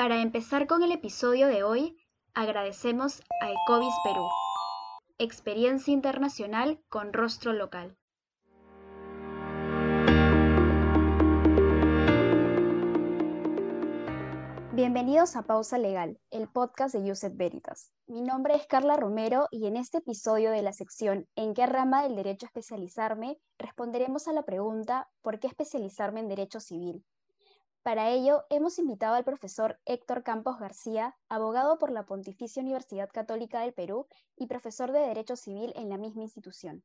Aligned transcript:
Para 0.00 0.22
empezar 0.22 0.66
con 0.66 0.82
el 0.82 0.92
episodio 0.92 1.46
de 1.46 1.62
hoy, 1.62 1.94
agradecemos 2.32 3.20
a 3.42 3.50
Ecovis 3.50 3.92
Perú, 4.02 4.26
experiencia 5.18 5.92
internacional 5.92 6.82
con 6.88 7.12
rostro 7.12 7.52
local. 7.52 7.98
Bienvenidos 14.72 15.36
a 15.36 15.42
Pausa 15.42 15.76
Legal, 15.76 16.18
el 16.30 16.48
podcast 16.48 16.94
de 16.94 17.06
Yuset 17.06 17.36
Veritas. 17.36 17.92
Mi 18.06 18.22
nombre 18.22 18.54
es 18.54 18.66
Carla 18.66 18.96
Romero 18.96 19.48
y 19.50 19.66
en 19.66 19.76
este 19.76 19.98
episodio 19.98 20.50
de 20.50 20.62
la 20.62 20.72
sección 20.72 21.28
¿En 21.36 21.52
qué 21.52 21.66
rama 21.66 22.04
del 22.04 22.16
derecho 22.16 22.46
especializarme? 22.46 23.38
responderemos 23.58 24.28
a 24.28 24.32
la 24.32 24.44
pregunta 24.44 25.10
¿Por 25.20 25.40
qué 25.40 25.48
especializarme 25.48 26.20
en 26.20 26.28
derecho 26.28 26.58
civil? 26.58 27.04
Para 27.82 28.10
ello, 28.10 28.44
hemos 28.50 28.78
invitado 28.78 29.14
al 29.14 29.24
profesor 29.24 29.80
Héctor 29.86 30.22
Campos 30.22 30.58
García, 30.58 31.16
abogado 31.30 31.78
por 31.78 31.90
la 31.90 32.04
Pontificia 32.04 32.62
Universidad 32.62 33.08
Católica 33.10 33.62
del 33.62 33.72
Perú 33.72 34.06
y 34.36 34.48
profesor 34.48 34.92
de 34.92 34.98
Derecho 34.98 35.34
Civil 35.34 35.72
en 35.74 35.88
la 35.88 35.96
misma 35.96 36.22
institución. 36.22 36.82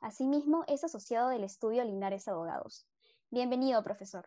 Asimismo, 0.00 0.64
es 0.68 0.84
asociado 0.84 1.30
del 1.30 1.42
estudio 1.42 1.82
Linares 1.82 2.28
Abogados. 2.28 2.86
Bienvenido, 3.28 3.82
profesor. 3.82 4.26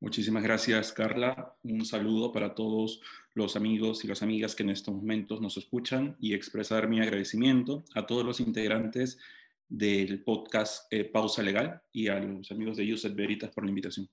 Muchísimas 0.00 0.42
gracias, 0.42 0.92
Carla. 0.92 1.56
Un 1.62 1.86
saludo 1.86 2.30
para 2.30 2.54
todos 2.54 3.00
los 3.32 3.56
amigos 3.56 4.04
y 4.04 4.08
las 4.08 4.22
amigas 4.22 4.54
que 4.54 4.64
en 4.64 4.70
estos 4.70 4.94
momentos 4.94 5.40
nos 5.40 5.56
escuchan 5.56 6.14
y 6.20 6.34
expresar 6.34 6.88
mi 6.88 7.00
agradecimiento 7.00 7.84
a 7.94 8.04
todos 8.04 8.22
los 8.22 8.38
integrantes 8.38 9.18
del 9.66 10.22
podcast 10.22 10.92
eh, 10.92 11.04
Pausa 11.04 11.42
Legal 11.42 11.80
y 11.90 12.08
a 12.08 12.18
los 12.18 12.50
amigos 12.50 12.76
de 12.76 12.86
Yuset 12.86 13.14
Veritas 13.14 13.50
por 13.50 13.64
la 13.64 13.70
invitación. 13.70 14.10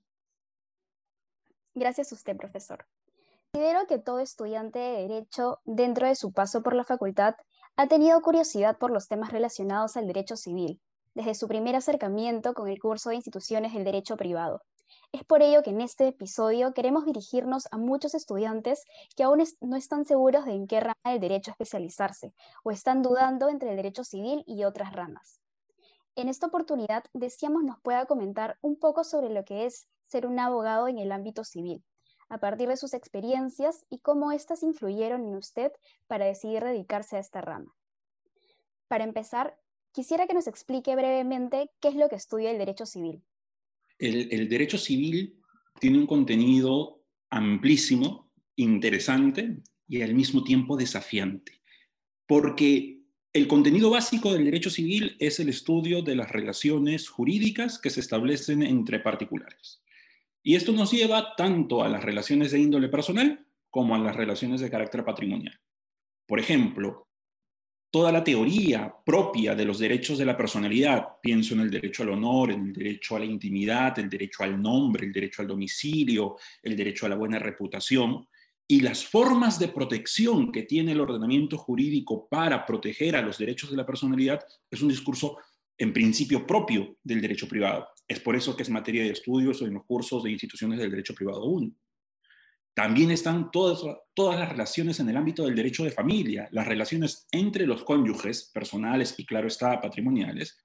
Gracias 1.75 2.11
a 2.11 2.15
usted, 2.15 2.37
profesor. 2.37 2.85
Considero 3.51 3.87
que 3.87 3.97
todo 3.97 4.19
estudiante 4.19 4.79
de 4.79 5.07
Derecho, 5.07 5.59
dentro 5.65 6.07
de 6.07 6.15
su 6.15 6.31
paso 6.31 6.61
por 6.61 6.75
la 6.75 6.83
facultad, 6.83 7.35
ha 7.75 7.87
tenido 7.87 8.21
curiosidad 8.21 8.77
por 8.77 8.91
los 8.91 9.07
temas 9.07 9.31
relacionados 9.31 9.97
al 9.97 10.07
derecho 10.07 10.35
civil, 10.35 10.81
desde 11.15 11.35
su 11.35 11.47
primer 11.47 11.75
acercamiento 11.75 12.53
con 12.53 12.67
el 12.67 12.79
curso 12.79 13.09
de 13.09 13.15
instituciones 13.15 13.73
del 13.73 13.83
derecho 13.83 14.17
privado 14.17 14.61
es 15.11 15.23
por 15.23 15.41
ello 15.41 15.63
que 15.63 15.71
en 15.71 15.81
este 15.81 16.07
episodio 16.07 16.73
queremos 16.73 17.05
dirigirnos 17.05 17.67
a 17.71 17.77
muchos 17.77 18.13
estudiantes 18.13 18.83
que 19.15 19.23
aún 19.23 19.43
no 19.61 19.75
están 19.75 20.05
seguros 20.05 20.45
de 20.45 20.53
en 20.53 20.67
qué 20.67 20.79
rama 20.79 20.95
del 21.05 21.19
derecho 21.19 21.51
especializarse 21.51 22.33
o 22.63 22.71
están 22.71 23.01
dudando 23.01 23.49
entre 23.49 23.71
el 23.71 23.75
derecho 23.75 24.03
civil 24.03 24.43
y 24.45 24.63
otras 24.63 24.93
ramas. 24.93 25.41
En 26.15 26.27
esta 26.27 26.47
oportunidad 26.47 27.03
deseamos 27.13 27.63
nos 27.63 27.79
pueda 27.81 28.05
comentar 28.05 28.57
un 28.61 28.77
poco 28.77 29.03
sobre 29.03 29.29
lo 29.29 29.43
que 29.45 29.65
es 29.65 29.87
ser 30.09 30.25
un 30.25 30.39
abogado 30.39 30.87
en 30.87 30.97
el 30.97 31.11
ámbito 31.11 31.43
civil, 31.43 31.83
a 32.27 32.39
partir 32.39 32.67
de 32.67 32.77
sus 32.77 32.93
experiencias 32.93 33.85
y 33.89 33.99
cómo 33.99 34.31
éstas 34.31 34.63
influyeron 34.63 35.21
en 35.23 35.35
usted 35.35 35.71
para 36.07 36.25
decidir 36.25 36.63
dedicarse 36.63 37.15
a 37.15 37.19
esta 37.19 37.41
rama. 37.41 37.73
Para 38.87 39.03
empezar, 39.03 39.57
quisiera 39.91 40.27
que 40.27 40.33
nos 40.33 40.47
explique 40.47 40.95
brevemente 40.95 41.71
qué 41.79 41.89
es 41.89 41.95
lo 41.95 42.09
que 42.09 42.15
estudia 42.15 42.51
el 42.51 42.57
derecho 42.57 42.85
civil 42.85 43.23
el, 43.99 44.49
derecho 44.49 44.77
civil 44.77 45.35
tiene 45.79 45.99
un 45.99 46.07
contenido 46.07 47.03
amplísimo, 47.29 48.31
interesante 48.55 49.61
y 49.87 50.01
al 50.01 50.13
mismo 50.13 50.43
tiempo 50.43 50.77
desafiante, 50.77 51.61
porque 52.25 53.01
el 53.33 53.47
contenido 53.47 53.91
básico 53.91 54.33
del 54.33 54.45
derecho 54.45 54.69
civil 54.69 55.15
es 55.19 55.39
el 55.39 55.49
estudio 55.49 56.01
de 56.01 56.15
las 56.15 56.31
relaciones 56.31 57.09
jurídicas 57.09 57.77
que 57.77 57.89
se 57.89 57.99
establecen 57.99 58.63
entre 58.63 58.99
particulares. 58.99 59.81
Y 60.43 60.55
esto 60.55 60.71
nos 60.71 60.91
lleva 60.91 61.35
tanto 61.35 61.83
a 61.83 61.89
las 61.89 62.03
relaciones 62.03 62.51
de 62.51 62.59
índole 62.59 62.89
personal 62.89 63.45
como 63.69 63.95
a 63.95 63.99
las 63.99 64.15
relaciones 64.15 64.61
de 64.61 64.69
carácter 64.69 65.03
patrimonial. 65.03 65.59
Por 66.25 66.39
ejemplo, 66.39 67.07
toda 67.91 68.11
la 68.11 68.23
teoría 68.23 68.93
propia 69.05 69.55
de 69.55 69.65
los 69.65 69.79
derechos 69.79 70.17
de 70.17 70.25
la 70.25 70.37
personalidad. 70.37 71.07
Pienso 71.21 71.53
en 71.55 71.61
el 71.61 71.71
derecho 71.71 72.03
al 72.03 72.09
honor, 72.09 72.51
en 72.51 72.67
el 72.67 72.73
derecho 72.73 73.15
a 73.15 73.19
la 73.19 73.25
intimidad, 73.25 73.97
el 73.99 74.09
derecho 74.09 74.43
al 74.43 74.61
nombre, 74.61 75.05
el 75.05 75.11
derecho 75.11 75.41
al 75.41 75.47
domicilio, 75.47 76.37
el 76.61 76.75
derecho 76.75 77.05
a 77.05 77.09
la 77.09 77.15
buena 77.15 77.39
reputación 77.39 78.27
y 78.71 78.81
las 78.81 79.03
formas 79.03 79.57
de 79.57 79.69
protección 79.69 80.51
que 80.51 80.61
tiene 80.61 80.91
el 80.91 81.01
ordenamiento 81.01 81.57
jurídico 81.57 82.27
para 82.29 82.67
proteger 82.67 83.15
a 83.15 83.21
los 83.23 83.39
derechos 83.39 83.71
de 83.71 83.77
la 83.77 83.85
personalidad 83.85 84.39
es 84.69 84.81
un 84.83 84.89
discurso 84.89 85.37
en 85.75 85.91
principio 85.91 86.45
propio 86.45 86.97
del 87.03 87.19
derecho 87.19 87.47
privado. 87.47 87.87
Es 88.09 88.19
por 88.19 88.35
eso 88.35 88.55
que 88.55 88.63
es 88.63 88.71
materia 88.71 89.03
de 89.03 89.11
estudios 89.11 89.61
en 89.61 89.75
los 89.75 89.85
cursos 89.85 90.23
de 90.23 90.31
instituciones 90.31 90.79
del 90.79 90.89
derecho 90.89 91.13
privado 91.13 91.45
1. 91.45 91.71
También 92.73 93.11
están 93.11 93.51
todas, 93.51 93.83
todas 94.15 94.39
las 94.39 94.49
relaciones 94.49 94.99
en 94.99 95.09
el 95.09 95.17
ámbito 95.17 95.45
del 95.45 95.55
derecho 95.55 95.83
de 95.83 95.91
familia, 95.91 96.49
las 96.51 96.67
relaciones 96.67 97.27
entre 97.31 97.67
los 97.67 97.83
cónyuges 97.83 98.49
personales 98.51 99.13
y, 99.17 99.25
claro 99.27 99.47
está, 99.47 99.79
patrimoniales, 99.79 100.57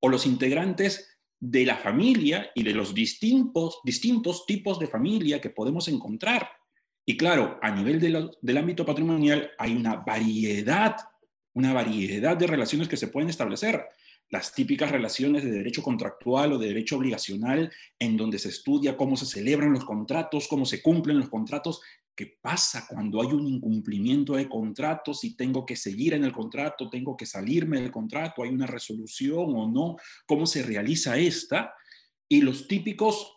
o 0.00 0.08
los 0.08 0.24
integrantes 0.24 1.18
de 1.40 1.66
la 1.66 1.76
familia 1.76 2.50
y 2.54 2.62
de 2.62 2.74
los 2.74 2.94
distintos, 2.94 3.80
distintos 3.82 4.46
tipos 4.46 4.78
de 4.78 4.86
familia 4.86 5.40
que 5.40 5.50
podemos 5.50 5.88
encontrar. 5.88 6.48
Y 7.04 7.16
claro, 7.16 7.58
a 7.60 7.72
nivel 7.72 7.98
del 7.98 8.56
ámbito 8.56 8.86
patrimonial 8.86 9.50
hay 9.58 9.74
una 9.74 9.96
variedad, 9.96 10.96
una 11.54 11.72
variedad 11.72 12.36
de 12.36 12.46
relaciones 12.46 12.86
que 12.86 12.96
se 12.96 13.08
pueden 13.08 13.30
establecer 13.30 13.84
las 14.30 14.52
típicas 14.52 14.90
relaciones 14.90 15.44
de 15.44 15.50
derecho 15.50 15.82
contractual 15.82 16.52
o 16.52 16.58
de 16.58 16.68
derecho 16.68 16.96
obligacional, 16.96 17.72
en 17.98 18.16
donde 18.16 18.38
se 18.38 18.48
estudia 18.48 18.96
cómo 18.96 19.16
se 19.16 19.26
celebran 19.26 19.72
los 19.72 19.84
contratos, 19.84 20.48
cómo 20.48 20.64
se 20.64 20.82
cumplen 20.82 21.18
los 21.18 21.28
contratos, 21.28 21.80
qué 22.16 22.38
pasa 22.40 22.86
cuando 22.88 23.20
hay 23.20 23.28
un 23.28 23.46
incumplimiento 23.46 24.34
de 24.34 24.48
contratos, 24.48 25.20
si 25.20 25.36
tengo 25.36 25.66
que 25.66 25.76
seguir 25.76 26.14
en 26.14 26.24
el 26.24 26.32
contrato, 26.32 26.88
tengo 26.88 27.16
que 27.16 27.26
salirme 27.26 27.80
del 27.80 27.90
contrato, 27.90 28.42
hay 28.42 28.50
una 28.50 28.66
resolución 28.66 29.54
o 29.54 29.68
no, 29.68 29.96
cómo 30.26 30.46
se 30.46 30.62
realiza 30.62 31.16
esta, 31.16 31.74
y 32.28 32.40
los 32.40 32.66
típicos 32.66 33.36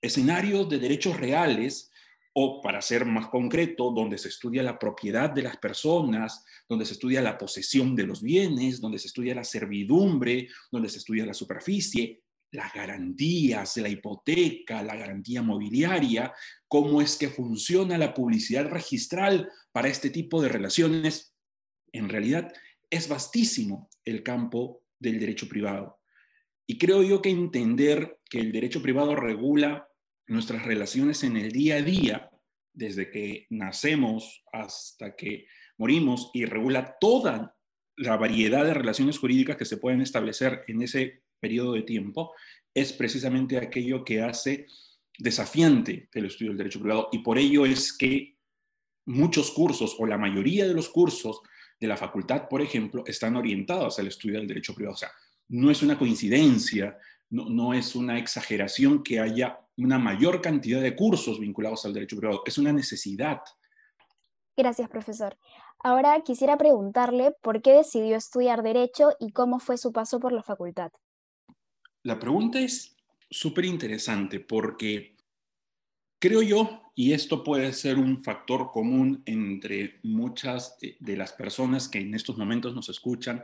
escenarios 0.00 0.68
de 0.68 0.78
derechos 0.78 1.18
reales 1.18 1.91
o 2.34 2.60
para 2.62 2.80
ser 2.80 3.04
más 3.04 3.28
concreto, 3.28 3.90
donde 3.90 4.16
se 4.16 4.28
estudia 4.28 4.62
la 4.62 4.78
propiedad 4.78 5.30
de 5.30 5.42
las 5.42 5.56
personas, 5.58 6.44
donde 6.68 6.86
se 6.86 6.94
estudia 6.94 7.20
la 7.20 7.36
posesión 7.36 7.94
de 7.94 8.06
los 8.06 8.22
bienes, 8.22 8.80
donde 8.80 8.98
se 8.98 9.08
estudia 9.08 9.34
la 9.34 9.44
servidumbre, 9.44 10.48
donde 10.70 10.88
se 10.88 10.98
estudia 10.98 11.26
la 11.26 11.34
superficie, 11.34 12.22
las 12.52 12.72
garantías, 12.72 13.76
la 13.78 13.88
hipoteca, 13.88 14.82
la 14.82 14.96
garantía 14.96 15.42
mobiliaria, 15.42 16.32
cómo 16.68 17.00
es 17.00 17.16
que 17.16 17.28
funciona 17.28 17.98
la 17.98 18.14
publicidad 18.14 18.66
registral 18.66 19.50
para 19.72 19.88
este 19.88 20.10
tipo 20.10 20.40
de 20.40 20.48
relaciones. 20.48 21.34
En 21.92 22.08
realidad 22.08 22.52
es 22.90 23.08
vastísimo 23.08 23.90
el 24.04 24.22
campo 24.22 24.82
del 24.98 25.18
derecho 25.18 25.48
privado. 25.48 25.98
Y 26.66 26.78
creo 26.78 27.02
yo 27.02 27.20
que 27.20 27.30
entender 27.30 28.18
que 28.30 28.38
el 28.38 28.52
derecho 28.52 28.82
privado 28.82 29.16
regula 29.16 29.88
nuestras 30.32 30.64
relaciones 30.64 31.22
en 31.22 31.36
el 31.36 31.52
día 31.52 31.76
a 31.76 31.82
día, 31.82 32.30
desde 32.72 33.10
que 33.10 33.46
nacemos 33.50 34.42
hasta 34.52 35.14
que 35.14 35.46
morimos, 35.76 36.30
y 36.32 36.44
regula 36.44 36.96
toda 37.00 37.56
la 37.96 38.16
variedad 38.16 38.64
de 38.64 38.74
relaciones 38.74 39.18
jurídicas 39.18 39.56
que 39.56 39.64
se 39.64 39.76
pueden 39.76 40.00
establecer 40.00 40.62
en 40.66 40.82
ese 40.82 41.22
periodo 41.40 41.74
de 41.74 41.82
tiempo, 41.82 42.32
es 42.74 42.92
precisamente 42.92 43.58
aquello 43.58 44.04
que 44.04 44.22
hace 44.22 44.66
desafiante 45.18 46.08
el 46.14 46.26
estudio 46.26 46.52
del 46.52 46.58
derecho 46.58 46.80
privado. 46.80 47.08
Y 47.12 47.18
por 47.18 47.38
ello 47.38 47.66
es 47.66 47.92
que 47.92 48.38
muchos 49.06 49.50
cursos, 49.50 49.96
o 49.98 50.06
la 50.06 50.18
mayoría 50.18 50.66
de 50.66 50.74
los 50.74 50.88
cursos 50.88 51.42
de 51.78 51.88
la 51.88 51.96
facultad, 51.96 52.48
por 52.48 52.62
ejemplo, 52.62 53.04
están 53.06 53.36
orientados 53.36 53.98
al 53.98 54.06
estudio 54.06 54.38
del 54.38 54.48
derecho 54.48 54.74
privado. 54.74 54.94
O 54.94 54.98
sea, 54.98 55.10
no 55.48 55.70
es 55.70 55.82
una 55.82 55.98
coincidencia, 55.98 56.96
no, 57.32 57.48
no 57.48 57.74
es 57.74 57.96
una 57.96 58.18
exageración 58.18 59.02
que 59.02 59.18
haya 59.18 59.58
una 59.76 59.98
mayor 59.98 60.40
cantidad 60.40 60.80
de 60.80 60.94
cursos 60.94 61.40
vinculados 61.40 61.84
al 61.84 61.94
derecho 61.94 62.16
privado. 62.16 62.42
Es 62.44 62.58
una 62.58 62.72
necesidad. 62.72 63.40
Gracias, 64.56 64.88
profesor. 64.90 65.36
Ahora 65.82 66.22
quisiera 66.22 66.58
preguntarle 66.58 67.34
por 67.42 67.62
qué 67.62 67.72
decidió 67.72 68.16
estudiar 68.16 68.62
Derecho 68.62 69.12
y 69.18 69.32
cómo 69.32 69.58
fue 69.58 69.78
su 69.78 69.92
paso 69.92 70.20
por 70.20 70.32
la 70.32 70.42
facultad. 70.42 70.92
La 72.02 72.18
pregunta 72.18 72.60
es 72.60 72.94
súper 73.30 73.64
interesante 73.64 74.38
porque 74.38 75.16
creo 76.20 76.42
yo, 76.42 76.82
y 76.94 77.14
esto 77.14 77.42
puede 77.42 77.72
ser 77.72 77.98
un 77.98 78.22
factor 78.22 78.70
común 78.70 79.22
entre 79.24 79.98
muchas 80.02 80.76
de 80.78 81.16
las 81.16 81.32
personas 81.32 81.88
que 81.88 82.00
en 82.00 82.14
estos 82.14 82.36
momentos 82.36 82.74
nos 82.74 82.90
escuchan 82.90 83.42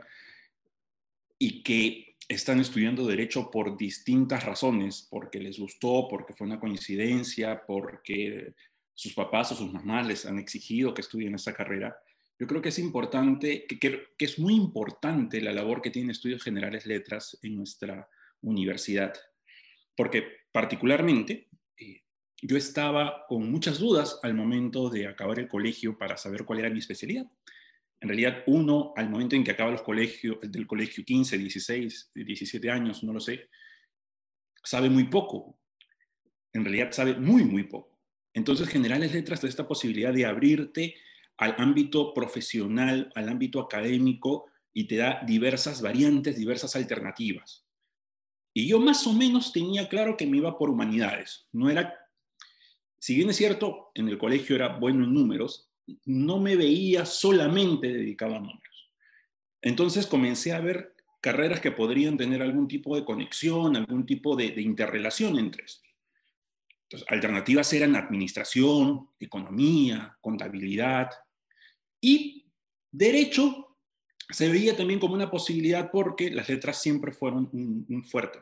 y 1.39 1.63
que 1.63 2.08
están 2.29 2.59
estudiando 2.59 3.07
derecho 3.07 3.49
por 3.49 3.75
distintas 3.75 4.45
razones, 4.45 5.07
porque 5.09 5.39
les 5.39 5.59
gustó, 5.59 6.07
porque 6.07 6.33
fue 6.33 6.45
una 6.45 6.59
coincidencia, 6.59 7.63
porque 7.65 8.53
sus 8.93 9.13
papás 9.13 9.51
o 9.51 9.55
sus 9.55 9.73
mamás 9.73 10.05
les 10.05 10.25
han 10.27 10.37
exigido 10.37 10.93
que 10.93 11.01
estudien 11.01 11.33
esa 11.33 11.53
carrera. 11.53 11.97
Yo 12.37 12.45
creo 12.45 12.61
que 12.61 12.69
es 12.69 12.77
importante, 12.77 13.65
que, 13.65 14.09
es 14.19 14.37
muy 14.37 14.53
importante 14.53 15.41
la 15.41 15.51
labor 15.51 15.81
que 15.81 15.89
tiene 15.89 16.11
Estudios 16.11 16.43
Generales 16.43 16.85
Letras 16.85 17.37
en 17.41 17.57
nuestra 17.57 18.07
universidad, 18.41 19.13
porque 19.95 20.23
particularmente 20.51 21.49
eh, 21.77 22.03
yo 22.43 22.57
estaba 22.57 23.25
con 23.27 23.51
muchas 23.51 23.79
dudas 23.79 24.19
al 24.21 24.35
momento 24.35 24.89
de 24.91 25.07
acabar 25.07 25.39
el 25.39 25.47
colegio 25.47 25.97
para 25.97 26.15
saber 26.15 26.45
cuál 26.45 26.59
era 26.59 26.69
mi 26.69 26.79
especialidad. 26.79 27.25
En 28.01 28.09
realidad, 28.09 28.43
uno, 28.47 28.93
al 28.95 29.09
momento 29.09 29.35
en 29.35 29.43
que 29.43 29.51
acaba 29.51 29.71
los 29.71 29.81
colegios, 29.81 30.37
del 30.41 30.65
colegio 30.65 31.03
15, 31.03 31.37
16, 31.37 32.11
17 32.15 32.71
años, 32.71 33.03
no 33.03 33.13
lo 33.13 33.19
sé, 33.19 33.49
sabe 34.63 34.89
muy 34.89 35.05
poco. 35.05 35.59
En 36.53 36.63
realidad 36.63 36.91
sabe 36.91 37.15
muy, 37.15 37.43
muy 37.43 37.63
poco. 37.63 37.99
Entonces, 38.33 38.69
Generales 38.69 39.13
Letras 39.13 39.41
da 39.41 39.49
esta 39.49 39.67
posibilidad 39.67 40.13
de 40.13 40.25
abrirte 40.25 40.95
al 41.37 41.55
ámbito 41.57 42.13
profesional, 42.13 43.11
al 43.15 43.29
ámbito 43.29 43.59
académico, 43.59 44.45
y 44.73 44.87
te 44.87 44.97
da 44.97 45.21
diversas 45.25 45.81
variantes, 45.81 46.37
diversas 46.37 46.75
alternativas. 46.75 47.65
Y 48.53 48.67
yo 48.67 48.79
más 48.79 49.05
o 49.07 49.13
menos 49.13 49.51
tenía 49.51 49.87
claro 49.89 50.15
que 50.17 50.27
me 50.27 50.37
iba 50.37 50.57
por 50.57 50.69
humanidades. 50.69 51.47
No 51.51 51.69
era, 51.69 51.95
si 52.97 53.15
bien 53.15 53.29
es 53.29 53.37
cierto, 53.37 53.91
en 53.93 54.09
el 54.09 54.17
colegio 54.17 54.55
era 54.55 54.77
bueno 54.77 55.03
en 55.03 55.13
números, 55.13 55.68
no 56.05 56.39
me 56.39 56.55
veía 56.55 57.05
solamente 57.05 57.87
dedicado 57.87 58.35
a 58.35 58.39
números. 58.39 58.91
Entonces 59.61 60.07
comencé 60.07 60.53
a 60.53 60.59
ver 60.59 60.95
carreras 61.21 61.59
que 61.59 61.71
podrían 61.71 62.17
tener 62.17 62.41
algún 62.41 62.67
tipo 62.67 62.95
de 62.95 63.03
conexión, 63.03 63.75
algún 63.75 64.05
tipo 64.05 64.35
de, 64.35 64.45
interrelación 64.61 65.37
entre 65.37 65.65
estos. 65.65 65.87
Entonces, 66.83 67.07
alternativas 67.11 67.71
eran 67.73 67.95
administración, 67.95 69.09
economía, 69.19 70.17
contabilidad 70.21 71.09
y 72.01 72.45
derecho 72.91 73.69
se 74.29 74.47
veía 74.47 74.77
también 74.77 74.99
como 74.99 75.15
una 75.15 75.29
posibilidad 75.29 75.89
porque 75.91 76.29
las 76.29 76.49
letras 76.49 76.81
siempre 76.81 77.11
fueron 77.11 77.49
un, 77.51 78.03
fuerte. 78.03 78.39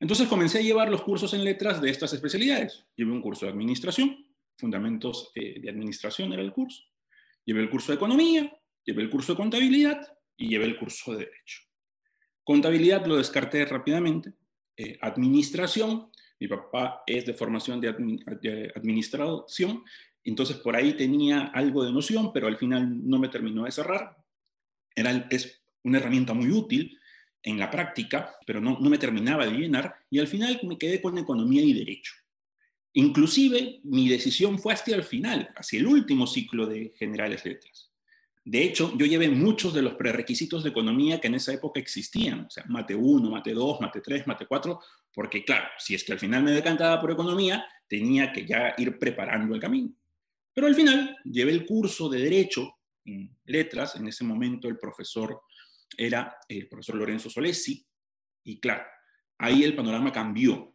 Entonces 0.00 0.28
comencé 0.28 0.58
a 0.58 0.62
llevar 0.62 0.90
los 0.90 1.02
cursos 1.02 1.32
en 1.34 1.44
letras 1.44 1.80
de 1.80 1.90
estas 1.90 2.12
especialidades. 2.12 2.84
Llevé 2.96 3.12
un 3.12 3.20
curso 3.20 3.46
de 3.46 3.52
administración, 3.52 4.26
fundamentos 4.56 5.32
eh, 5.34 5.60
de 5.60 5.70
administración 5.70 6.32
era 6.32 6.42
el 6.42 6.52
curso. 6.52 6.82
Llevé 7.44 7.60
el 7.60 7.70
curso 7.70 7.92
de 7.92 7.96
economía, 7.96 8.52
llevé 8.84 9.02
el 9.02 9.10
curso 9.10 9.32
de 9.32 9.36
contabilidad 9.36 10.00
y 10.36 10.48
llevé 10.48 10.64
el 10.66 10.78
curso 10.78 11.12
de 11.12 11.26
derecho. 11.26 11.62
Contabilidad 12.44 13.06
lo 13.06 13.16
descarté 13.16 13.64
rápidamente. 13.64 14.34
Eh, 14.76 14.98
administración, 15.00 16.10
mi 16.40 16.48
papá 16.48 17.02
es 17.06 17.26
de 17.26 17.34
formación 17.34 17.80
de, 17.80 17.92
de 18.40 18.72
administración, 18.74 19.84
entonces 20.24 20.56
por 20.56 20.76
ahí 20.76 20.94
tenía 20.94 21.46
algo 21.54 21.84
de 21.84 21.92
noción, 21.92 22.32
pero 22.32 22.46
al 22.46 22.56
final 22.56 23.08
no 23.08 23.18
me 23.18 23.28
terminó 23.28 23.64
de 23.64 23.72
cerrar 23.72 24.22
era, 24.94 25.26
es 25.30 25.62
una 25.84 25.98
herramienta 25.98 26.34
muy 26.34 26.50
útil 26.50 26.98
en 27.42 27.58
la 27.58 27.70
práctica, 27.70 28.34
pero 28.46 28.60
no, 28.60 28.78
no 28.80 28.90
me 28.90 28.98
terminaba 28.98 29.46
de 29.46 29.52
llenar 29.52 29.94
y 30.10 30.18
al 30.18 30.28
final 30.28 30.60
me 30.62 30.78
quedé 30.78 31.02
con 31.02 31.18
economía 31.18 31.62
y 31.62 31.72
derecho. 31.72 32.14
Inclusive 32.94 33.80
mi 33.84 34.08
decisión 34.08 34.58
fue 34.58 34.74
hasta 34.74 34.94
el 34.94 35.02
final, 35.02 35.50
hacia 35.56 35.80
el 35.80 35.86
último 35.86 36.26
ciclo 36.26 36.66
de 36.66 36.92
generales 36.96 37.44
letras. 37.44 37.90
De 38.44 38.62
hecho, 38.62 38.92
yo 38.96 39.06
llevé 39.06 39.28
muchos 39.28 39.72
de 39.72 39.82
los 39.82 39.94
prerequisitos 39.94 40.64
de 40.64 40.70
economía 40.70 41.20
que 41.20 41.28
en 41.28 41.36
esa 41.36 41.52
época 41.52 41.78
existían, 41.78 42.46
o 42.46 42.50
sea, 42.50 42.64
mate 42.66 42.94
1, 42.94 43.30
mate 43.30 43.54
2, 43.54 43.80
mate 43.80 44.00
3, 44.00 44.26
mate 44.26 44.46
4, 44.46 44.80
porque 45.14 45.44
claro, 45.44 45.68
si 45.78 45.94
es 45.94 46.02
que 46.02 46.12
al 46.12 46.18
final 46.18 46.42
me 46.42 46.50
decantaba 46.50 47.00
por 47.00 47.12
economía, 47.12 47.64
tenía 47.86 48.32
que 48.32 48.44
ya 48.44 48.74
ir 48.78 48.98
preparando 48.98 49.54
el 49.54 49.60
camino. 49.60 49.94
Pero 50.52 50.66
al 50.66 50.74
final 50.74 51.16
llevé 51.24 51.52
el 51.52 51.64
curso 51.64 52.08
de 52.08 52.20
derecho 52.20 52.78
en 53.04 53.36
letras. 53.44 53.96
En 53.96 54.08
ese 54.08 54.24
momento 54.24 54.68
el 54.68 54.78
profesor 54.78 55.42
era 55.96 56.36
el 56.48 56.68
profesor 56.68 56.96
Lorenzo 56.96 57.30
Solesi. 57.30 57.84
Y 58.44 58.60
claro, 58.60 58.84
ahí 59.38 59.62
el 59.62 59.74
panorama 59.74 60.12
cambió, 60.12 60.74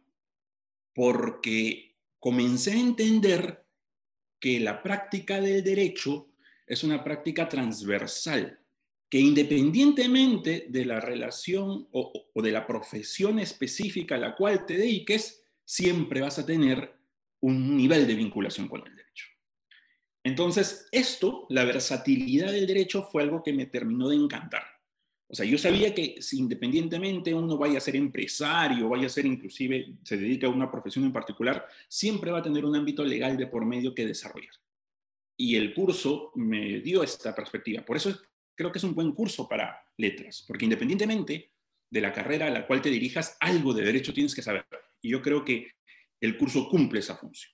porque 0.94 1.87
comencé 2.18 2.72
a 2.72 2.80
entender 2.80 3.64
que 4.40 4.60
la 4.60 4.82
práctica 4.82 5.40
del 5.40 5.62
derecho 5.62 6.28
es 6.66 6.84
una 6.84 7.02
práctica 7.02 7.48
transversal, 7.48 8.60
que 9.10 9.18
independientemente 9.18 10.66
de 10.68 10.84
la 10.84 11.00
relación 11.00 11.88
o, 11.92 12.30
de 12.34 12.52
la 12.52 12.66
profesión 12.66 13.38
específica 13.38 14.16
a 14.16 14.18
la 14.18 14.36
cual 14.36 14.66
te 14.66 14.76
dediques, 14.76 15.42
siempre 15.64 16.20
vas 16.20 16.38
a 16.38 16.46
tener 16.46 16.94
un 17.40 17.76
nivel 17.76 18.06
de 18.06 18.14
vinculación 18.14 18.68
con 18.68 18.86
el 18.86 18.94
derecho. 18.94 19.26
Entonces, 20.22 20.88
esto, 20.92 21.46
la 21.48 21.64
versatilidad 21.64 22.52
del 22.52 22.66
derecho, 22.66 23.02
fue 23.02 23.22
algo 23.22 23.42
que 23.42 23.52
me 23.52 23.66
terminó 23.66 24.08
de 24.08 24.16
encantar. 24.16 24.77
O 25.30 25.34
sea, 25.34 25.44
yo 25.44 25.58
sabía 25.58 25.94
que 25.94 26.22
si 26.22 26.38
independientemente 26.38 27.34
uno 27.34 27.58
vaya 27.58 27.76
a 27.76 27.82
ser 27.82 27.96
empresario, 27.96 28.88
vaya 28.88 29.06
a 29.06 29.10
ser 29.10 29.26
inclusive, 29.26 29.94
se 30.02 30.16
dedica 30.16 30.46
a 30.46 30.50
una 30.50 30.70
profesión 30.70 31.04
en 31.04 31.12
particular, 31.12 31.66
siempre 31.86 32.30
va 32.30 32.38
a 32.38 32.42
tener 32.42 32.64
un 32.64 32.74
ámbito 32.74 33.04
legal 33.04 33.36
de 33.36 33.46
por 33.46 33.66
medio 33.66 33.94
que 33.94 34.06
desarrollar. 34.06 34.54
Y 35.36 35.56
el 35.56 35.74
curso 35.74 36.32
me 36.34 36.80
dio 36.80 37.02
esta 37.02 37.34
perspectiva. 37.34 37.84
Por 37.84 37.98
eso 37.98 38.18
creo 38.54 38.72
que 38.72 38.78
es 38.78 38.84
un 38.84 38.94
buen 38.94 39.12
curso 39.12 39.46
para 39.46 39.78
letras, 39.98 40.44
porque 40.48 40.64
independientemente 40.64 41.52
de 41.90 42.00
la 42.00 42.12
carrera 42.12 42.46
a 42.46 42.50
la 42.50 42.66
cual 42.66 42.80
te 42.80 42.90
dirijas, 42.90 43.36
algo 43.40 43.74
de 43.74 43.84
derecho 43.84 44.14
tienes 44.14 44.34
que 44.34 44.42
saber. 44.42 44.66
Y 45.02 45.10
yo 45.10 45.20
creo 45.20 45.44
que 45.44 45.72
el 46.20 46.38
curso 46.38 46.68
cumple 46.68 47.00
esa 47.00 47.16
función. 47.16 47.52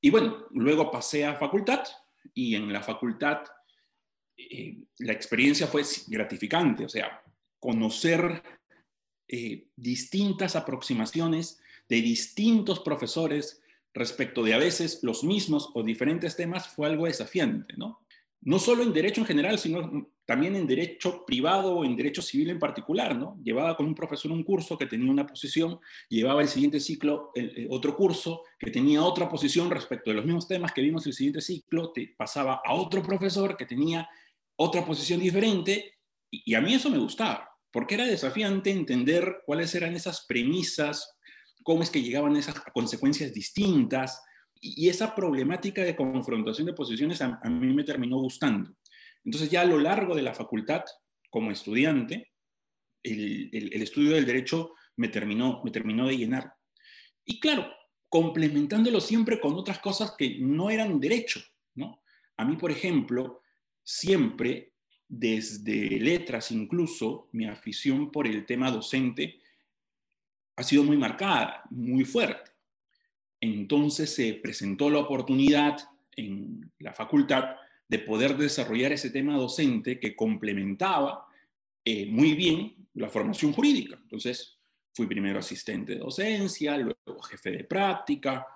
Y 0.00 0.10
bueno, 0.10 0.46
luego 0.50 0.90
pasé 0.90 1.24
a 1.24 1.36
facultad 1.36 1.84
y 2.34 2.56
en 2.56 2.72
la 2.72 2.82
facultad 2.82 3.42
eh, 4.38 4.78
la 4.98 5.12
experiencia 5.12 5.66
fue 5.66 5.82
gratificante, 6.06 6.84
o 6.84 6.88
sea, 6.88 7.22
conocer 7.58 8.42
eh, 9.26 9.66
distintas 9.76 10.54
aproximaciones 10.54 11.60
de 11.88 11.96
distintos 11.96 12.80
profesores 12.80 13.60
respecto 13.92 14.44
de 14.44 14.54
a 14.54 14.58
veces 14.58 15.00
los 15.02 15.24
mismos 15.24 15.70
o 15.74 15.82
diferentes 15.82 16.36
temas 16.36 16.68
fue 16.68 16.86
algo 16.86 17.06
desafiante, 17.06 17.74
¿no? 17.76 18.00
no 18.42 18.58
solo 18.58 18.82
en 18.82 18.92
derecho 18.92 19.20
en 19.20 19.26
general, 19.26 19.58
sino 19.58 20.08
también 20.24 20.54
en 20.54 20.66
derecho 20.66 21.24
privado 21.26 21.76
o 21.76 21.84
en 21.84 21.96
derecho 21.96 22.22
civil 22.22 22.50
en 22.50 22.58
particular, 22.58 23.16
¿no? 23.16 23.38
Llevaba 23.42 23.76
con 23.76 23.86
un 23.86 23.94
profesor 23.94 24.30
un 24.30 24.44
curso 24.44 24.78
que 24.78 24.86
tenía 24.86 25.10
una 25.10 25.26
posición, 25.26 25.80
llevaba 26.08 26.42
el 26.42 26.48
siguiente 26.48 26.80
ciclo 26.80 27.30
el, 27.34 27.66
otro 27.70 27.96
curso 27.96 28.42
que 28.58 28.70
tenía 28.70 29.02
otra 29.02 29.28
posición 29.28 29.70
respecto 29.70 30.10
de 30.10 30.16
los 30.16 30.24
mismos 30.24 30.46
temas 30.46 30.72
que 30.72 30.82
vimos 30.82 31.06
el 31.06 31.14
siguiente 31.14 31.40
ciclo, 31.40 31.92
te 31.92 32.14
pasaba 32.16 32.60
a 32.64 32.74
otro 32.74 33.02
profesor 33.02 33.56
que 33.56 33.66
tenía 33.66 34.08
otra 34.58 34.84
posición 34.84 35.20
diferente, 35.20 35.94
y, 36.30 36.54
a 36.54 36.60
mí 36.60 36.74
eso 36.74 36.90
me 36.90 36.98
gustaba, 36.98 37.48
porque 37.70 37.94
era 37.94 38.04
desafiante 38.04 38.70
entender 38.70 39.42
cuáles 39.46 39.74
eran 39.74 39.94
esas 39.94 40.26
premisas, 40.26 41.16
cómo 41.62 41.82
es 41.82 41.90
que 41.90 42.02
llegaban 42.02 42.36
esas 42.36 42.60
consecuencias 42.72 43.32
distintas, 43.32 44.20
y 44.60 44.88
esa 44.88 45.14
problemática 45.14 45.82
de 45.82 45.94
confrontación 45.94 46.66
de 46.66 46.72
posiciones 46.72 47.22
a, 47.22 47.38
mí 47.48 47.72
me 47.72 47.84
terminó 47.84 48.18
gustando. 48.18 48.74
Entonces 49.24 49.48
ya 49.48 49.60
a 49.60 49.66
lo 49.66 49.78
largo 49.78 50.16
de 50.16 50.22
la 50.22 50.34
facultad, 50.34 50.82
como 51.30 51.52
estudiante, 51.52 52.32
el, 53.04 53.50
el, 53.52 53.82
estudio 53.82 54.16
del 54.16 54.26
derecho 54.26 54.72
me 54.96 55.08
terminó, 55.08 55.62
me 55.62 55.70
terminó 55.70 56.08
de 56.08 56.16
llenar. 56.16 56.52
Y 57.24 57.38
claro, 57.38 57.70
complementándolo 58.08 59.00
siempre 59.00 59.38
con 59.38 59.54
otras 59.54 59.78
cosas 59.78 60.14
que 60.18 60.38
no 60.40 60.70
eran 60.70 60.98
derecho, 60.98 61.40
¿no? 61.76 62.02
A 62.36 62.44
mí, 62.44 62.56
por 62.56 62.72
ejemplo, 62.72 63.42
siempre, 63.88 64.74
desde 65.08 65.98
letras 65.98 66.50
incluso, 66.50 67.30
mi 67.32 67.46
afición 67.46 68.12
por 68.12 68.26
el 68.26 68.44
tema 68.44 68.70
docente 68.70 69.40
ha 70.56 70.62
sido 70.62 70.84
muy 70.84 70.98
marcada, 70.98 71.62
muy 71.70 72.04
fuerte. 72.04 72.50
Entonces 73.40 74.14
se 74.14 74.34
presentó 74.34 74.90
la 74.90 74.98
oportunidad 74.98 75.78
en 76.14 76.70
la 76.80 76.92
facultad 76.92 77.56
de 77.88 77.98
poder 78.00 78.36
desarrollar 78.36 78.92
ese 78.92 79.08
tema 79.08 79.36
docente 79.36 79.98
que 79.98 80.14
complementaba 80.14 81.26
eh, 81.82 82.04
muy 82.04 82.34
bien 82.34 82.74
la 82.92 83.08
formación 83.08 83.54
jurídica. 83.54 83.98
Entonces 84.02 84.58
fui 84.92 85.06
primero 85.06 85.38
asistente 85.38 85.94
de 85.94 86.00
docencia, 86.00 86.76
luego 86.76 87.22
jefe 87.22 87.52
de 87.52 87.64
práctica, 87.64 88.46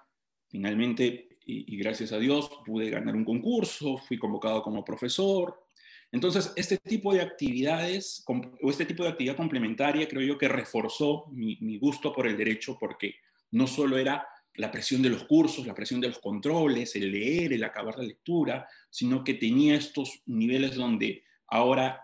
finalmente, 0.47 1.32
y, 1.45 1.77
gracias 1.77 2.13
a 2.13 2.19
Dios, 2.19 2.51
pude 2.65 2.91
ganar 2.91 3.15
un 3.15 3.25
concurso, 3.25 3.99
fui 3.99 4.19
convocado 4.19 4.63
como 4.63 4.85
profesor. 4.85 5.67
Entonces, 6.11 6.53
este 6.57 6.79
tipo 6.79 7.13
de 7.15 7.23
actividades 7.23 8.25
o 8.27 8.71
este 8.71 8.85
tipo 8.85 9.03
de 9.03 9.11
actividad 9.11 9.37
complementaria 9.37 10.07
creo 10.09 10.23
yo 10.23 10.39
que 10.39 10.49
reforzó 10.49 11.27
mi, 11.33 11.57
mi 11.61 11.79
gusto 11.79 12.13
por 12.13 12.27
el 12.27 12.37
derecho 12.37 12.77
porque 12.79 13.17
no 13.51 13.67
solo 13.67 13.97
era 13.97 14.27
la 14.55 14.71
presión 14.71 15.01
de 15.01 15.09
los 15.09 15.25
cursos, 15.25 15.67
la 15.67 15.75
presión 15.75 16.01
de 16.01 16.09
los 16.09 16.19
controles, 16.19 16.95
el 16.97 17.11
leer, 17.11 17.55
el 17.55 17.65
acabar 17.65 17.97
la 17.97 18.05
lectura, 18.05 18.69
sino 18.91 19.25
que 19.25 19.35
tenía 19.35 19.75
estos 19.75 20.23
niveles 20.27 20.75
donde 20.75 21.25
ahora 21.47 22.03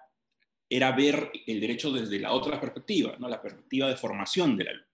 era 0.71 0.93
ver 0.93 1.31
el 1.47 1.61
derecho 1.61 1.91
desde 1.93 2.19
la 2.19 2.33
otra 2.33 2.61
perspectiva, 2.61 3.17
¿no? 3.19 3.29
la 3.29 3.41
perspectiva 3.41 3.89
de 3.89 3.97
formación 3.97 4.57
del 4.57 4.69
alumno. 4.69 4.87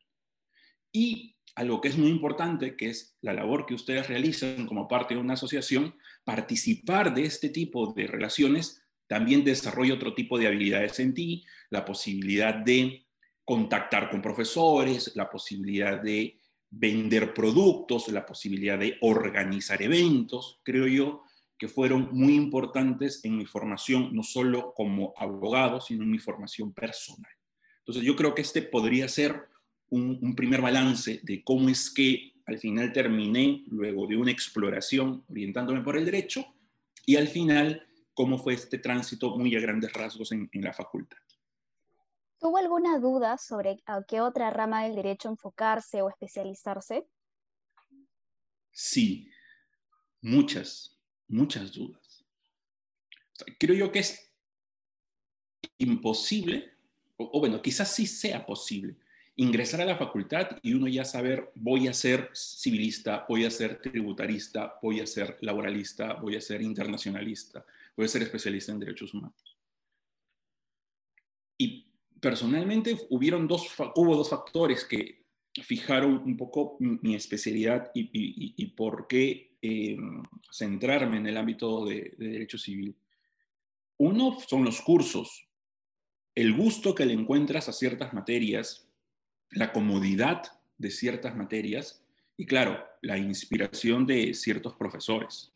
Y 0.93 1.34
algo 1.55 1.81
que 1.81 1.89
es 1.89 1.97
muy 1.97 2.11
importante, 2.11 2.77
que 2.77 2.91
es 2.91 3.17
la 3.21 3.33
labor 3.33 3.67
que 3.67 3.75
ustedes 3.75 4.09
realizan 4.09 4.67
como 4.67 4.89
parte 4.89 5.15
de 5.15 5.21
una 5.21 5.35
asociación, 5.35 5.95
participar 6.25 7.15
de 7.15 7.25
este 7.25 7.49
tipo 7.49 7.93
de 7.93 8.07
relaciones 8.07 8.85
también 9.07 9.45
desarrolla 9.45 9.95
otro 9.95 10.15
tipo 10.15 10.39
de 10.39 10.47
habilidades 10.47 10.99
en 10.99 11.15
ti, 11.15 11.45
la 11.71 11.85
posibilidad 11.85 12.55
de 12.55 13.07
contactar 13.45 14.11
con 14.11 14.23
profesores, 14.23 15.13
la 15.15 15.29
posibilidad 15.29 16.01
de 16.01 16.41
vender 16.71 17.35
productos, 17.35 18.09
la 18.09 18.25
posibilidad 18.25 18.79
de 18.79 18.97
organizar 19.03 19.81
eventos, 19.83 20.61
creo 20.65 20.87
yo 20.87 21.23
que 21.57 21.69
fueron 21.69 22.09
muy 22.13 22.35
importantes 22.35 23.25
en 23.25 23.37
mi 23.37 23.47
formación, 23.47 24.15
no 24.15 24.23
solo 24.23 24.73
como 24.75 25.15
abogado, 25.17 25.81
sino 25.81 26.03
en 26.03 26.11
mi 26.11 26.19
formación 26.19 26.73
personal. 26.73 27.31
Entonces 27.79 28.03
yo 28.03 28.17
creo 28.17 28.35
que 28.35 28.43
este 28.43 28.63
podría 28.63 29.09
ser 29.09 29.49
un, 29.95 30.19
un 30.21 30.35
primer 30.35 30.61
balance 30.61 31.21
de 31.23 31.45
cómo 31.45 31.69
es 31.69 31.89
que 31.89 32.33
al 32.47 32.59
final 32.59 32.93
terminé, 32.93 33.65
luego 33.69 34.07
de 34.07 34.17
una 34.17 34.31
exploración, 34.31 35.25
orientándome 35.29 35.83
por 35.83 35.97
el 35.97 36.05
derecho, 36.05 36.45
y 37.07 37.17
al 37.17 37.29
final 37.29 37.87
cómo 38.13 38.39
fue 38.39 38.55
este 38.55 38.79
tránsito 38.79 39.37
muy 39.39 39.55
a 39.57 39.61
grandes 39.61 39.93
rasgos 39.93 40.33
en, 40.33 40.49
en 40.53 40.63
la 40.63 40.73
facultad. 40.73 41.19
¿Tuvo 42.39 42.59
alguna 42.59 42.99
duda 42.99 43.39
sobre 43.39 43.83
a 43.87 44.03
qué 44.03 44.21
otra 44.21 44.51
rama 44.51 44.85
del 44.85 44.97
derecho 44.97 45.29
enfocarse 45.29 46.03
o 46.03 46.11
especializarse? 46.11 47.07
Sí, 48.73 49.31
muchas, 50.21 50.99
muchas 51.29 51.73
dudas. 51.73 52.25
creo 53.59 53.75
yo 53.75 53.93
que 53.93 54.01
es 54.01 54.31
imposible, 55.79 56.73
o, 57.17 57.31
o, 57.33 57.41
bueno, 57.41 57.63
quizás 57.63 57.95
sí 57.95 58.07
sea 58.07 58.45
posible, 58.45 58.97
ingresar 59.37 59.81
a 59.81 59.85
la 59.85 59.97
facultad 59.97 60.59
y 60.63 60.75
uno 60.75 60.87
ya 60.87 61.05
saber, 61.05 61.51
voy 61.55 61.89
a 61.89 61.93
ser 61.95 62.31
civilista, 62.35 63.27
voy 63.29 63.45
a 63.45 63.51
ser 63.51 63.81
tributarista, 63.81 64.79
voy 64.83 65.01
a 65.01 65.07
ser 65.07 65.39
laboralista, 65.41 66.15
voy 66.15 66.37
a 66.37 66.41
ser 66.41 66.63
internacionalista, 66.63 67.65
voy 67.97 68.07
a 68.07 68.09
ser 68.09 68.23
especialista 68.23 68.73
en 68.73 68.79
derechos 68.79 69.13
humanos. 69.13 69.59
Y 71.59 71.93
personalmente 72.21 72.97
hubieron 73.11 73.49
dos, 73.49 73.69
hubo 73.97 74.17
dos 74.17 74.31
factores 74.31 74.85
que 74.85 75.25
fijaron 75.63 76.23
un 76.25 76.37
poco 76.37 76.77
mi 76.81 77.15
especialidad 77.15 77.91
y, 77.95 78.03
y, 78.13 78.55
y 78.57 78.67
por 78.69 79.07
qué 79.07 79.57
eh, 79.63 79.97
centrarme 80.51 81.17
en 81.17 81.27
el 81.27 81.37
ámbito 81.37 81.87
de, 81.87 82.15
de, 82.19 82.29
derecho 82.29 82.59
civil. 82.59 82.95
Uno 83.97 84.39
son 84.47 84.65
los 84.65 84.81
cursos, 84.83 85.49
el 86.35 86.55
gusto 86.55 86.95
que 86.95 87.07
le 87.07 87.15
encuentras 87.15 87.69
a 87.69 87.73
ciertas 87.73 88.13
materias, 88.13 88.91
la 89.51 89.73
comodidad 89.73 90.61
de 90.79 90.91
ciertas 90.91 91.37
materias 91.37 92.03
y, 92.37 92.47
claro, 92.47 92.85
la 93.01 93.19
inspiración 93.19 94.07
de 94.07 94.35
ciertos 94.35 94.75
profesores. 94.75 95.53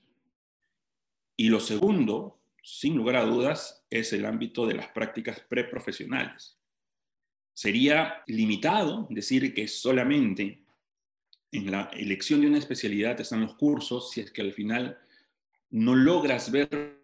Y 1.36 1.48
lo 1.48 1.60
segundo, 1.60 2.38
sin 2.62 2.96
lugar 2.96 3.16
a 3.16 3.24
dudas, 3.24 3.84
es 3.90 4.12
el 4.12 4.26
ámbito 4.26 4.66
de 4.66 4.74
las 4.74 4.88
prácticas 4.88 5.40
preprofesionales. 5.40 6.56
Sería 7.54 8.22
limitado 8.26 9.06
decir 9.10 9.52
que 9.54 9.66
solamente 9.66 10.62
en 11.50 11.70
la 11.70 11.90
elección 11.94 12.40
de 12.40 12.46
una 12.46 12.58
especialidad 12.58 13.20
están 13.20 13.40
los 13.40 13.54
cursos 13.54 14.10
si 14.10 14.20
es 14.20 14.30
que 14.30 14.42
al 14.42 14.52
final 14.52 14.98
no 15.70 15.94
logras 15.94 16.50
ver 16.50 16.98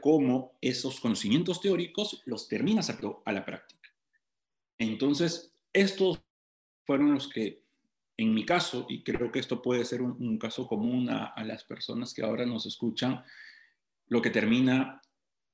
cómo 0.00 0.56
esos 0.60 1.00
conocimientos 1.00 1.60
teóricos 1.60 2.22
los 2.26 2.48
terminas 2.48 2.90
a 2.90 3.32
la 3.32 3.44
práctica. 3.44 3.90
Entonces, 4.78 5.52
estos 5.72 6.20
fueron 6.88 7.12
los 7.12 7.28
que, 7.28 7.62
en 8.16 8.32
mi 8.32 8.46
caso, 8.46 8.86
y 8.88 9.02
creo 9.02 9.30
que 9.30 9.40
esto 9.40 9.60
puede 9.60 9.84
ser 9.84 10.00
un, 10.00 10.38
caso 10.38 10.66
común 10.66 11.10
a, 11.10 11.26
a 11.26 11.44
las 11.44 11.64
personas 11.64 12.14
que 12.14 12.22
ahora 12.22 12.46
nos 12.46 12.64
escuchan, 12.64 13.22
lo 14.06 14.22
que 14.22 14.30
termina 14.30 15.02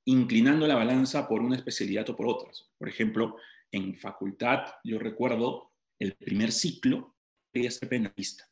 inclinando 0.05 0.65
la 0.65 0.75
balanza 0.75 1.27
por 1.27 1.41
una 1.41 1.57
especialidad 1.57 2.09
o 2.09 2.15
por 2.15 2.27
otras. 2.27 2.71
Por 2.77 2.87
ejemplo, 2.87 3.35
en 3.69 3.97
facultad, 3.97 4.61
yo 4.85 4.97
recuerdo 4.97 5.73
el 5.99 6.13
primer 6.13 6.53
ciclo, 6.53 7.17
quería 7.51 7.69
ser 7.69 7.89
penalista. 7.89 8.49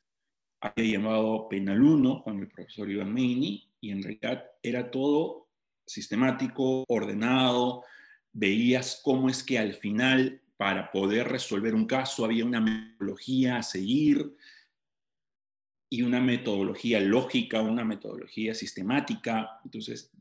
Había 0.59 0.97
llamado 0.97 1.47
Penal 1.47 1.81
1 1.81 2.21
con 2.21 2.37
el 2.39 2.49
profesor 2.49 2.91
Iván 2.91 3.13
Meini 3.13 3.71
y 3.79 3.91
en 3.91 4.03
realidad 4.03 4.43
era 4.61 4.91
todo 4.91 5.47
sistemático, 5.85 6.83
ordenado, 6.89 7.85
veías 8.33 8.99
cómo 9.01 9.29
es 9.29 9.41
que 9.41 9.57
al 9.57 9.75
final 9.75 10.42
para 10.57 10.91
poder 10.91 11.27
resolver 11.27 11.73
un 11.73 11.85
caso 11.85 12.25
había 12.25 12.45
una 12.45 12.61
metodología 12.61 13.57
a 13.57 13.63
seguir 13.63 14.35
y 15.89 16.01
una 16.01 16.19
metodología 16.19 16.99
lógica, 16.99 17.61
una 17.61 17.83
metodología 17.83 18.55
sistemática. 18.55 19.59
Entonces, 19.63 20.11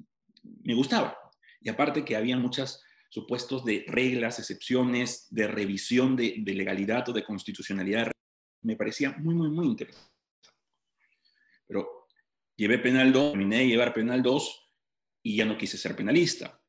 me 0.64 0.74
gustaba. 0.74 1.16
Y 1.60 1.68
aparte 1.68 2.04
que 2.04 2.16
había 2.16 2.36
muchas 2.36 2.82
supuestos 3.08 3.64
de 3.64 3.84
reglas, 3.88 4.38
excepciones, 4.38 5.28
de 5.30 5.46
revisión 5.46 6.16
de, 6.16 6.42
legalidad 6.44 7.08
o 7.08 7.12
de 7.12 7.24
constitucionalidad, 7.24 8.10
me 8.62 8.76
parecía 8.76 9.12
muy, 9.18 9.34
muy, 9.34 9.48
muy 9.48 9.66
interesante. 9.66 10.10
Pero 11.66 12.06
llevé 12.56 12.78
penal 12.78 13.12
2, 13.12 13.32
terminé 13.32 13.58
de 13.58 13.68
llevar 13.68 13.94
penal 13.94 14.22
2 14.22 14.70
y 15.22 15.36
ya 15.36 15.44
no 15.44 15.56
quise 15.56 15.78
ser 15.78 15.94
penalista. 15.94 16.60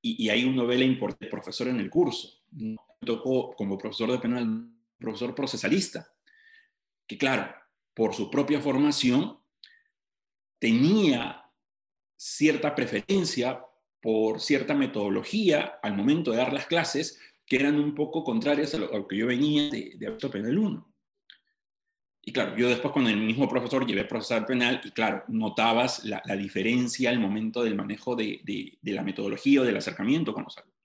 Y, 0.00 0.24
y 0.24 0.30
ahí 0.30 0.44
uno 0.44 0.66
del 0.66 0.98
profesor 1.30 1.68
en 1.68 1.80
el 1.80 1.90
curso. 1.90 2.37
Como 3.56 3.78
profesor 3.78 4.10
de 4.10 4.18
penal, 4.18 4.70
profesor 4.98 5.34
procesalista, 5.34 6.12
que 7.06 7.16
claro, 7.16 7.54
por 7.94 8.14
su 8.14 8.30
propia 8.30 8.60
formación, 8.60 9.38
tenía 10.58 11.44
cierta 12.16 12.74
preferencia 12.74 13.64
por 14.00 14.40
cierta 14.40 14.74
metodología 14.74 15.78
al 15.82 15.96
momento 15.96 16.30
de 16.30 16.36
dar 16.36 16.52
las 16.52 16.66
clases 16.66 17.20
que 17.46 17.56
eran 17.56 17.78
un 17.78 17.94
poco 17.94 18.24
contrarias 18.24 18.74
a 18.74 18.78
lo, 18.78 19.08
que 19.08 19.16
yo 19.16 19.26
venía 19.26 19.70
de, 19.70 19.94
de 19.96 20.28
Penal 20.28 20.58
1. 20.58 20.94
Y 22.22 22.32
claro, 22.32 22.56
yo 22.56 22.68
después 22.68 22.92
con 22.92 23.06
el 23.06 23.16
mismo 23.16 23.48
profesor 23.48 23.86
llevé 23.86 24.04
procesal 24.04 24.44
penal 24.44 24.82
y 24.84 24.90
claro, 24.90 25.24
notabas 25.28 26.04
la, 26.04 26.20
diferencia 26.36 27.08
al 27.08 27.18
momento 27.18 27.62
del 27.62 27.74
manejo 27.74 28.14
de, 28.14 28.40
de, 28.44 28.76
de, 28.82 28.92
la 28.92 29.02
metodología 29.02 29.62
o 29.62 29.64
del 29.64 29.78
acercamiento 29.78 30.34
con 30.34 30.44
los 30.44 30.58
alumnos. 30.58 30.77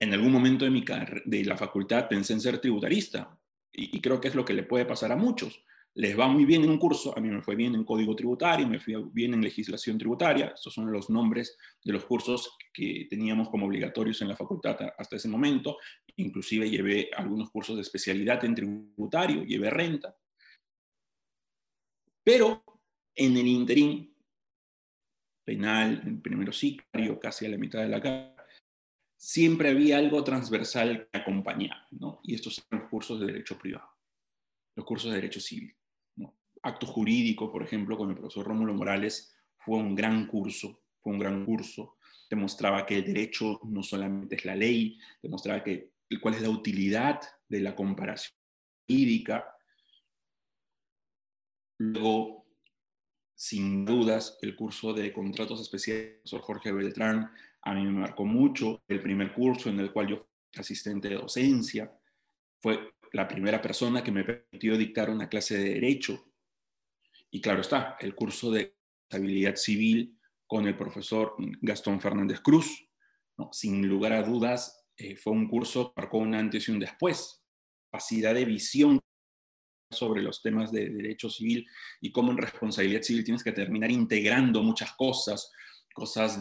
En 0.00 0.12
algún 0.12 0.32
momento 0.32 0.64
de, 0.64 0.70
mi 0.70 0.84
de 1.24 1.44
la 1.44 1.56
facultad 1.56 2.08
pensé 2.08 2.32
en 2.32 2.40
ser 2.40 2.58
tributarista 2.58 3.38
y, 3.72 4.00
creo 4.00 4.20
que 4.20 4.28
es 4.28 4.34
lo 4.34 4.44
que 4.44 4.52
le 4.52 4.62
puede 4.62 4.84
pasar 4.84 5.12
a 5.12 5.16
muchos. 5.16 5.64
Les 5.94 6.18
va 6.18 6.26
muy 6.26 6.44
bien 6.44 6.64
en 6.64 6.70
un 6.70 6.78
curso, 6.78 7.16
a 7.16 7.20
mí 7.20 7.28
me 7.28 7.40
fue 7.40 7.54
bien 7.54 7.74
en 7.74 7.84
código 7.84 8.16
tributario, 8.16 8.66
me 8.66 8.80
fue 8.80 8.94
bien 9.12 9.32
en 9.32 9.42
legislación 9.42 9.96
tributaria, 9.96 10.46
estos 10.46 10.74
son 10.74 10.90
los 10.90 11.08
nombres 11.08 11.56
de 11.84 11.92
los 11.92 12.04
cursos 12.04 12.56
que 12.72 13.06
teníamos 13.08 13.48
como 13.48 13.66
obligatorios 13.66 14.20
en 14.20 14.28
la 14.28 14.34
facultad 14.34 14.76
hasta 14.98 15.14
ese 15.14 15.28
momento, 15.28 15.78
inclusive 16.16 16.68
llevé 16.68 17.10
algunos 17.16 17.48
cursos 17.50 17.76
de 17.76 17.82
especialidad 17.82 18.44
en 18.44 18.56
tributario, 18.56 19.44
llevé 19.44 19.70
renta, 19.70 20.16
pero 22.24 22.64
en 23.14 23.36
el 23.36 23.46
interín, 23.46 24.16
penal, 25.44 26.02
en 26.04 26.20
primero 26.20 26.52
sicario, 26.52 27.20
casi 27.20 27.46
a 27.46 27.50
la 27.50 27.58
mitad 27.58 27.80
de 27.82 27.88
la 27.88 28.00
carrera, 28.00 28.33
siempre 29.24 29.70
había 29.70 29.98
algo 29.98 30.22
transversal 30.22 31.08
que 31.10 31.18
acompañaba, 31.18 31.86
¿no? 31.90 32.20
y 32.22 32.34
estos 32.34 32.56
son 32.56 32.80
los 32.80 32.90
cursos 32.90 33.20
de 33.20 33.26
derecho 33.26 33.58
privado, 33.58 33.88
los 34.76 34.84
cursos 34.84 35.10
de 35.10 35.16
derecho 35.16 35.40
civil 35.40 35.74
acto 36.64 36.86
jurídico, 36.86 37.52
por 37.52 37.62
ejemplo, 37.62 37.96
con 37.96 38.10
el 38.10 38.16
profesor 38.16 38.46
Rómulo 38.46 38.74
Morales, 38.74 39.34
fue 39.58 39.76
un 39.76 39.94
gran 39.94 40.26
curso, 40.26 40.82
fue 41.00 41.12
un 41.12 41.18
gran 41.18 41.44
curso. 41.44 41.96
Demostraba 42.28 42.86
que 42.86 42.96
el 42.96 43.04
derecho 43.04 43.60
no 43.64 43.82
solamente 43.82 44.36
es 44.36 44.44
la 44.44 44.56
ley, 44.56 44.98
demostraba 45.22 45.62
que, 45.62 45.92
cuál 46.20 46.34
es 46.34 46.42
la 46.42 46.48
utilidad 46.48 47.20
de 47.48 47.60
la 47.60 47.76
comparación 47.76 48.36
jurídica. 48.88 49.46
Luego, 51.78 52.46
sin 53.34 53.84
dudas, 53.84 54.38
el 54.40 54.56
curso 54.56 54.94
de 54.94 55.12
contratos 55.12 55.60
especiales 55.60 56.14
profesor 56.14 56.40
Jorge 56.40 56.72
Beltrán 56.72 57.30
a 57.64 57.74
mí 57.74 57.84
me 57.84 58.00
marcó 58.00 58.24
mucho. 58.24 58.82
El 58.86 59.02
primer 59.02 59.32
curso 59.32 59.70
en 59.70 59.80
el 59.80 59.92
cual 59.92 60.08
yo 60.08 60.16
fui 60.18 60.26
asistente 60.56 61.08
de 61.08 61.16
docencia 61.16 61.92
fue 62.60 62.94
la 63.12 63.26
primera 63.26 63.60
persona 63.60 64.02
que 64.02 64.12
me 64.12 64.24
permitió 64.24 64.76
dictar 64.76 65.10
una 65.10 65.28
clase 65.28 65.58
de 65.58 65.74
derecho 65.74 66.24
y 67.30 67.40
claro 67.40 67.62
está, 67.62 67.96
el 67.98 68.14
curso 68.14 68.52
de 68.52 68.76
habilidad 69.10 69.56
civil 69.56 70.16
con 70.46 70.66
el 70.68 70.76
profesor 70.76 71.34
Gastón 71.60 72.00
Fernández 72.00 72.40
Cruz. 72.40 72.88
¿no? 73.36 73.50
Sin 73.52 73.88
lugar 73.88 74.12
a 74.12 74.22
dudas, 74.22 74.86
eh, 74.96 75.16
fue 75.16 75.32
un 75.32 75.48
curso 75.48 75.92
que 75.92 76.00
marcó 76.00 76.18
un 76.18 76.34
antes 76.34 76.68
y 76.68 76.70
un 76.70 76.78
después. 76.78 77.44
Capacidad 77.90 78.34
de 78.34 78.44
visión 78.44 79.00
sobre 79.90 80.22
los 80.22 80.42
temas 80.42 80.70
de 80.70 80.90
derecho 80.90 81.28
civil 81.28 81.66
y 82.00 82.12
cómo 82.12 82.30
en 82.30 82.38
responsabilidad 82.38 83.02
civil 83.02 83.24
tienes 83.24 83.42
que 83.42 83.52
terminar 83.52 83.90
integrando 83.90 84.62
muchas 84.62 84.92
cosas, 84.92 85.50
cosas, 85.92 86.40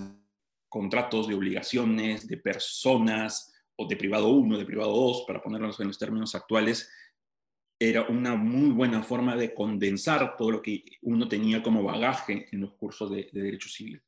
contratos 0.74 1.28
de 1.28 1.36
obligaciones, 1.36 2.28
de 2.28 2.38
personas, 2.38 3.54
o 3.76 3.88
de 3.88 3.96
privado 3.96 4.30
1, 4.30 4.58
de 4.58 4.66
privado 4.66 4.92
2, 4.92 5.26
para 5.28 5.40
ponerlos 5.40 5.80
en 5.80 5.88
los 5.88 6.00
términos 6.00 6.34
actuales, 6.34 6.90
era 7.80 8.08
una 8.08 8.34
muy 8.36 8.72
buena 8.72 9.04
forma 9.04 9.36
de 9.36 9.54
condensar 9.54 10.36
todo 10.36 10.50
lo 10.50 10.62
que 10.64 10.84
uno 11.04 11.28
tenía 11.28 11.62
como 11.62 11.84
bagaje 11.84 12.48
en 12.52 12.62
los 12.62 12.74
cursos 12.74 13.12
de, 13.12 13.30
de 13.32 13.42
derecho 13.44 13.70
civil. 13.70 14.02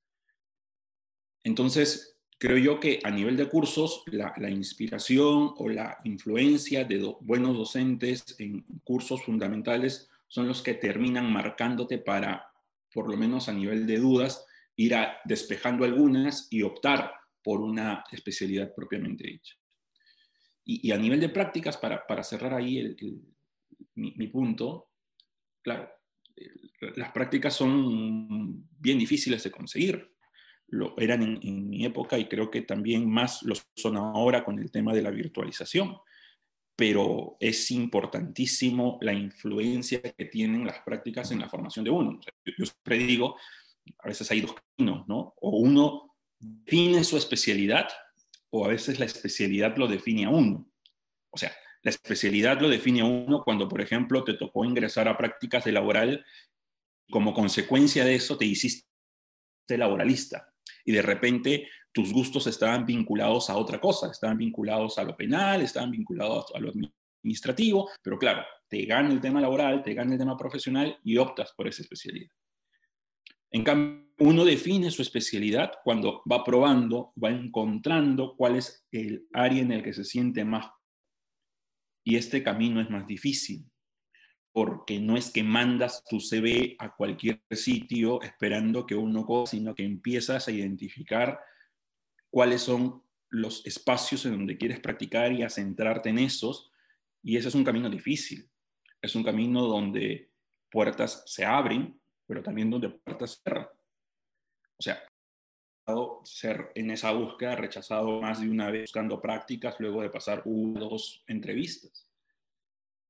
Entonces, 1.44 2.18
creo 2.40 2.58
yo 2.58 2.80
que 2.80 3.00
a 3.04 3.12
nivel 3.12 3.38
de 3.38 3.48
cursos, 3.48 4.04
la, 4.08 4.34
inspiración 4.50 5.54
o 5.56 5.70
la 5.70 6.00
influencia 6.04 6.84
de 6.84 7.16
buenos 7.22 7.56
docentes 7.56 8.24
en 8.40 8.66
cursos 8.84 9.24
fundamentales 9.24 10.10
son 10.28 10.48
los 10.48 10.64
que 10.64 10.74
terminan 10.74 11.32
marcándote 11.32 12.00
para, 12.00 12.52
por 12.92 13.08
lo 13.08 13.18
menos 13.18 13.50
a 13.50 13.54
nivel 13.54 13.86
de 13.86 14.00
dudas, 14.00 14.48
ir 14.76 14.96
despejando 15.24 15.86
algunas 15.86 16.48
y 16.52 16.62
optar 16.62 17.14
por 17.44 17.62
una 17.62 18.04
especialidad 18.12 18.74
propiamente 18.74 19.28
dicha. 19.28 19.56
Y, 20.68 20.92
a 20.92 20.98
nivel 20.98 21.20
de 21.20 21.30
prácticas, 21.30 21.78
para, 21.78 22.08
para 22.08 22.24
cerrar 22.24 22.56
ahí 22.56 22.96
mi, 23.94 24.28
punto, 24.28 24.90
claro, 25.62 25.88
las 26.96 27.12
prácticas 27.12 27.54
son 27.54 28.68
bien 28.80 28.98
difíciles 28.98 29.44
de 29.44 29.52
conseguir. 29.52 30.12
Lo 30.70 30.98
eran 30.98 31.22
en, 31.22 31.70
mi 31.70 31.86
época 31.86 32.18
y 32.18 32.28
creo 32.28 32.50
que 32.50 32.64
también 32.64 33.08
más 33.08 33.44
lo 33.44 33.54
son 33.76 33.96
ahora 33.96 34.44
con 34.44 34.58
el 34.58 34.72
tema 34.72 34.92
de 34.94 35.04
la 35.04 35.12
virtualización. 35.12 35.98
Pero 36.76 37.38
es 37.40 37.70
importantísimo 37.70 38.98
la 39.02 39.14
influencia 39.14 40.02
que 40.02 40.26
tienen 40.26 40.66
las 40.66 40.80
prácticas 40.80 41.32
en 41.32 41.40
la 41.40 41.48
formación 41.48 41.86
de 41.86 41.92
uno. 41.92 42.20
yo 42.44 42.66
siempre 42.66 42.98
digo, 42.98 43.38
a 44.00 44.08
veces 44.08 44.30
hay 44.32 44.42
dos 44.42 44.56
caminos, 44.56 45.08
¿no? 45.08 45.34
O 45.42 45.58
uno 45.60 46.16
define 46.40 47.04
su 47.04 47.18
especialidad 47.18 47.88
o 48.50 48.66
a 48.66 48.70
veces 48.70 49.00
la 49.00 49.06
especialidad 49.06 49.76
lo 49.78 49.88
define 49.88 50.26
a 50.26 50.30
uno. 50.30 50.70
O 51.30 51.38
sea, 51.38 51.52
la 51.82 51.90
especialidad 51.90 52.60
lo 52.62 52.70
define 52.70 53.02
a 53.02 53.06
uno 53.06 53.44
cuando, 53.44 53.68
por 53.68 53.82
ejemplo, 53.82 54.24
te 54.24 54.34
tocó 54.34 54.66
ingresar 54.66 55.08
a 55.08 55.18
prácticas 55.18 55.66
de 55.66 55.72
laboral 55.72 56.26
y 57.08 57.12
como 57.12 57.34
consecuencia 57.34 58.04
de 58.06 58.16
eso 58.16 58.38
te 58.38 58.46
hiciste 58.46 58.86
laboralista 59.70 60.52
y 60.84 60.92
de 60.92 61.02
repente 61.02 61.68
tus 61.92 62.12
gustos 62.12 62.48
estaban 62.48 62.86
vinculados 62.86 63.50
a 63.50 63.58
otra 63.58 63.80
cosa, 63.80 64.12
estaban 64.12 64.38
vinculados 64.38 64.98
a 64.98 65.04
lo 65.04 65.16
penal, 65.16 65.62
estaban 65.62 65.92
vinculados 65.92 66.48
a 66.54 66.60
lo 66.60 66.72
administrativo, 67.24 67.90
pero 68.02 68.18
claro, 68.18 68.44
te 68.68 68.86
gana 68.86 69.12
el 69.12 69.22
tema 69.22 69.42
laboral, 69.42 69.82
te 69.84 69.94
gana 69.94 70.14
el 70.14 70.20
tema 70.20 70.38
profesional 70.38 70.98
y 71.04 71.18
optas 71.18 71.54
por 71.56 71.68
esa 71.68 71.84
especialidad. 71.84 72.32
En 73.56 73.64
cambio, 73.64 74.06
uno 74.20 74.44
define 74.44 74.92
su 74.92 75.02
especialidad 75.02 75.72
cuando 75.86 76.22
va 76.30 76.44
probando, 76.44 77.14
va 77.22 77.30
encontrando 77.30 78.36
cuál 78.36 78.58
es 78.58 78.86
el 78.92 79.30
área 79.32 79.62
en 79.62 79.72
el 79.72 79.82
que 79.82 79.94
se 79.94 80.04
siente 80.04 80.44
más. 80.44 80.72
Y 82.04 82.18
este 82.18 82.44
camino 82.44 82.82
es 82.82 82.90
más 82.90 83.08
difícil, 83.08 83.66
porque 84.52 85.00
no 85.00 85.16
es 85.16 85.32
que 85.32 85.42
mandas 85.42 86.04
tu 86.04 86.20
CV 86.20 86.76
a 86.80 86.94
cualquier 86.98 87.46
sitio 87.52 88.22
esperando 88.24 88.86
que 88.86 88.96
uno 88.96 89.26
cosa, 89.26 89.52
sino 89.52 89.74
que 89.74 89.86
empiezas 89.86 90.50
a 90.50 90.52
identificar 90.52 91.40
cuáles 92.30 92.62
son 92.62 93.04
los 93.30 93.66
espacios 93.66 94.26
en 94.26 94.34
donde 94.34 94.58
quieres 94.58 94.82
practicar 94.82 95.32
y 95.32 95.44
a 95.44 95.50
centrarte 95.50 96.10
en 96.10 96.20
esos. 96.20 96.74
Y 97.24 97.38
ese 97.38 97.48
es 97.48 97.56
un 97.56 97.64
camino 97.64 97.90
difícil. 97.90 98.50
Es 99.02 99.16
un 99.16 99.24
camino 99.24 99.66
donde 99.66 100.30
puertas 100.70 101.24
se 101.26 101.46
abren, 101.46 101.98
pero 102.28 102.44
también 102.44 102.70
donde 102.70 102.90
puertas 102.90 103.42
cierran. 103.42 103.68
O 104.78 104.82
sea, 104.82 105.02
ser 106.24 106.72
en 106.76 106.92
esa 106.92 107.12
búsqueda 107.12 107.56
rechazado 107.56 108.20
más 108.20 108.42
de 108.42 108.50
una 108.50 108.72
vez 108.72 108.84
buscando 108.84 109.22
prácticas 109.22 109.76
luego 109.80 110.02
de 110.02 110.10
pasar 110.10 110.42
una 110.46 110.86
o 110.86 110.90
dos 110.90 111.24
entrevistas. 111.28 112.10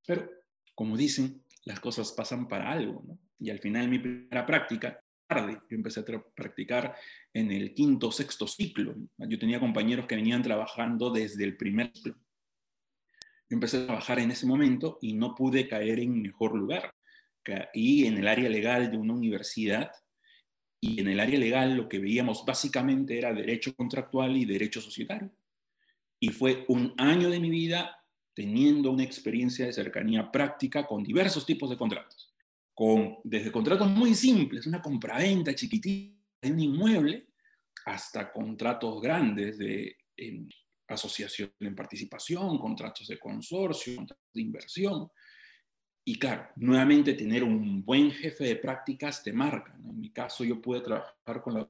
Pero, 0.06 0.28
como 0.74 0.96
dicen, 0.96 1.42
las 1.64 1.80
cosas 1.80 2.12
pasan 2.12 2.46
para 2.46 2.70
algo, 2.70 3.02
¿no? 3.06 3.18
Y 3.38 3.50
al 3.50 3.58
final 3.58 3.88
mi 3.88 3.98
primera 3.98 4.46
práctica, 4.46 5.02
tarde, 5.26 5.60
yo 5.68 5.76
empecé 5.76 6.00
a 6.00 6.04
practicar 6.34 6.94
en 7.32 7.50
el 7.50 7.74
quinto, 7.74 8.12
sexto 8.12 8.46
ciclo. 8.46 8.94
Yo 9.18 9.38
tenía 9.38 9.58
compañeros 9.58 10.06
que 10.06 10.16
venían 10.16 10.42
trabajando 10.42 11.10
desde 11.10 11.44
el 11.44 11.56
primer 11.56 11.92
ciclo. 11.92 12.14
Yo 13.48 13.54
empecé 13.54 13.78
a 13.78 13.86
trabajar 13.86 14.18
en 14.18 14.30
ese 14.30 14.46
momento 14.46 14.98
y 15.00 15.14
no 15.14 15.34
pude 15.34 15.68
caer 15.68 16.00
en 16.00 16.22
mejor 16.22 16.54
lugar 16.54 16.94
y 17.72 18.06
en 18.06 18.18
el 18.18 18.28
área 18.28 18.48
legal 18.48 18.90
de 18.90 18.96
una 18.96 19.14
universidad. 19.14 19.90
Y 20.80 21.00
en 21.00 21.08
el 21.08 21.20
área 21.20 21.38
legal 21.38 21.76
lo 21.76 21.88
que 21.88 21.98
veíamos 21.98 22.44
básicamente 22.46 23.18
era 23.18 23.32
derecho 23.32 23.74
contractual 23.74 24.36
y 24.36 24.44
derecho 24.44 24.80
societario. 24.80 25.30
Y 26.20 26.28
fue 26.28 26.64
un 26.68 26.94
año 26.98 27.30
de 27.30 27.40
mi 27.40 27.50
vida 27.50 27.96
teniendo 28.34 28.90
una 28.90 29.02
experiencia 29.02 29.66
de 29.66 29.72
cercanía 29.72 30.30
práctica 30.30 30.86
con 30.86 31.02
diversos 31.02 31.46
tipos 31.46 31.70
de 31.70 31.76
contratos. 31.76 32.34
Con, 32.74 33.16
desde 33.24 33.50
contratos 33.50 33.88
muy 33.88 34.14
simples, 34.14 34.66
una 34.66 34.82
compraventa 34.82 35.54
chiquitita 35.54 36.14
de 36.42 36.52
un 36.52 36.60
inmueble, 36.60 37.28
hasta 37.86 38.30
contratos 38.32 39.00
grandes 39.00 39.56
de 39.56 39.96
asociación 40.88 41.52
en 41.60 41.74
participación, 41.74 42.58
contratos 42.58 43.08
de 43.08 43.18
consorcio, 43.18 44.04
de 44.32 44.40
inversión. 44.40 45.08
Y 46.08 46.20
claro, 46.20 46.46
nuevamente 46.54 47.14
tener 47.14 47.42
un 47.42 47.84
buen 47.84 48.12
jefe 48.12 48.44
de 48.44 48.56
prácticas 48.56 49.24
te 49.24 49.32
marca. 49.32 49.76
En 49.84 50.00
mi 50.00 50.10
caso, 50.10 50.44
yo 50.44 50.62
pude 50.62 50.80
trabajar 50.80 51.42
con 51.42 51.54
la 51.54 51.68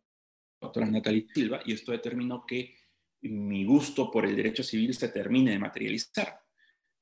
doctora 0.61 0.87
Natalie 0.87 1.27
Silva 1.33 1.63
y 1.65 1.73
esto 1.73 1.91
determinó 1.91 2.45
que 2.47 2.77
mi 3.23 3.65
gusto 3.65 4.11
por 4.11 4.27
el 4.27 4.37
derecho 4.37 4.63
civil 4.63 4.95
se 4.95 5.09
termine 5.09 5.53
de 5.53 5.59
materializar. 5.59 6.39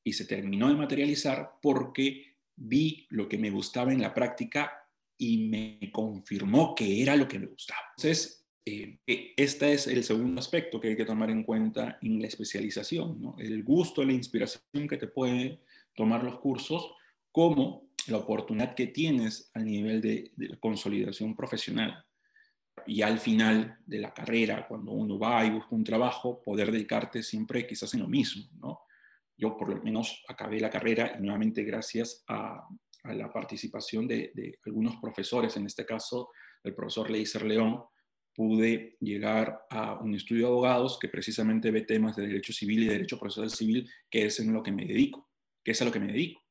Y 0.05 0.12
se 0.12 0.27
terminó 0.27 0.68
de 0.68 0.77
materializar 0.77 1.55
porque 1.61 2.37
vi 2.55 3.05
lo 3.11 3.29
que 3.29 3.37
me 3.37 3.51
gustaba 3.51 3.92
en 3.92 4.01
la 4.01 4.14
práctica 4.14 4.73
y 5.18 5.49
me 5.49 5.90
confirmó 5.90 6.73
que 6.73 7.03
era 7.03 7.16
lo 7.16 7.27
que 7.27 7.40
me 7.40 7.47
gustaba. 7.47 7.81
Entonces, 7.97 8.47
eh, 8.64 9.01
este 9.37 9.73
es 9.73 9.88
el 9.88 10.05
segundo 10.05 10.38
aspecto 10.38 10.81
que 10.81 10.90
hay 10.90 10.97
que 10.97 11.05
tomar 11.05 11.31
en 11.31 11.42
cuenta 11.42 11.99
en 12.01 12.20
la 12.20 12.29
especialización, 12.29 13.20
¿no? 13.20 13.35
el 13.40 13.64
gusto, 13.64 14.05
la 14.05 14.12
inspiración 14.12 14.87
que 14.88 14.99
te 14.99 15.09
puede 15.09 15.62
tomar 15.97 16.23
los 16.23 16.38
cursos 16.38 16.94
como 17.35 17.88
la 18.07 18.18
oportunidad 18.18 18.77
que 18.77 18.87
tienes 18.87 19.51
al 19.55 19.64
nivel 19.64 20.01
de, 20.01 20.31
la 20.37 20.57
consolidación 20.59 21.35
profesional. 21.35 22.07
Y 22.87 23.03
al 23.03 23.18
final 23.18 23.77
de 23.85 23.99
la 23.99 24.14
carrera, 24.14 24.68
cuando 24.68 24.92
uno 24.92 25.18
va 25.18 25.44
y 25.44 25.51
busca 25.51 25.75
un 25.75 25.83
trabajo, 25.83 26.40
poder 26.40 26.70
dedicarte 26.70 27.25
siempre 27.25 27.66
quizás 27.66 27.92
en 27.94 28.03
lo 28.03 28.09
mismo, 28.09 28.44
¿no? 28.61 28.83
Yo 29.37 29.57
por 29.57 29.68
lo 29.68 29.83
menos 29.83 30.23
acabé 30.29 30.61
la 30.61 30.70
carrera 30.70 31.16
y 31.18 31.23
nuevamente 31.23 31.64
gracias 31.64 32.23
a, 32.29 32.68
la 33.03 33.33
participación 33.33 34.07
de, 34.07 34.33
algunos 34.64 34.97
profesores, 34.97 35.57
en 35.57 35.66
este 35.66 35.85
caso 35.85 36.31
el 36.62 36.73
profesor 36.73 37.11
Leiser 37.11 37.44
León, 37.44 37.83
pude 38.33 38.97
llegar 39.01 39.66
a 39.70 39.94
un 39.94 40.14
estudio 40.14 40.47
de 40.47 40.53
abogados 40.53 40.99
que 41.01 41.09
precisamente 41.09 41.73
ve 41.73 41.83
temas 41.83 42.14
de 42.14 42.29
derecho 42.29 42.53
civil 42.53 42.85
y 42.85 42.87
derecho 42.87 43.18
procesal 43.18 43.51
civil, 43.51 43.90
que 44.09 44.27
es 44.27 44.38
en 44.38 44.53
lo 44.53 44.62
que 44.62 44.73
me 44.73 44.87
dedico, 44.87 45.29
que 45.64 45.73
es 45.73 45.83
a 45.83 45.85
lo 45.85 45.90
que 45.90 46.01
me 46.01 46.12
dedico 46.12 46.43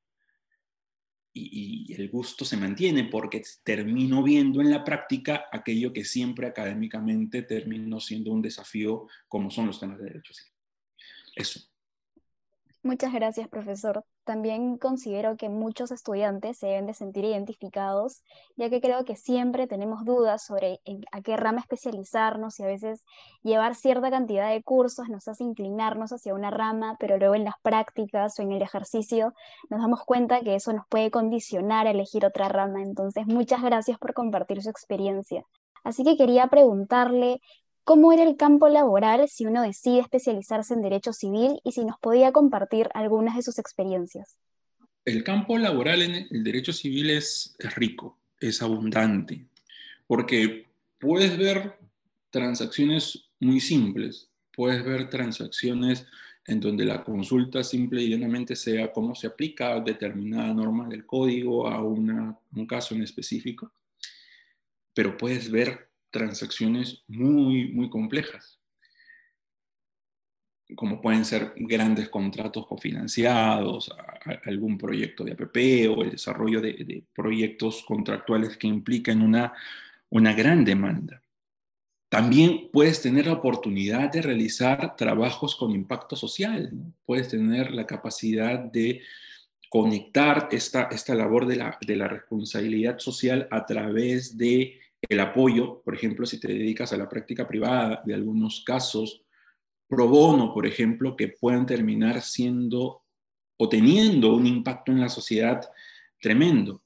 y, 1.34 1.94
el 1.94 2.10
gusto 2.10 2.46
se 2.46 2.58
mantiene 2.58 3.06
porque 3.06 3.42
termino 3.64 4.22
viendo 4.24 4.62
en 4.62 4.70
la 4.70 4.84
práctica 4.84 5.46
aquello 5.52 5.92
que 5.92 6.06
siempre 6.06 6.48
académicamente 6.48 7.42
terminó 7.42 8.00
siendo 8.00 8.32
un 8.32 8.42
desafío, 8.42 9.08
como 9.28 9.50
son 9.50 9.68
los 9.68 9.80
temas 9.80 9.98
de 9.98 10.06
derechos. 10.06 10.52
Eso. 11.36 11.73
Muchas 12.86 13.14
gracias, 13.14 13.48
profesor. 13.48 14.04
También 14.26 14.78
considero 14.78 15.38
que 15.38 15.48
muchos 15.48 15.90
estudiantes 15.92 16.58
se 16.58 16.68
deben 16.68 16.86
de 16.86 16.94
sentir 16.94 17.24
identificados, 17.24 18.24
ya 18.58 18.70
que 18.70 18.82
creo 18.82 19.06
que 19.06 19.16
siempre 19.16 19.68
tenemos 19.68 20.04
dudas 20.04 20.44
sobre 20.44 20.82
a 21.14 21.22
qué 21.22 21.38
rama 21.38 21.62
especializarnos 21.62 22.60
y 22.60 22.64
a 22.64 22.68
veces 22.68 23.06
llevar 23.42 23.76
cierta 23.76 24.12
cantidad 24.12 24.50
de 24.50 24.62
cursos 24.64 25.08
nos 25.08 25.30
hace 25.30 25.46
inclinarnos 25.46 26.12
hacia 26.12 26.34
una 26.34 26.52
rama, 26.52 26.98
pero 27.00 27.18
luego 27.18 27.36
en 27.36 27.46
las 27.46 27.56
prácticas 27.62 28.38
o 28.38 28.42
en 28.42 28.52
el 28.52 28.62
ejercicio 28.62 29.34
nos 29.70 29.80
damos 29.80 30.04
cuenta 30.04 30.42
que 30.42 30.56
eso 30.56 30.74
nos 30.74 30.86
puede 30.90 31.10
condicionar 31.10 31.88
a 31.88 31.92
elegir 31.92 32.26
otra 32.26 32.50
rama. 32.50 32.82
Entonces, 32.82 33.26
muchas 33.28 33.64
gracias 33.64 33.98
por 33.98 34.14
compartir 34.14 34.62
su 34.62 34.70
experiencia. 34.70 35.46
Así 35.86 36.04
que 36.04 36.18
quería 36.18 36.48
preguntarle 36.48 37.40
cómo 37.84 38.14
era 38.14 38.24
el 38.24 38.38
campo 38.38 38.70
laboral 38.70 39.28
si 39.28 39.46
uno 39.46 39.62
decide 39.62 40.00
especializarse 40.00 40.74
en 40.74 40.82
derecho 40.82 41.14
civil 41.14 41.60
y 41.64 41.74
si 41.74 41.84
nos 41.86 42.00
podía 42.00 42.32
compartir 42.32 42.90
algunas 42.94 43.36
de 43.36 43.42
sus 43.42 43.60
experiencias. 43.60 44.38
El 45.06 45.24
campo 45.24 45.58
laboral 45.58 46.02
en 46.02 46.28
el 46.30 46.44
derecho 46.44 46.72
civil 46.72 47.10
es, 47.10 47.56
rico, 47.76 48.18
es 48.40 48.62
abundante, 48.62 49.46
porque 50.08 50.68
puedes 50.98 51.38
ver 51.38 51.78
transacciones 52.30 53.26
muy 53.40 53.60
simples, 53.60 54.30
puedes 54.56 54.84
ver 54.84 55.10
transacciones 55.10 56.06
en 56.46 56.60
donde 56.62 56.86
la 56.86 57.04
consulta 57.04 57.64
simple 57.64 58.02
y 58.02 58.10
llanamente 58.10 58.56
sea 58.56 58.92
cómo 58.92 59.16
se 59.16 59.28
aplica 59.28 59.80
determinada 59.82 60.54
norma 60.54 60.88
del 60.88 61.06
código 61.06 61.68
a 61.68 61.82
un 61.82 62.66
caso 62.68 62.96
en 62.96 63.04
específico, 63.04 63.72
pero 64.94 65.18
puedes 65.18 65.52
ver 65.52 65.93
transacciones 66.14 67.04
muy, 67.08 67.74
muy 67.74 67.90
complejas, 67.90 68.60
como 70.76 71.02
pueden 71.02 71.26
ser 71.26 71.54
grandes 71.58 72.08
contratos 72.08 72.68
cofinanciados, 72.68 73.92
algún 74.46 74.78
proyecto 74.78 75.24
de 75.24 75.34
APP 75.34 75.90
o 75.90 76.04
el 76.04 76.12
desarrollo 76.12 76.62
de, 76.62 77.04
proyectos 77.14 77.84
contractuales 77.84 78.56
que 78.58 78.68
implican 78.68 79.22
una, 79.22 79.54
una 80.10 80.34
gran 80.34 80.64
demanda. 80.64 81.22
También 82.10 82.70
puedes 82.72 83.02
tener 83.02 83.26
la 83.26 83.34
oportunidad 83.34 84.12
de 84.12 84.22
realizar 84.22 84.96
trabajos 84.96 85.56
con 85.56 85.72
impacto 85.72 86.16
social, 86.16 86.72
puedes 87.06 87.30
tener 87.30 87.72
la 87.72 87.88
capacidad 87.88 88.60
de 88.60 89.02
conectar 89.68 90.50
esta, 90.52 90.84
esta 90.92 91.16
labor 91.16 91.48
de 91.48 91.56
la, 91.56 91.80
de 91.82 91.96
la 91.96 92.08
responsabilidad 92.08 93.00
social 93.00 93.48
a 93.50 93.66
través 93.66 94.38
de 94.38 94.83
el 95.08 95.20
apoyo, 95.20 95.82
por 95.84 95.96
ejemplo, 95.96 96.26
si 96.26 96.40
te 96.40 96.48
dedicas 96.48 96.94
a 96.94 96.98
la 96.98 97.10
práctica 97.10 97.48
privada, 97.48 98.02
de 98.06 98.14
algunos 98.14 98.64
casos 98.66 99.24
pro 99.88 100.08
bono, 100.08 100.54
por 100.54 100.66
ejemplo, 100.66 101.16
que 101.16 101.28
puedan 101.28 101.66
terminar 101.66 102.22
siendo 102.22 103.02
o 103.58 103.70
teniendo 103.70 104.34
un 104.34 104.48
impacto 104.48 104.92
en 104.92 105.02
la 105.02 105.10
sociedad 105.10 105.62
tremendo. 106.20 106.82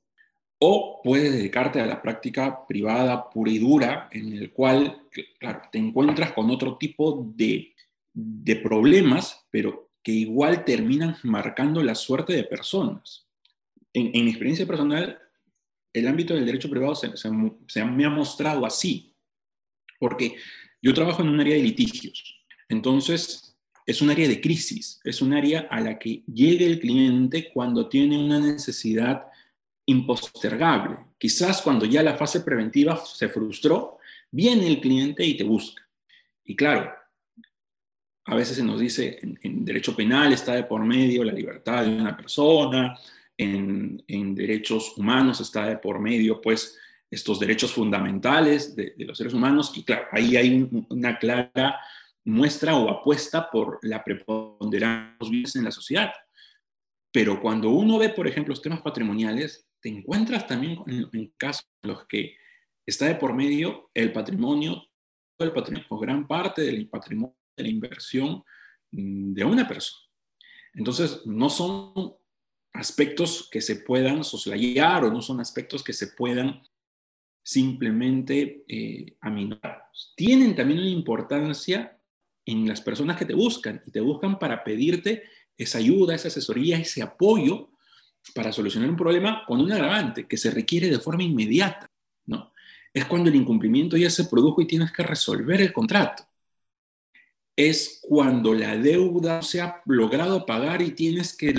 O 0.60 1.01
puedes 1.03 1.32
dedicarte 1.32 1.80
a 1.80 1.86
la 1.86 2.01
práctica 2.01 2.65
privada 2.67 3.30
pura 3.30 3.51
y 3.51 3.60
dura, 3.60 4.10
en 4.12 4.34
el 4.34 4.51
cual, 4.51 5.03
claro, 5.39 5.62
te 5.71 5.77
encuentras 5.77 6.34
con 6.34 6.49
otro 6.49 6.77
tipo 6.77 7.32
de, 7.36 7.73
de 8.13 8.56
problemas, 8.56 9.45
pero 9.51 9.88
que 10.08 10.12
igual 10.12 10.63
terminan 10.65 11.17
marcando 11.23 11.84
la 11.84 11.93
suerte 11.93 12.34
de 12.34 12.43
personas. 12.43 13.27
En, 13.93 14.12
mi 14.23 14.30
experiencia 14.30 14.65
personal, 14.65 15.19
el 15.93 16.08
ámbito 16.08 16.34
del 16.34 16.45
derecho 16.45 16.69
privado 16.69 16.95
se, 16.95 17.30
me 17.86 18.06
ha 18.06 18.10
mostrado 18.10 18.65
así, 18.65 19.13
porque 20.00 20.36
yo 20.82 20.93
trabajo 20.93 21.21
en 21.21 21.30
un 21.30 21.39
área 21.39 21.56
de 21.56 21.63
litigios, 21.63 22.43
entonces 22.69 23.58
es 23.86 24.02
un 24.02 24.10
área 24.10 24.28
de 24.28 24.41
crisis, 24.41 25.00
es 25.04 25.21
un 25.21 25.34
área 25.34 25.62
a 25.71 25.80
la 25.80 25.97
que 25.97 26.23
llega 26.32 26.65
el 26.65 26.80
cliente 26.80 27.52
cuando 27.54 27.88
tiene 27.88 28.17
una 28.17 28.38
necesidad 28.38 29.28
impostergable. 29.86 30.97
Quizás 31.17 31.62
cuando 31.62 31.86
ya 31.86 32.04
la 32.04 32.17
fase 32.17 32.41
preventiva 32.41 33.02
se 33.06 33.30
frustró, 33.30 33.97
viene 34.30 34.67
el 34.67 34.82
cliente 34.82 35.26
y 35.26 35.38
te 35.38 35.45
busca. 35.45 35.82
Y 36.43 36.56
claro, 36.56 36.91
a 38.26 38.36
veces 38.36 38.58
se 38.58 38.63
nos 38.63 38.80
dice 38.80 39.19
en, 39.21 39.65
derecho 39.65 39.95
penal 39.95 40.34
está 40.34 40.54
de 40.54 40.63
por 40.63 40.84
medio 40.84 41.23
la 41.23 41.32
libertad 41.32 41.86
de 41.86 41.89
una 41.89 42.15
persona, 42.15 42.97
en, 43.38 44.36
derechos 44.36 44.97
humanos 44.97 45.39
está 45.39 45.67
de 45.67 45.78
por 45.78 46.00
medio, 46.00 46.41
pues, 46.41 46.78
estos 47.10 47.39
derechos 47.39 47.71
fundamentales 47.71 48.76
de, 48.76 48.93
los 48.97 49.17
seres 49.17 49.34
humanos. 49.34 49.71
Y 49.76 49.84
claro, 49.84 50.08
ahí 50.12 50.36
hay 50.36 50.69
una 50.89 51.17
clara 51.17 51.80
muestra 52.26 52.76
o 52.76 52.89
apuesta 52.89 53.50
por 53.50 53.80
la 53.84 54.04
preponderancia 54.04 55.13
de 55.13 55.17
los 55.19 55.30
bienes 55.30 55.56
en 55.56 55.63
la 55.63 55.71
sociedad. 55.71 56.12
Pero 57.12 57.41
cuando 57.41 57.69
uno 57.69 57.97
ve, 57.97 58.10
por 58.10 58.28
ejemplo, 58.28 58.52
los 58.52 58.62
temas 58.62 58.82
patrimoniales, 58.82 59.67
te 59.80 59.89
encuentras 59.89 60.45
también 60.45 60.78
en, 60.88 61.34
casos 61.38 61.69
en 61.84 61.91
los 61.91 62.06
que 62.08 62.36
está 62.86 63.06
de 63.06 63.15
por 63.15 63.34
medio 63.34 63.89
el 63.93 64.12
patrimonio, 64.12 64.84
el 65.39 65.54
patrimonio, 65.54 65.88
o 65.89 66.00
gran 66.00 66.28
parte 66.28 66.63
del 66.63 66.89
patrimonio 66.89 67.36
de 67.56 67.63
la 67.63 67.69
inversión 67.69 68.43
de 68.91 69.43
una 69.43 69.67
persona. 69.67 70.04
Entonces, 70.73 71.26
no 71.26 71.50
son 71.50 72.15
aspectos 72.73 73.49
que 73.51 73.62
se 73.62 73.77
puedan 73.77 74.23
soslayar 74.23 75.06
o 75.06 75.12
no 75.12 75.21
son 75.21 75.39
aspectos 75.39 75.84
que 75.84 75.93
se 75.93 76.08
puedan 76.08 76.62
simplemente 77.43 78.65
eh, 78.67 79.15
aminar. 79.21 79.84
Tienen 80.15 80.56
también 80.56 80.80
una 80.80 80.89
importancia 80.89 81.97
en 82.45 82.67
las 82.67 82.82
personas 82.82 83.17
que 83.17 83.25
te 83.25 83.34
buscan 83.34 83.82
y 83.86 83.91
te 83.91 84.01
buscan 84.01 84.38
para 84.38 84.63
pedirte 84.63 85.23
esa 85.58 85.80
ayuda, 85.80 86.15
esa 86.15 86.27
asesoría, 86.27 86.77
ese 86.77 87.01
apoyo 87.01 87.71
para 88.34 88.51
solucionar 88.51 88.89
un 88.89 88.97
problema 88.97 89.43
con 89.47 89.62
un 89.62 89.71
agravante 89.71 90.27
que 90.27 90.38
se 90.38 90.51
requiere 90.51 90.89
de 90.89 90.99
forma 90.99 91.23
inmediata, 91.23 91.89
¿no? 92.25 92.51
Es 92.93 93.06
cuando 93.06 93.30
el 93.30 93.36
incumplimiento 93.36 93.95
ya 93.97 94.10
se 94.10 94.25
produjo 94.25 94.62
y 94.62 94.67
tienes 94.67 94.91
que 94.91 95.03
resolver 95.03 95.62
el 95.62 95.73
contrato. 95.73 96.23
Es 97.58 98.00
cuando 98.02 98.54
la 98.54 98.78
deuda 98.78 99.41
se 99.41 99.60
ha 99.60 99.82
logrado 99.86 100.46
pagar 100.46 100.82
y 100.82 100.91
tienes 100.91 101.36
que 101.36 101.54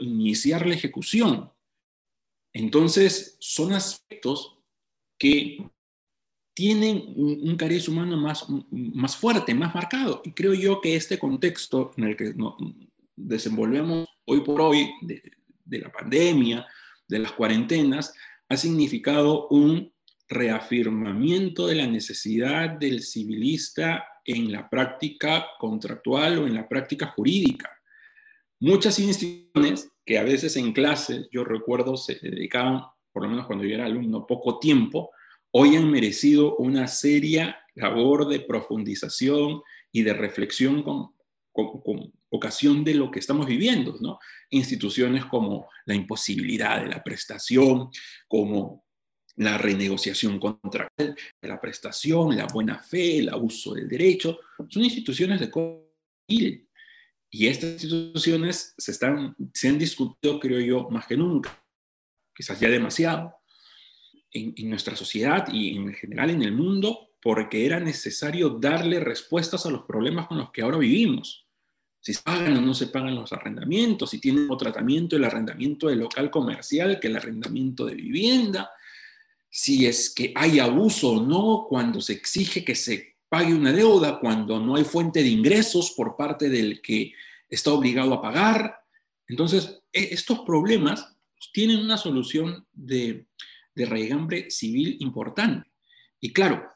iniciar 0.00 0.66
la 0.66 0.74
ejecución. 0.74 1.50
Entonces, 2.52 3.36
son 3.40 3.72
aspectos 3.72 4.58
que 5.18 5.58
tienen 6.54 7.14
un, 7.16 7.56
cariz 7.56 7.88
humano 7.88 8.16
más, 8.16 8.46
más 8.70 9.16
fuerte, 9.16 9.54
más 9.54 9.74
marcado. 9.74 10.22
Y 10.24 10.32
creo 10.32 10.54
yo 10.54 10.80
que 10.80 10.96
este 10.96 11.18
contexto 11.18 11.92
en 11.96 12.04
el 12.04 12.16
que 12.16 12.34
nos 12.34 12.54
desenvolvemos 13.16 14.08
hoy 14.26 14.40
por 14.40 14.60
hoy, 14.60 14.90
de, 15.02 15.22
de 15.64 15.78
la 15.78 15.90
pandemia, 15.92 16.66
de 17.06 17.18
las 17.20 17.32
cuarentenas, 17.32 18.12
ha 18.48 18.56
significado 18.56 19.48
un 19.48 19.92
reafirmamiento 20.28 21.66
de 21.66 21.76
la 21.76 21.86
necesidad 21.86 22.70
del 22.70 23.02
civilista 23.02 24.04
en 24.28 24.52
la 24.52 24.68
práctica 24.68 25.46
contractual 25.58 26.38
o 26.38 26.46
en 26.46 26.54
la 26.54 26.68
práctica 26.68 27.06
jurídica. 27.06 27.70
Muchas 28.60 28.98
instituciones 28.98 29.90
que 30.04 30.18
a 30.18 30.22
veces 30.22 30.56
en 30.56 30.72
clase, 30.72 31.28
yo 31.32 31.44
recuerdo, 31.44 31.96
se 31.96 32.16
dedicaban, 32.16 32.82
por 33.10 33.22
lo 33.22 33.30
menos 33.30 33.46
cuando 33.46 33.64
yo 33.64 33.74
era 33.74 33.86
alumno, 33.86 34.26
poco 34.26 34.58
tiempo, 34.58 35.10
hoy 35.52 35.76
han 35.76 35.90
merecido 35.90 36.56
una 36.56 36.88
seria 36.88 37.58
labor 37.74 38.28
de 38.28 38.40
profundización 38.40 39.62
y 39.90 40.02
de 40.02 40.12
reflexión 40.12 40.82
con, 40.82 41.14
con, 41.52 42.12
ocasión 42.30 42.84
de 42.84 42.94
lo 42.94 43.10
que 43.10 43.20
estamos 43.20 43.46
viviendo, 43.46 43.96
¿no? 44.00 44.18
Instituciones 44.50 45.24
como 45.24 45.68
la 45.86 45.94
imposibilidad 45.94 46.82
de 46.82 46.88
la 46.88 47.02
prestación, 47.02 47.88
como 48.26 48.84
la 49.38 49.56
renegociación 49.56 50.38
contractual 50.38 51.16
la 51.42 51.60
prestación, 51.60 52.36
la 52.36 52.46
buena 52.46 52.78
fe, 52.78 53.18
el 53.18 53.28
abuso 53.28 53.74
del 53.74 53.88
derecho, 53.88 54.40
son 54.68 54.84
instituciones 54.84 55.40
de 55.40 55.50
civil. 56.28 56.68
Y 57.30 57.46
estas 57.46 57.82
instituciones 57.84 58.74
se, 58.76 58.90
están, 58.90 59.36
se 59.52 59.68
han 59.68 59.78
discutido, 59.78 60.40
creo 60.40 60.60
yo, 60.60 60.88
más 60.90 61.06
que 61.06 61.16
nunca, 61.16 61.64
quizás 62.34 62.58
ya 62.58 62.68
demasiado, 62.68 63.34
en, 64.30 64.54
en 64.56 64.70
nuestra 64.70 64.96
sociedad 64.96 65.46
y 65.52 65.76
en 65.76 65.94
general 65.94 66.30
en 66.30 66.42
el 66.42 66.52
mundo, 66.52 67.10
porque 67.22 67.64
era 67.64 67.80
necesario 67.80 68.50
darle 68.50 69.00
respuestas 69.00 69.66
a 69.66 69.70
los 69.70 69.82
problemas 69.82 70.26
con 70.26 70.38
los 70.38 70.50
que 70.50 70.62
ahora 70.62 70.78
vivimos 70.78 71.48
si 72.00 72.14
se 72.14 72.22
pagan 72.22 72.56
o 72.56 72.60
no 72.60 72.74
se 72.74 72.86
pagan 72.86 73.14
los 73.14 73.32
arrendamientos, 73.32 74.10
si 74.10 74.20
tienen 74.20 74.44
otro 74.50 74.70
tratamiento 74.70 75.16
el 75.16 75.24
arrendamiento 75.24 75.88
de 75.88 75.96
local 75.96 76.30
comercial 76.30 76.98
que 77.00 77.08
el 77.08 77.16
arrendamiento 77.16 77.86
de 77.86 77.96
vivienda, 77.96 78.70
si 79.50 79.86
es 79.86 80.10
que 80.10 80.32
hay 80.34 80.58
abuso 80.58 81.12
o 81.12 81.22
no 81.22 81.66
cuando 81.68 82.00
se 82.00 82.12
exige 82.12 82.64
que 82.64 82.74
se 82.74 83.16
pague 83.28 83.54
una 83.54 83.72
deuda, 83.72 84.20
cuando 84.20 84.58
no 84.58 84.76
hay 84.76 84.84
fuente 84.84 85.22
de 85.22 85.28
ingresos 85.28 85.92
por 85.92 86.16
parte 86.16 86.48
del 86.48 86.80
que 86.80 87.12
está 87.48 87.72
obligado 87.72 88.14
a 88.14 88.22
pagar. 88.22 88.80
Entonces, 89.26 89.82
e, 89.92 90.08
estos 90.12 90.40
problemas 90.40 91.16
tienen 91.52 91.78
una 91.78 91.96
solución 91.96 92.66
de, 92.72 93.26
de 93.74 93.86
raigambre 93.86 94.50
civil 94.50 94.96
importante. 95.00 95.70
Y 96.20 96.32
claro, 96.32 96.66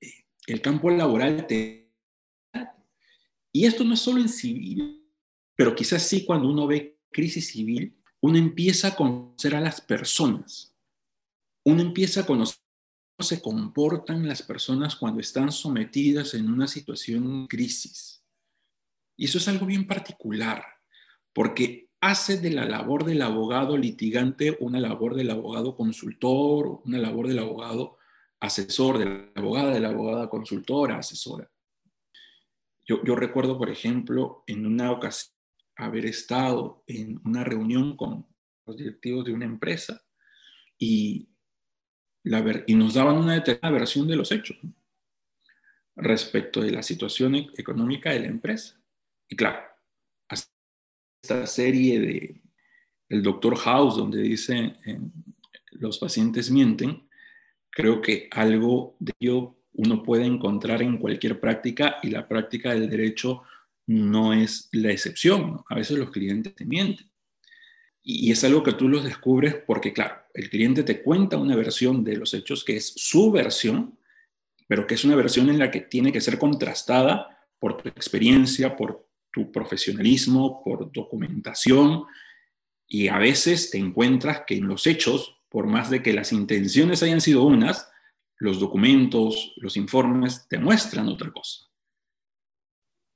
eh, 0.00 0.24
el 0.46 0.60
campo 0.60 0.90
laboral 0.90 1.46
y 3.52 3.66
esto 3.66 3.84
no 3.84 3.94
es 3.94 4.00
solo 4.00 4.20
en 4.20 4.30
civil, 4.30 5.06
pero 5.54 5.74
quizás 5.74 6.02
sí 6.02 6.24
cuando 6.24 6.48
uno 6.48 6.66
ve 6.66 6.98
crisis 7.10 7.48
civil, 7.48 7.94
uno 8.20 8.38
empieza 8.38 8.88
a 8.88 8.96
conocer 8.96 9.54
a 9.54 9.60
las 9.60 9.80
personas. 9.80 10.71
Uno 11.64 11.82
empieza 11.82 12.20
a 12.20 12.26
conocer 12.26 12.58
cómo 13.16 13.28
se 13.28 13.40
comportan 13.40 14.26
las 14.26 14.42
personas 14.42 14.96
cuando 14.96 15.20
están 15.20 15.52
sometidas 15.52 16.34
en 16.34 16.50
una 16.50 16.66
situación 16.66 17.46
crisis. 17.46 18.24
Y 19.16 19.26
eso 19.26 19.38
es 19.38 19.48
algo 19.48 19.66
bien 19.66 19.86
particular, 19.86 20.64
porque 21.32 21.90
hace 22.00 22.38
de 22.38 22.50
la 22.50 22.64
labor 22.64 23.04
del 23.04 23.22
abogado 23.22 23.76
litigante 23.76 24.56
una 24.60 24.80
labor 24.80 25.14
del 25.14 25.30
abogado 25.30 25.76
consultor, 25.76 26.82
una 26.84 26.98
labor 26.98 27.28
del 27.28 27.38
abogado 27.38 27.98
asesor, 28.40 28.98
de 28.98 29.04
la 29.04 29.30
abogada, 29.36 29.72
de 29.72 29.80
la 29.80 29.90
abogada 29.90 30.28
consultora, 30.28 30.98
asesora. 30.98 31.48
Yo, 32.84 33.14
recuerdo, 33.14 33.56
por 33.56 33.70
ejemplo, 33.70 34.42
en 34.46 34.66
una 34.66 34.90
ocasión 34.90 35.34
haber 35.76 36.04
estado 36.06 36.82
en 36.86 37.20
una 37.24 37.44
reunión 37.44 37.96
con 37.96 38.26
los 38.66 38.76
directivos 38.76 39.24
de 39.24 39.32
una 39.32 39.44
empresa 39.44 40.02
y, 40.76 41.31
y 42.24 42.74
nos 42.74 42.94
daban 42.94 43.16
una 43.16 43.34
determinada 43.34 43.78
versión 43.78 44.06
de 44.06 44.16
los 44.16 44.30
hechos 44.30 44.58
respecto 45.96 46.60
de 46.60 46.70
la 46.70 46.82
situación 46.82 47.34
e-, 47.34 47.50
económica 47.56 48.10
de 48.10 48.20
la 48.20 48.28
empresa. 48.28 48.80
Y 49.28 49.36
claro, 49.36 49.60
esta 51.22 51.46
serie 51.46 52.00
de 52.00 52.42
el 53.08 53.22
doctor 53.22 53.56
House, 53.56 53.96
donde 53.96 54.22
dice 54.22 54.76
los 55.70 55.98
pacientes 55.98 56.50
mienten, 56.50 57.08
creo 57.70 58.00
que 58.00 58.28
algo 58.30 58.96
de 58.98 59.12
ello 59.20 59.56
uno 59.74 60.02
puede 60.02 60.24
encontrar 60.24 60.82
en 60.82 60.98
cualquier 60.98 61.40
práctica 61.40 61.96
y 62.02 62.10
la 62.10 62.26
práctica 62.26 62.72
del 62.72 62.88
derecho 62.88 63.42
no 63.86 64.32
es 64.32 64.68
la 64.72 64.90
excepción. 64.90 65.62
A 65.68 65.74
veces 65.74 65.98
los 65.98 66.10
clientes 66.10 66.54
te 66.54 66.64
mienten. 66.64 67.10
Y 68.02 68.32
es 68.32 68.42
algo 68.44 68.62
que 68.62 68.72
tú 68.72 68.88
los 68.88 69.04
descubres 69.04 69.54
porque, 69.66 69.92
claro, 69.92 70.21
el 70.34 70.48
cliente 70.48 70.82
te 70.82 71.02
cuenta 71.02 71.36
una 71.36 71.56
versión 71.56 72.04
de 72.04 72.16
los 72.16 72.32
hechos 72.34 72.64
que 72.64 72.76
es 72.76 72.92
su 72.96 73.30
versión, 73.30 73.98
pero 74.66 74.86
que 74.86 74.94
es 74.94 75.04
una 75.04 75.16
versión 75.16 75.50
en 75.50 75.58
la 75.58 75.70
que 75.70 75.80
tiene 75.80 76.12
que 76.12 76.20
ser 76.20 76.38
contrastada 76.38 77.46
por 77.58 77.76
tu 77.76 77.88
experiencia, 77.88 78.76
por 78.76 79.08
tu 79.30 79.52
profesionalismo, 79.52 80.62
por 80.64 80.90
documentación, 80.90 82.04
y 82.86 83.08
a 83.08 83.18
veces 83.18 83.70
te 83.70 83.78
encuentras 83.78 84.42
que 84.46 84.56
en 84.56 84.68
los 84.68 84.86
hechos, 84.86 85.36
por 85.48 85.66
más 85.66 85.90
de 85.90 86.02
que 86.02 86.12
las 86.12 86.32
intenciones 86.32 87.02
hayan 87.02 87.20
sido 87.20 87.44
unas, 87.44 87.90
los 88.38 88.58
documentos, 88.58 89.54
los 89.56 89.76
informes 89.76 90.46
te 90.48 90.58
muestran 90.58 91.08
otra 91.08 91.30
cosa. 91.30 91.68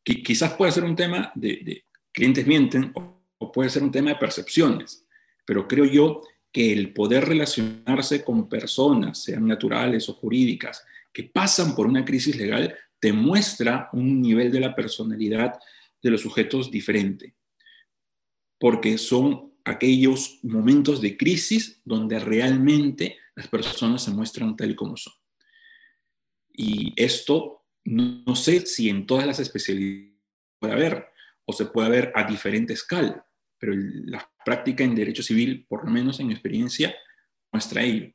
quizás 0.04 0.54
puede 0.54 0.72
ser 0.72 0.84
un 0.84 0.94
tema 0.94 1.32
de, 1.34 1.84
clientes 2.12 2.46
mienten 2.46 2.92
o 2.94 3.52
puede 3.52 3.68
ser 3.70 3.82
un 3.82 3.90
tema 3.90 4.10
de 4.10 4.16
percepciones, 4.16 5.06
pero 5.44 5.66
creo 5.66 5.84
yo 5.84 6.22
que 6.56 6.72
el 6.72 6.94
poder 6.94 7.26
relacionarse 7.26 8.24
con 8.24 8.48
personas, 8.48 9.22
sean 9.22 9.46
naturales 9.46 10.08
o 10.08 10.14
jurídicas, 10.14 10.82
que 11.12 11.24
pasan 11.24 11.74
por 11.74 11.86
una 11.86 12.02
crisis 12.02 12.34
legal, 12.34 12.74
te 12.98 13.12
muestra 13.12 13.90
un 13.92 14.22
nivel 14.22 14.50
de 14.50 14.60
la 14.60 14.74
personalidad 14.74 15.58
de 16.02 16.10
los 16.10 16.22
sujetos 16.22 16.70
diferente, 16.70 17.34
porque 18.58 18.96
son 18.96 19.52
aquellos 19.66 20.38
momentos 20.44 21.02
de 21.02 21.18
crisis 21.18 21.82
donde 21.84 22.18
realmente 22.20 23.18
las 23.34 23.48
personas 23.48 24.02
se 24.02 24.12
muestran 24.12 24.56
tal 24.56 24.74
como 24.74 24.96
son. 24.96 25.12
Y 26.54 26.94
esto 26.96 27.66
no, 27.84 28.34
sé 28.34 28.64
si 28.64 28.88
en 28.88 29.04
todas 29.04 29.26
las 29.26 29.40
especialidades 29.40 30.14
puede 30.58 30.72
haber 30.72 31.06
o 31.44 31.52
se 31.52 31.66
puede 31.66 31.90
ver 31.90 32.12
a 32.14 32.24
diferente 32.24 32.72
escala, 32.72 33.25
pero 33.58 33.74
la 33.76 34.30
práctica 34.44 34.84
en 34.84 34.94
derecho 34.94 35.22
civil, 35.22 35.66
por 35.68 35.84
lo 35.84 35.90
menos 35.90 36.20
en 36.20 36.28
mi 36.28 36.32
experiencia, 36.32 36.94
muestra 37.52 37.82
ello. 37.82 38.12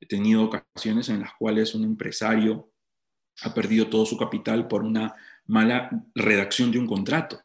He 0.00 0.06
tenido 0.06 0.44
ocasiones 0.44 1.08
en 1.08 1.20
las 1.20 1.32
cuales 1.38 1.74
un 1.74 1.84
empresario 1.84 2.70
ha 3.42 3.54
perdido 3.54 3.88
todo 3.88 4.06
su 4.06 4.16
capital 4.16 4.68
por 4.68 4.82
una 4.82 5.14
mala 5.46 5.90
redacción 6.14 6.70
de 6.70 6.78
un 6.78 6.86
contrato. 6.86 7.40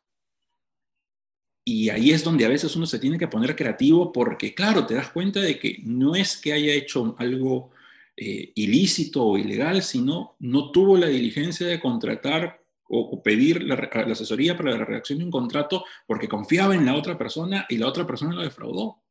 Y 1.65 1.89
ahí 1.89 2.11
es 2.11 2.23
donde 2.23 2.45
a 2.45 2.49
veces 2.49 2.75
uno 2.75 2.85
se 2.85 2.99
tiene 2.99 3.17
que 3.17 3.27
poner 3.27 3.55
creativo 3.55 4.11
porque, 4.11 4.55
claro, 4.55 4.85
te 4.85 4.95
das 4.95 5.09
cuenta 5.09 5.39
de 5.39 5.59
que 5.59 5.79
no 5.83 6.15
es 6.15 6.37
que 6.37 6.53
haya 6.53 6.73
hecho 6.73 7.15
algo 7.19 7.71
eh, 8.17 8.51
ilícito 8.55 9.23
o 9.23 9.37
ilegal, 9.37 9.83
sino 9.83 10.35
no 10.39 10.71
tuvo 10.71 10.97
la 10.97 11.07
diligencia 11.07 11.67
de 11.67 11.79
contratar 11.79 12.61
o, 12.89 13.21
pedir 13.21 13.63
la, 13.63 13.75
la, 13.75 14.11
asesoría 14.11 14.57
para 14.57 14.71
la 14.71 14.83
redacción 14.83 15.19
de 15.19 15.25
un 15.25 15.31
contrato 15.31 15.85
porque 16.07 16.27
confiaba 16.27 16.75
en 16.75 16.85
la 16.85 16.95
otra 16.95 17.17
persona 17.17 17.65
y 17.69 17.77
la 17.77 17.87
otra 17.87 18.05
persona 18.05 18.33
lo 18.33 18.41
defraudó. 18.41 19.03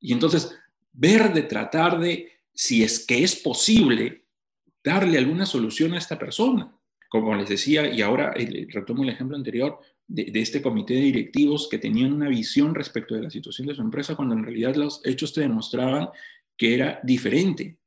Y 0.00 0.12
entonces, 0.12 0.58
ver 0.92 1.32
de 1.32 1.42
tratar 1.42 2.00
de, 2.00 2.32
si 2.54 2.82
es 2.82 3.06
que 3.06 3.22
es 3.22 3.36
posible, 3.36 4.24
darle 4.82 5.18
alguna 5.18 5.46
solución 5.46 5.92
a 5.92 5.98
esta 5.98 6.18
persona. 6.18 6.74
Como 7.08 7.34
les 7.34 7.48
decía, 7.48 7.92
y 7.92 8.00
ahora 8.00 8.34
retomo 8.68 9.02
el 9.02 9.10
ejemplo 9.10 9.36
anterior, 9.36 9.78
de, 10.08 10.30
este 10.34 10.62
comité 10.62 10.94
de 10.94 11.00
directivos 11.00 11.68
que 11.70 11.78
tenían 11.78 12.12
una 12.12 12.28
visión 12.28 12.74
respecto 12.74 13.14
de 13.14 13.22
la 13.22 13.30
situación 13.30 13.66
de 13.66 13.74
su 13.74 13.82
empresa 13.82 14.16
cuando 14.16 14.34
en 14.34 14.44
realidad 14.44 14.74
los 14.76 15.00
hechos 15.04 15.32
te 15.32 15.42
demostraban 15.42 16.08
que 16.56 16.74
era 16.74 17.00
diferente. 17.02 17.78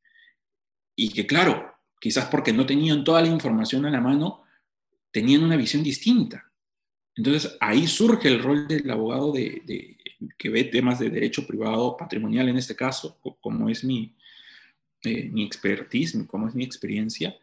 Y 0.96 1.10
que 1.10 1.26
claro, 1.26 1.74
quizás 2.00 2.26
porque 2.26 2.54
no 2.54 2.66
tenían 2.66 3.04
toda 3.04 3.22
la 3.22 3.28
información 3.28 3.86
a 3.86 3.90
la 3.90 4.00
mano, 4.00 4.45
tenían 5.16 5.44
una 5.46 5.56
visión 5.56 5.82
distinta. 5.82 6.52
Entonces 7.16 7.56
ahí 7.62 7.88
surge 7.88 8.28
el 8.28 8.44
rol 8.44 8.68
del 8.68 8.92
abogado 8.92 9.32
de, 9.32 9.96
que 10.38 10.50
ve 10.50 10.66
temas 10.66 11.00
de 11.00 11.10
derecho 11.10 11.48
privado 11.48 11.96
patrimonial 11.96 12.50
en 12.50 12.58
este 12.58 12.76
caso, 12.76 13.18
como 13.40 13.70
es 13.70 13.86
mi, 13.86 14.14
eh, 15.06 15.30
mi 15.30 15.46
expertise, 15.46 16.22
como 16.28 16.50
es 16.50 16.54
mi 16.54 16.66
experiencia, 16.66 17.34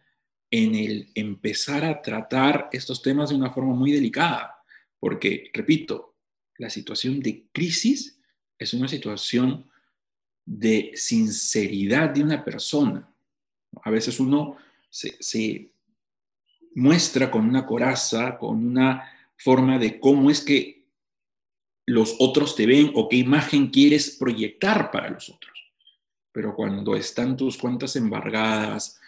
en 0.51 0.75
el 0.75 1.09
empezar 1.15 1.83
a 1.87 2.03
tratar 2.03 2.69
estos 2.73 3.01
temas 3.01 3.31
de 3.31 3.37
una 3.37 3.51
forma 3.51 3.75
muy 3.75 3.91
delicada. 3.91 4.55
Porque, 5.01 5.51
repito, 5.55 6.15
la 6.59 6.69
situación 6.69 7.21
de 7.21 7.47
crisis 7.53 8.21
es 8.59 8.75
una 8.75 8.87
situación 8.87 9.65
de 10.45 10.93
sinceridad 10.95 12.11
de 12.11 12.23
una 12.23 12.45
persona. 12.45 13.11
A 13.83 13.89
veces 13.89 14.21
uno 14.21 14.59
se, 14.91 15.73
muestra 16.75 17.31
con 17.31 17.49
una 17.49 17.67
coraza, 17.67 18.39
con 18.39 18.65
una 18.65 19.11
forma 19.37 19.79
de 19.79 19.99
cómo 19.99 20.31
es 20.31 20.41
que 20.41 20.83
los 21.87 22.17
otros 22.19 22.55
te 22.55 22.67
ven 22.67 22.93
o 22.95 23.09
qué 23.09 23.17
imagen 23.17 23.69
quieres 23.69 24.17
proyectar 24.19 24.91
para 24.91 25.11
los 25.11 25.29
otros. 25.29 25.53
Pero 26.31 26.55
cuando 26.55 26.95
están 26.97 27.37
tus 27.37 27.59
cuentas 27.59 27.97
embargadas, 27.97 29.01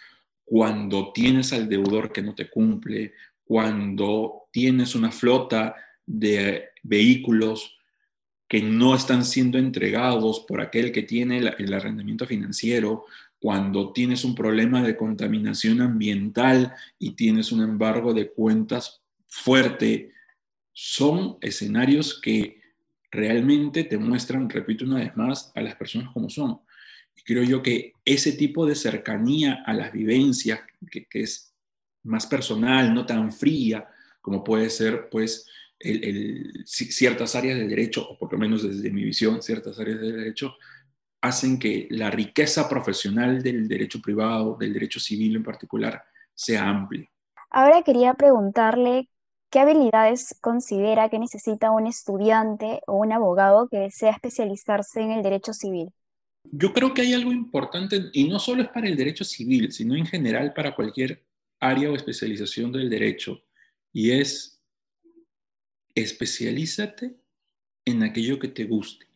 cuando 0.44 1.12
tienes 1.12 1.53
al 1.53 1.68
deudor 1.68 2.12
que 2.12 2.22
no 2.22 2.35
te 2.35 2.50
cumple, 2.50 3.14
cuando 3.44 4.48
tienes 4.50 4.94
una 4.94 5.11
flota 5.11 5.74
de 6.05 6.70
vehículos 6.83 7.79
que 8.48 8.61
no 8.61 8.94
están 8.94 9.24
siendo 9.24 9.59
entregados 9.59 10.40
por 10.40 10.61
aquel 10.61 10.92
que 10.92 11.03
tiene 11.03 11.38
el, 11.38 11.74
arrendamiento 11.74 12.27
financiero, 12.27 13.07
cuando 13.40 13.92
tienes 13.92 14.25
un 14.25 14.35
problema 14.35 14.83
de 14.83 14.97
contaminación 14.97 15.81
ambiental 15.81 16.75
y 16.99 17.12
tienes 17.12 17.53
un 17.53 17.62
embargo 17.62 18.14
de 18.14 18.31
cuentas 18.31 19.03
fuerte, 19.27 20.12
son 20.73 21.38
escenarios 21.40 22.20
que 22.20 22.61
realmente 23.11 23.85
te 23.85 23.99
muestran, 23.99 24.49
repito 24.51 24.85
una 24.85 24.97
vez 24.97 25.16
más, 25.16 25.53
a 25.55 25.61
las 25.61 25.77
personas 25.77 26.12
como 26.12 26.31
son. 26.31 26.61
Y 27.16 27.23
creo 27.23 27.44
yo 27.44 27.62
que 27.62 27.92
ese 28.05 28.33
tipo 28.33 28.66
de 28.66 28.75
cercanía 28.75 29.62
a 29.66 29.73
las 29.73 29.92
vivencias, 29.92 30.61
que, 30.90 31.05
que 31.07 31.23
es 31.23 31.55
más 32.03 32.27
personal, 32.27 32.92
no 32.92 33.07
tan 33.07 33.33
fría, 33.33 33.88
como 34.20 34.42
puede 34.42 34.70
ser, 34.70 35.09
pues, 35.11 35.47
ciertas 36.64 37.35
áreas 37.35 37.59
del 37.59 37.68
derecho, 37.68 38.09
o 38.09 38.18
por 38.18 38.33
lo 38.33 38.38
menos 38.38 38.62
desde 38.62 38.90
mi 38.90 39.05
visión, 39.05 39.42
ciertas 39.42 39.79
áreas 39.79 40.01
del 40.01 40.16
derecho, 40.16 40.57
hacen 41.25 41.59
que 41.59 41.89
la 41.91 42.11
riqueza 42.11 42.69
profesional 42.69 43.43
del 43.43 43.67
derecho 43.67 44.03
privado, 44.03 44.59
del 44.61 44.75
derecho 44.75 45.01
civil 45.01 45.37
en 45.37 45.43
particular, 45.43 46.05
sea 46.35 46.69
amplia. 46.69 47.11
Ahora 47.49 47.83
quería 47.83 48.13
preguntarle 48.13 49.09
qué 49.49 49.61
habilidades 49.61 50.37
considera 50.43 51.09
que 51.09 51.19
necesita 51.19 51.71
un 51.71 51.87
estudiante 51.87 52.83
o 52.87 52.97
un 52.97 53.11
abogado 53.11 53.69
que 53.69 53.79
desea 53.79 54.11
especializarse 54.11 55.01
en 55.01 55.13
el 55.13 55.23
derecho 55.23 55.55
civil. 55.55 55.89
Yo 56.45 56.75
creo 56.75 56.93
que 56.93 57.01
hay 57.01 57.15
algo 57.15 57.33
importante, 57.33 58.11
y 58.13 58.29
no 58.29 58.39
solo 58.39 58.63
es 58.63 58.69
para 58.69 58.87
el 58.87 58.97
derecho 58.97 59.25
civil, 59.25 59.73
sino 59.73 59.97
en 59.97 60.05
general 60.05 60.53
para 60.53 60.75
cualquier 60.75 61.25
área 61.59 61.91
o 61.91 61.97
especialización 61.97 62.71
del 62.71 62.91
derecho, 62.91 63.41
y 63.95 64.11
es 64.11 64.61
especialízate 65.95 67.17
en 67.87 68.03
aquello 68.03 68.39
que 68.39 68.49
te 68.49 68.65
guste, 68.65 69.07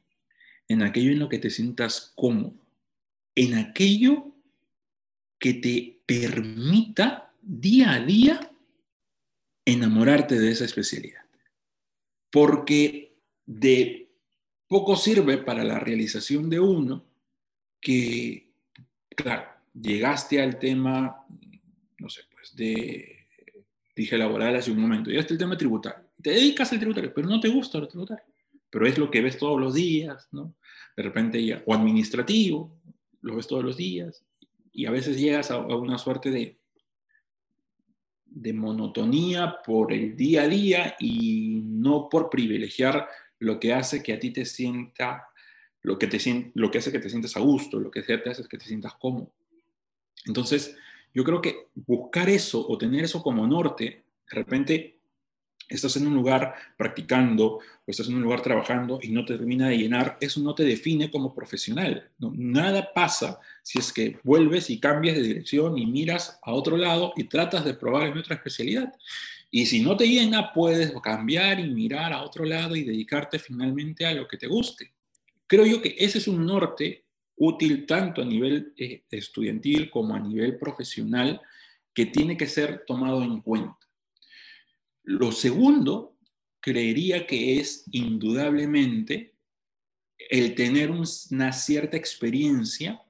en 0.68 0.83
aquello 0.83 1.11
en 1.11 1.18
lo 1.18 1.28
que 1.28 1.38
te 1.38 1.50
sientas 1.50 2.12
cómodo, 2.14 2.54
en 3.35 3.54
aquello 3.54 4.33
que 5.38 5.54
te 5.54 6.00
permita 6.07 7.33
día 7.40 7.92
a 7.92 8.00
día 8.00 8.52
enamorarte 9.64 10.38
de 10.38 10.50
esa 10.50 10.64
especialidad. 10.64 11.24
Porque 12.31 13.16
de 13.46 14.11
poco 14.66 14.96
sirve 14.96 15.38
para 15.38 15.64
la 15.64 15.78
realización 15.78 16.50
de 16.50 16.61
uno 16.61 17.04
que, 17.81 18.50
claro, 19.16 19.48
llegaste 19.72 20.42
al 20.42 20.59
tema, 20.59 21.26
no 21.98 22.11
sé, 22.11 22.22
pues 22.31 22.54
de, 22.54 23.26
dije 23.96 24.18
laboral 24.18 24.57
hace 24.57 24.70
un 24.70 24.81
momento, 24.81 25.11
llegaste 25.11 25.35
al 25.35 25.38
tema 25.38 25.57
tributario 25.57 26.09
te 26.22 26.31
dedicas 26.31 26.72
al 26.72 26.78
tributario, 26.78 27.12
pero 27.14 27.28
no 27.28 27.40
te 27.40 27.48
gusta 27.48 27.78
el 27.78 27.88
tributario. 27.88 28.24
Pero 28.70 28.87
es 28.87 28.98
lo 28.98 29.11
que 29.11 29.22
ves 29.22 29.38
todos 29.38 29.59
los 29.61 29.74
días, 29.74 30.28
¿no? 30.33 30.54
De 30.98 31.04
repente 31.04 31.44
ya, 31.44 31.62
o 31.64 31.72
administrativo, 31.72 32.76
lo 33.20 33.37
ves 33.37 33.46
todos 33.46 33.62
los 33.62 33.76
días, 33.76 34.24
y 34.72 34.87
a 34.87 34.90
veces 34.90 35.16
llegas 35.16 35.48
a, 35.52 35.58
una 35.58 35.96
suerte 35.96 36.32
de, 36.32 36.58
de 38.24 38.52
monotonía 38.52 39.58
por 39.64 39.92
el 39.92 40.16
día 40.16 40.42
a 40.42 40.48
día 40.48 40.96
y 40.98 41.61
no 41.62 42.08
por 42.08 42.28
privilegiar 42.28 43.06
lo 43.38 43.61
que 43.61 43.72
hace 43.72 44.02
que 44.02 44.12
a 44.12 44.18
ti 44.18 44.32
te 44.32 44.44
sienta, 44.44 45.28
lo 45.82 46.00
que, 46.00 46.08
te, 46.08 46.50
lo 46.54 46.68
que 46.68 46.78
hace 46.78 46.90
que 46.90 46.98
te 46.98 47.11
sientas 47.11 47.37
a 47.37 47.40
gusto, 47.40 47.78
lo 47.78 47.92
que 47.92 48.02
te 48.02 48.14
hace 48.28 48.48
que 48.48 48.58
te 48.58 48.64
sientas 48.64 48.94
cómodo. 48.94 49.32
Entonces, 50.26 50.76
yo 51.14 51.22
creo 51.22 51.40
que 51.40 51.68
buscar 51.76 52.28
eso 52.28 52.68
o 52.68 52.76
tener 52.76 53.04
eso 53.04 53.22
como 53.22 53.46
norte, 53.46 53.84
de 54.28 54.34
repente 54.34 54.97
estás 55.68 55.96
en 55.96 56.07
un 56.07 56.14
lugar 56.14 56.54
practicando 56.76 57.44
o 57.46 57.62
estás 57.87 58.09
en 58.09 58.14
un 58.14 58.22
lugar 58.22 58.42
trabajando 58.42 58.98
y 59.02 59.11
no 59.11 59.24
te 59.24 59.37
termina 59.37 59.68
de 59.68 59.78
llenar, 59.78 60.16
eso 60.20 60.40
no 60.40 60.54
te 60.54 60.64
define 60.64 61.11
como 61.11 61.35
profesional. 61.35 62.09
Nada 62.18 62.92
pasa 62.92 63.40
si 63.62 63.78
es 63.78 63.92
que 63.92 64.18
vuelves 64.22 64.70
y 64.70 64.81
cambias 64.81 65.16
de 65.16 65.22
dirección 65.22 65.78
y 65.78 65.87
miras 65.87 66.38
a 66.42 66.52
otro 66.52 66.76
lado 66.76 67.12
y 67.16 67.24
tratas 67.24 67.64
de 67.64 67.74
probar 67.74 68.09
en 68.09 68.18
otra 68.18 68.37
especialidad. 68.37 68.92
Y 69.50 69.66
si 69.66 69.83
no 69.83 69.96
te 69.96 70.07
llena, 70.07 70.52
puedes 70.52 70.92
cambiar 71.02 71.61
y 71.61 71.70
mirar 71.70 72.12
a 72.12 72.22
otro 72.22 72.44
lado 72.44 72.76
y 72.76 72.85
dedicarte 72.85 73.38
finalmente 73.38 74.04
a 74.04 74.12
lo 74.12 74.28
que 74.28 74.37
te 74.37 74.46
guste. 74.46 74.92
Creo 75.46 75.64
yo 75.64 75.81
que 75.81 75.96
ese 75.98 76.18
es 76.18 76.28
un 76.28 76.44
norte 76.44 77.04
útil 77.37 77.87
tanto 77.87 78.20
a 78.20 78.24
nivel 78.24 78.74
eh, 78.76 79.04
estudiantil 79.11 79.90
como 79.90 80.14
a 80.14 80.20
nivel 80.20 80.59
profesional 80.59 81.40
que 81.94 82.07
tiene 82.07 82.37
que 82.37 82.46
ser 82.46 82.85
tomado 82.87 83.22
en 83.22 83.40
cuenta. 83.40 83.88
Lo 85.09 85.33
segundo, 85.33 86.18
creería 86.61 87.27
que 87.27 87.59
es 87.59 87.85
indudablemente 87.92 89.38
el 90.18 90.55
tener 90.55 90.90
una 90.90 91.51
cierta 91.51 91.97
experiencia, 91.97 93.01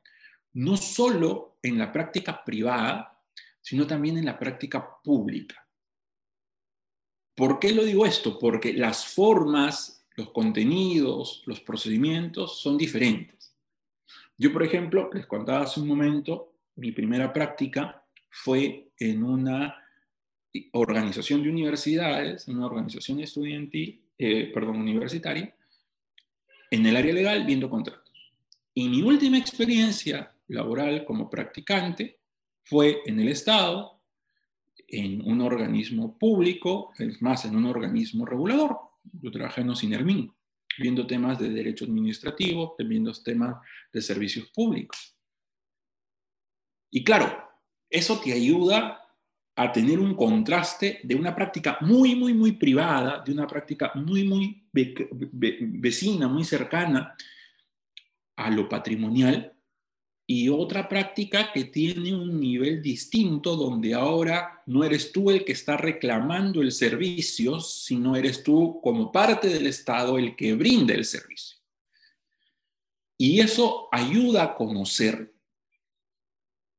no 0.53 0.77
solo 0.77 1.59
en 1.61 1.77
la 1.77 1.91
práctica 1.91 2.45
privada, 2.45 3.21
sino 3.61 3.85
también 3.85 4.17
en 4.17 4.27
la 4.27 4.39
práctica 4.39 4.89
pública. 5.03 5.67
¿Por 7.35 7.59
qué 7.59 7.73
lo 7.73 7.85
digo 7.85 8.07
esto? 8.07 8.39
Porque 8.39 8.75
las 8.75 9.05
formas, 9.05 10.07
los 10.15 10.31
contenidos, 10.31 11.43
los 11.47 11.61
procedimientos 11.63 12.61
son 12.61 12.79
diferentes. 12.79 13.57
Yo, 14.37 14.53
por 14.53 14.63
ejemplo, 14.63 15.11
les 15.13 15.27
contaba 15.27 15.63
hace 15.63 15.81
un 15.81 15.89
momento, 15.89 16.55
mi 16.77 16.93
primera 16.93 17.33
práctica 17.33 18.07
fue 18.31 18.93
en 19.01 19.25
una 19.25 19.85
organización 20.73 21.43
de 21.43 21.51
universidades, 21.51 22.49
una 22.49 22.67
organización 22.67 23.21
estudiantil, 23.21 24.01
eh, 24.19 24.51
perdón, 24.53 24.79
universitaria, 24.79 25.55
en 26.71 26.87
el 26.87 26.97
área 26.97 27.15
legal 27.15 27.45
viendo 27.45 27.71
contratos. 27.71 28.13
Y 28.75 28.89
mi 28.89 29.03
última 29.03 29.39
experiencia 29.39 30.33
laboral 30.49 31.05
como 31.05 31.29
practicante 31.29 32.19
fue 32.65 33.01
en 33.07 33.21
el 33.21 33.29
Estado, 33.29 34.01
en 34.87 35.21
un 35.23 35.41
organismo 35.41 36.19
público, 36.19 36.93
es 36.99 37.21
más, 37.21 37.45
en 37.45 37.57
un 37.57 37.67
organismo 37.67 38.25
regulador. 38.25 38.79
Yo 39.21 39.31
trabajé 39.31 39.61
en 39.61 39.71
Ocinermin, 39.71 40.33
viendo 40.79 41.07
temas 41.07 41.39
de 41.39 41.51
derecho 41.51 41.85
administrativo, 41.85 42.77
viendo 42.79 43.13
temas 43.13 43.57
de 43.93 44.01
servicios 44.01 44.49
públicos. 44.55 45.17
Y 46.91 47.05
claro, 47.05 47.49
eso 47.91 48.21
te 48.21 48.33
ayuda 48.33 49.08
a 49.59 49.73
tener 49.73 49.99
un 49.99 50.15
contraste 50.15 51.01
de 51.03 51.17
una 51.17 51.35
práctica 51.35 51.79
muy, 51.81 52.15
muy, 52.15 52.33
muy 52.33 52.53
privada, 52.53 53.23
de 53.27 53.33
una 53.33 53.45
práctica 53.45 53.91
muy, 53.97 54.23
muy 54.23 54.63
vecina, 54.73 56.29
muy 56.29 56.45
cercana 56.45 57.17
a 58.37 58.51
lo 58.51 58.69
patrimonial, 58.69 59.53
y 60.29 60.49
otra 60.49 60.89
práctica 60.89 61.51
que 61.53 61.65
tiene 61.65 62.15
un 62.15 62.39
nivel 62.39 62.81
distinto, 62.81 63.57
donde 63.57 63.95
ahora 63.95 64.63
no 64.67 64.85
eres 64.85 65.11
tú 65.11 65.29
el 65.29 65.45
que 65.45 65.53
está 65.53 65.77
reclamando 65.77 66.63
el 66.63 66.71
servicio, 66.71 67.61
sino 67.61 68.15
eres 68.15 68.45
tú 68.45 68.79
como 68.81 69.11
parte 69.11 69.49
del 69.49 69.67
Estado 69.67 70.19
el 70.19 70.37
que 70.37 70.55
brinda 70.55 70.95
el 70.95 71.05
servicio. 71.05 71.59
Y 73.17 73.41
eso 73.41 73.89
ayuda 73.91 74.45
a 74.45 74.55
conocer 74.55 75.35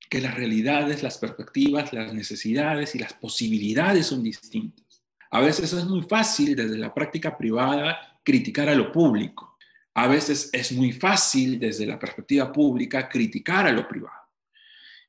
que 0.09 0.21
las 0.21 0.35
realidades, 0.35 1.03
las 1.03 1.17
perspectivas, 1.19 1.93
las 1.93 2.13
necesidades 2.13 2.95
y 2.95 2.99
las 2.99 3.13
posibilidades 3.13 4.07
son 4.07 4.23
distintas. 4.23 5.03
A 5.31 5.41
veces 5.41 5.71
es 5.71 5.85
muy 5.85 6.01
fácil 6.01 6.55
desde 6.55 6.77
la 6.77 6.93
práctica 6.93 7.37
privada 7.37 8.19
criticar 8.23 8.67
a 8.69 8.75
lo 8.75 8.91
público. 8.91 9.57
A 9.93 10.07
veces 10.07 10.49
es 10.51 10.71
muy 10.71 10.91
fácil 10.91 11.59
desde 11.59 11.85
la 11.85 11.99
perspectiva 11.99 12.51
pública 12.51 13.07
criticar 13.07 13.67
a 13.67 13.71
lo 13.71 13.87
privado. 13.87 14.15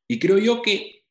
Y 0.07 0.19
creo 0.19 0.39
yo 0.39 0.61
que 0.61 1.05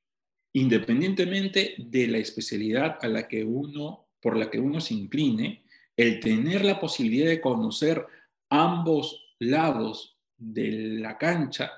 independientemente 0.54 1.76
de 1.78 2.08
la 2.08 2.18
especialidad 2.18 2.98
a 3.02 3.08
la 3.08 3.28
que 3.28 3.44
uno, 3.44 4.10
por 4.20 4.36
la 4.36 4.50
que 4.50 4.60
uno 4.60 4.82
se 4.82 4.94
incline, 4.94 5.64
el 5.96 6.20
tener 6.20 6.64
la 6.64 6.80
posibilidad 6.80 7.28
de 7.28 7.42
conocer 7.42 8.06
ambos 8.50 9.36
lados 9.40 10.18
de 10.38 10.72
la 11.00 11.18
cancha 11.18 11.72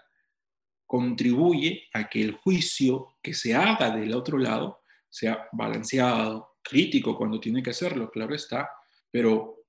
contribuye 0.92 1.88
a 1.94 2.10
que 2.10 2.22
el 2.22 2.34
juicio 2.34 3.16
que 3.22 3.34
se 3.34 3.56
haga 3.56 3.96
del 3.96 4.14
otro 4.14 4.38
lado 4.38 4.82
sea 5.10 5.48
balanceado, 5.54 6.58
crítico 6.62 7.18
cuando 7.18 7.40
tiene 7.40 7.64
que 7.64 7.70
hacerlo, 7.70 8.12
claro 8.12 8.36
está, 8.36 8.70
pero 9.10 9.64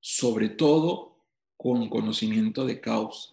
sobre 0.00 0.50
todo 0.50 1.24
con 1.56 1.88
conocimiento 1.88 2.66
de 2.66 2.78
causa. 2.78 3.30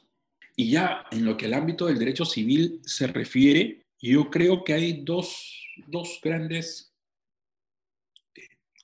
Y 0.55 0.71
ya 0.71 1.05
en 1.11 1.25
lo 1.25 1.35
que 1.35 1.47
al 1.47 1.55
ámbito 1.55 1.87
del 1.87 1.99
derecho 1.99 2.23
civil 2.23 2.79
se 2.85 3.07
refiere, 3.07 3.83
yo 3.99 4.29
creo 4.29 4.63
que 4.63 4.71
hay 4.71 5.03
dos, 5.03 5.65
dos 5.85 6.21
grandes 6.23 6.93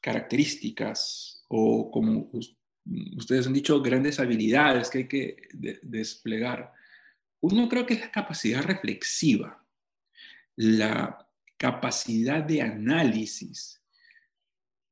características 0.01 1.45
o 1.47 1.89
como 1.89 2.29
ustedes 3.15 3.47
han 3.47 3.53
dicho, 3.53 3.81
grandes 3.81 4.19
habilidades 4.19 4.89
que 4.89 4.97
hay 4.97 5.07
que 5.07 5.37
desplegar 5.81 6.73
uno 7.43 7.67
creo 7.67 7.85
que 7.85 7.95
es 7.95 7.99
la 7.99 8.11
capacidad 8.11 8.63
reflexiva, 8.63 9.65
la 10.55 11.27
capacidad 11.57 12.41
de 12.41 12.61
análisis, 12.61 13.81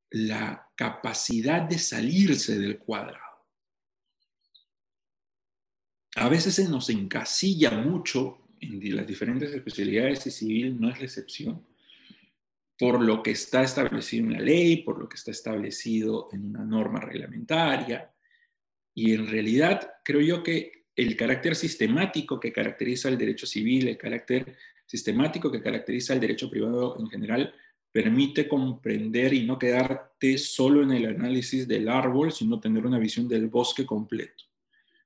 la 0.09 0.69
capacidad 0.75 1.61
de 1.61 1.79
salirse 1.79 2.59
del 2.59 2.77
cuadrado. 2.77 3.47
A 6.15 6.27
veces 6.27 6.55
se 6.55 6.67
nos 6.67 6.89
encasilla 6.89 7.71
mucho 7.71 8.49
en 8.59 8.97
las 8.97 9.07
diferentes 9.07 9.53
especialidades 9.53 10.27
y 10.27 10.31
civil 10.31 10.79
no 10.79 10.89
es 10.89 10.99
la 10.99 11.05
excepción, 11.05 11.65
por 12.77 13.01
lo 13.01 13.23
que 13.23 13.31
está 13.31 13.63
establecido 13.63 14.25
en 14.25 14.33
la 14.33 14.39
ley, 14.41 14.83
por 14.83 14.99
lo 14.99 15.07
que 15.07 15.15
está 15.15 15.31
establecido 15.31 16.27
en 16.33 16.47
una 16.47 16.65
norma 16.65 16.99
reglamentaria. 16.99 18.13
Y 18.93 19.13
en 19.13 19.25
realidad 19.27 19.93
creo 20.03 20.19
yo 20.19 20.43
que 20.43 20.80
el 20.95 21.15
carácter 21.15 21.55
sistemático 21.55 22.39
que 22.39 22.51
caracteriza 22.51 23.09
el 23.09 23.17
derecho 23.17 23.45
civil, 23.45 23.87
el 23.87 23.97
carácter 23.97 24.57
sistemático 24.85 25.51
que 25.51 25.61
caracteriza 25.61 26.13
el 26.13 26.19
derecho 26.19 26.49
privado 26.49 26.97
en 26.99 27.07
general, 27.07 27.53
permite 27.91 28.47
comprender 28.47 29.33
y 29.33 29.45
no 29.45 29.59
quedarte 29.59 30.37
solo 30.37 30.83
en 30.83 30.91
el 30.91 31.05
análisis 31.05 31.67
del 31.67 31.89
árbol, 31.89 32.31
sino 32.31 32.59
tener 32.59 32.85
una 32.85 32.99
visión 32.99 33.27
del 33.27 33.47
bosque 33.47 33.85
completo. 33.85 34.45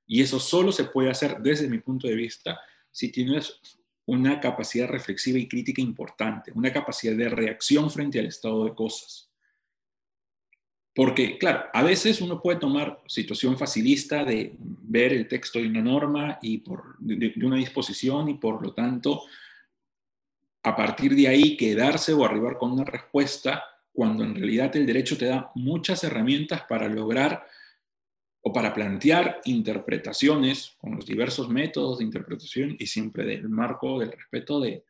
Y 0.06 0.22
eso 0.22 0.38
solo 0.38 0.70
se 0.70 0.84
puede 0.84 1.10
hacer 1.10 1.38
desde 1.38 1.68
mi 1.68 1.78
punto 1.78 2.06
de 2.06 2.14
vista 2.14 2.60
si 2.90 3.10
tienes 3.10 3.60
una 4.06 4.40
capacidad 4.40 4.86
reflexiva 4.88 5.38
y 5.38 5.48
crítica 5.48 5.82
importante, 5.82 6.52
una 6.54 6.72
capacidad 6.72 7.16
de 7.16 7.28
reacción 7.28 7.90
frente 7.90 8.20
al 8.20 8.26
estado 8.26 8.64
de 8.64 8.74
cosas. 8.74 9.25
Porque, 10.96 11.36
claro, 11.36 11.66
a 11.74 11.82
veces 11.82 12.22
uno 12.22 12.40
puede 12.40 12.58
tomar 12.58 13.02
situación 13.06 13.58
facilista 13.58 14.24
de 14.24 14.56
ver 14.58 15.12
el 15.12 15.28
texto 15.28 15.58
de 15.58 15.68
una 15.68 15.82
norma 15.82 16.38
y 16.40 16.56
por, 16.56 16.96
de, 16.98 17.34
una 17.44 17.56
disposición 17.56 18.30
y 18.30 18.34
por 18.38 18.62
lo 18.62 18.72
tanto, 18.72 19.24
a 20.62 20.74
partir 20.74 21.14
de 21.14 21.28
ahí 21.28 21.54
quedarse 21.54 22.14
o 22.14 22.24
arribar 22.24 22.56
con 22.56 22.72
una 22.72 22.84
respuesta 22.84 23.62
cuando 23.92 24.24
en 24.24 24.36
realidad 24.36 24.74
el 24.74 24.86
derecho 24.86 25.18
te 25.18 25.26
da 25.26 25.52
muchas 25.54 26.02
herramientas 26.02 26.62
para 26.66 26.88
lograr 26.88 27.46
o 28.40 28.50
para 28.50 28.72
plantear 28.72 29.42
interpretaciones 29.44 30.76
con 30.78 30.96
los 30.96 31.04
diversos 31.04 31.50
métodos 31.50 31.98
de 31.98 32.04
interpretación 32.04 32.74
y 32.78 32.86
siempre 32.86 33.26
del 33.26 33.50
marco 33.50 33.98
del 34.00 34.12
respeto 34.12 34.60
de, 34.60 34.82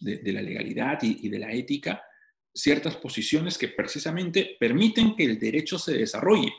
de, 0.00 0.32
la 0.32 0.40
legalidad 0.40 0.98
y, 1.02 1.26
y 1.26 1.28
de 1.28 1.38
la 1.38 1.52
ética 1.52 2.02
ciertas 2.56 2.96
posiciones 2.96 3.58
que 3.58 3.68
precisamente 3.68 4.56
permiten 4.58 5.14
que 5.14 5.24
el 5.24 5.38
derecho 5.38 5.78
se 5.78 5.92
desarrolle. 5.92 6.52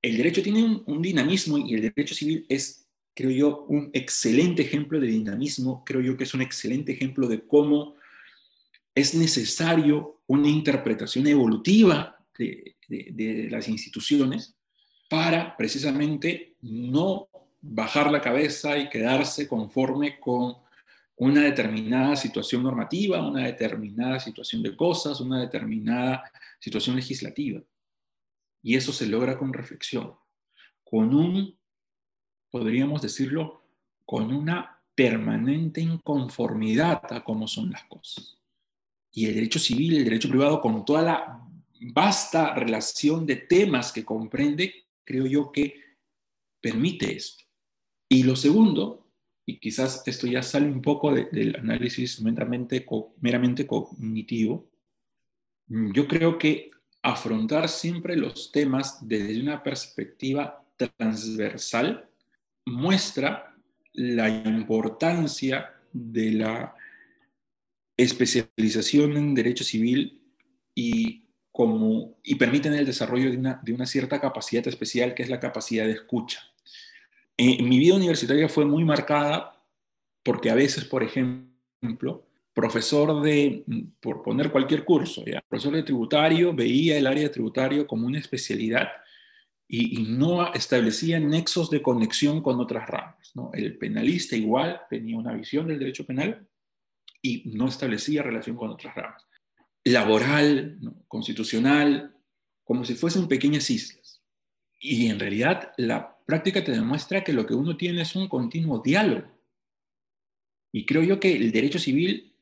El 0.00 0.16
derecho 0.16 0.42
tiene 0.42 0.82
un, 0.86 1.02
dinamismo 1.02 1.58
y 1.58 1.74
el 1.74 1.82
derecho 1.82 2.14
civil 2.14 2.46
es, 2.48 2.86
creo 3.12 3.30
yo, 3.30 3.64
un 3.68 3.90
excelente 3.92 4.62
ejemplo 4.62 5.00
de 5.00 5.08
dinamismo. 5.08 5.82
Creo 5.84 6.00
yo 6.00 6.16
que 6.16 6.22
es 6.22 6.32
un 6.32 6.42
excelente 6.42 6.92
ejemplo 6.92 7.26
de 7.26 7.44
cómo 7.44 7.96
es 8.94 9.14
necesario 9.14 10.22
una 10.28 10.48
interpretación 10.48 11.26
evolutiva 11.26 12.16
de, 12.38 12.76
de 12.86 13.48
las 13.50 13.68
instituciones 13.68 14.54
para 15.10 15.56
precisamente 15.56 16.54
no 16.60 17.28
bajar 17.60 18.12
la 18.12 18.20
cabeza 18.20 18.78
y 18.78 18.88
quedarse 18.88 19.48
conforme 19.48 20.20
con 20.20 20.56
una 21.18 21.42
determinada 21.42 22.14
situación 22.14 22.62
normativa, 22.62 23.26
una 23.26 23.44
determinada 23.44 24.20
situación 24.20 24.62
de 24.62 24.76
cosas, 24.76 25.20
una 25.20 25.40
determinada 25.40 26.22
situación 26.60 26.96
legislativa. 26.96 27.60
Y 28.62 28.76
eso 28.76 28.92
se 28.92 29.06
logra 29.06 29.36
con 29.36 29.52
reflexión, 29.52 30.14
con 30.84 31.14
un, 31.14 31.58
podríamos 32.50 33.02
decirlo, 33.02 33.64
con 34.04 34.32
una 34.32 34.80
permanente 34.94 35.80
inconformidad 35.80 37.02
a 37.12 37.24
cómo 37.24 37.48
son 37.48 37.70
las 37.70 37.84
cosas. 37.84 38.38
Y 39.12 39.26
el 39.26 39.34
derecho 39.34 39.58
civil, 39.58 39.96
el 39.96 40.04
derecho 40.04 40.28
privado, 40.28 40.60
con 40.60 40.84
toda 40.84 41.02
la 41.02 41.48
vasta 41.80 42.54
relación 42.54 43.26
de 43.26 43.36
temas 43.36 43.92
que 43.92 44.04
comprende, 44.04 44.86
creo 45.04 45.26
yo 45.26 45.50
que 45.50 45.80
permite 46.60 47.16
esto. 47.16 47.44
Y 48.08 48.22
lo 48.22 48.36
segundo 48.36 49.07
y 49.48 49.58
quizás 49.60 50.02
esto 50.04 50.26
ya 50.26 50.42
sale 50.42 50.66
un 50.66 50.82
poco 50.82 51.10
del 51.10 51.56
análisis 51.56 52.20
meramente, 52.20 52.84
meramente 53.22 53.66
cognitivo, 53.66 54.68
mm, 55.68 55.92
yo 55.92 56.06
creo 56.06 56.36
que 56.36 56.70
afrontar 57.02 57.70
siempre 57.70 58.14
los 58.14 58.52
temas 58.52 58.98
desde 59.00 59.40
una 59.40 59.62
perspectiva 59.62 60.62
transversal 60.76 62.06
muestra 62.66 63.56
la 63.94 64.28
importancia 64.28 65.72
de 65.94 66.32
la 66.32 66.74
especialización 67.96 69.16
en 69.16 69.34
derecho 69.34 69.64
civil 69.64 70.20
y, 70.74 71.24
como, 71.50 72.18
y 72.22 72.34
permiten 72.34 72.74
el 72.74 72.84
desarrollo 72.84 73.30
de 73.30 73.38
una, 73.38 73.58
de 73.64 73.72
una 73.72 73.86
cierta 73.86 74.20
capacidad 74.20 74.68
especial 74.68 75.14
que 75.14 75.22
es 75.22 75.30
la 75.30 75.40
capacidad 75.40 75.86
de 75.86 75.92
escucha. 75.92 76.42
Eh, 77.40 77.62
mi 77.62 77.78
vida 77.78 77.94
universitaria 77.94 78.48
fue 78.48 78.64
muy 78.64 78.84
marcada 78.84 79.64
porque 80.24 80.50
a 80.50 80.56
veces, 80.56 80.84
por 80.84 81.04
ejemplo, 81.04 82.26
profesor 82.52 83.22
de, 83.22 83.64
por 84.00 84.22
poner 84.24 84.50
cualquier 84.50 84.84
curso, 84.84 85.24
¿ya? 85.24 85.40
profesor 85.48 85.76
de 85.76 85.84
tributario 85.84 86.52
veía 86.52 86.98
el 86.98 87.06
área 87.06 87.30
tributario 87.30 87.86
como 87.86 88.08
una 88.08 88.18
especialidad 88.18 88.88
y, 89.68 90.02
no 90.02 90.52
establecía 90.52 91.20
nexos 91.20 91.70
de 91.70 91.82
conexión 91.82 92.42
con 92.42 92.58
otras 92.58 92.88
ramas. 92.88 93.32
El 93.52 93.78
penalista 93.78 94.34
igual 94.34 94.80
tenía 94.90 95.16
una 95.16 95.34
visión 95.34 95.68
del 95.68 95.78
derecho 95.78 96.04
penal 96.04 96.48
y 97.22 97.52
no 97.54 97.68
establecía 97.68 98.22
relación 98.22 98.56
con 98.56 98.70
otras 98.70 98.94
ramas. 98.96 99.26
Laboral, 99.84 100.78
constitucional, 101.06 102.16
como 102.64 102.84
si 102.84 102.94
fuesen 102.94 103.28
pequeñas 103.28 103.70
islas. 103.70 104.22
Y 104.80 105.06
en 105.06 105.20
realidad 105.20 105.72
la 105.76 106.17
práctica 106.28 106.62
te 106.62 106.72
demuestra 106.72 107.24
que 107.24 107.32
lo 107.32 107.46
que 107.46 107.54
uno 107.54 107.74
tiene 107.74 108.02
es 108.02 108.14
un 108.14 108.28
continuo 108.28 108.82
diálogo. 108.84 109.26
Y 110.70 110.84
creo 110.84 111.02
yo 111.02 111.18
que 111.18 111.34
el 111.34 111.50
derecho 111.50 111.78
civil 111.78 112.36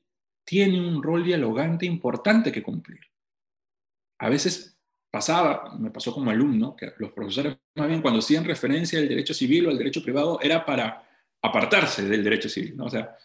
tiene 0.44 0.80
un 0.80 1.00
rol 1.00 1.22
dialogante 1.22 1.86
importante 1.86 2.50
que 2.50 2.64
cumplir. 2.64 2.98
A 4.18 4.28
veces 4.28 4.76
pasaba, 5.08 5.76
me 5.78 5.92
pasó 5.92 6.12
como 6.12 6.32
alumno, 6.32 6.74
que 6.74 6.94
los 6.98 7.12
profesores 7.12 7.58
más 7.76 7.86
bien 7.86 8.02
cuando 8.02 8.18
hacían 8.18 8.44
referencia 8.44 8.98
al 8.98 9.08
derecho 9.08 9.32
civil 9.32 9.66
o 9.66 9.70
al 9.70 9.78
derecho 9.78 10.02
privado 10.02 10.40
era 10.42 10.66
para 10.66 11.08
apartarse 11.40 12.08
del 12.08 12.24
derecho 12.24 12.48
civil. 12.48 12.76
¿no? 12.76 12.86
O 12.86 12.90
sea, 12.90 13.16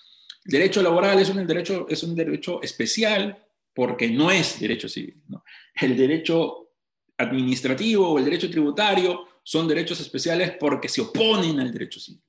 el 0.45 0.51
derecho 0.51 0.84
laboral 0.84 1.18
es 1.18 1.30
un 1.32 1.47
derecho, 1.47 1.88
es 1.89 2.03
un 2.03 2.16
derecho 2.16 2.62
especial 2.62 3.36
porque 3.74 4.09
no 4.12 4.30
es 4.30 4.59
derecho 4.59 4.88
civil. 4.88 5.24
El 5.74 5.97
derecho 5.97 6.70
administrativo 7.18 8.09
o 8.09 8.20
el 8.20 8.26
derecho 8.26 8.51
tributario 8.51 9.30
son 9.43 9.67
derechos 9.67 9.99
especiales 9.99 10.53
porque 10.59 10.89
se 10.89 11.01
oponen 11.01 11.59
al 11.59 11.71
derecho 11.71 11.99
civil. 11.99 12.23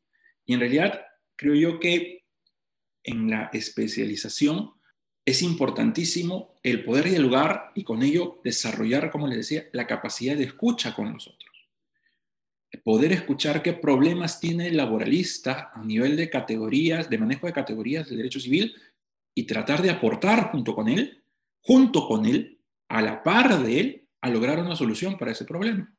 Y 0.44 0.54
en 0.54 0.60
realidad 0.60 1.00
creo 1.36 1.54
yo 1.54 1.80
que 1.80 2.24
en 3.04 3.30
la 3.30 3.50
especialización 3.52 4.72
es 5.24 5.42
importantísimo 5.42 6.58
el 6.62 6.84
poder 6.84 7.08
dialogar 7.08 7.70
y 7.74 7.84
con 7.84 8.02
ello 8.02 8.40
desarrollar, 8.42 9.10
como 9.10 9.28
les 9.28 9.38
decía, 9.38 9.68
la 9.72 9.86
capacidad 9.86 10.36
de 10.36 10.44
escucha 10.44 10.94
con 10.94 11.12
los 11.12 11.28
otros. 11.28 11.50
Poder 12.84 13.12
escuchar 13.12 13.62
qué 13.62 13.74
problemas 13.74 14.40
tiene 14.40 14.68
el 14.68 14.76
laboralista 14.76 15.70
a 15.74 15.84
nivel 15.84 16.16
de 16.16 16.30
categorías, 16.30 17.08
de 17.08 17.18
manejo 17.18 17.46
de 17.46 17.52
categorías 17.52 18.08
del 18.08 18.16
derecho 18.16 18.40
civil 18.40 18.74
y 19.34 19.44
tratar 19.44 19.82
de 19.82 19.90
aportar 19.90 20.50
junto 20.50 20.74
con 20.74 20.88
él, 20.88 21.22
junto 21.60 22.08
con 22.08 22.26
él, 22.26 22.58
a 22.88 23.02
la 23.02 23.22
par 23.22 23.62
de 23.62 23.80
él, 23.80 24.08
a 24.20 24.30
lograr 24.30 24.58
una 24.58 24.74
solución 24.74 25.18
para 25.18 25.32
ese 25.32 25.44
problema. 25.44 25.94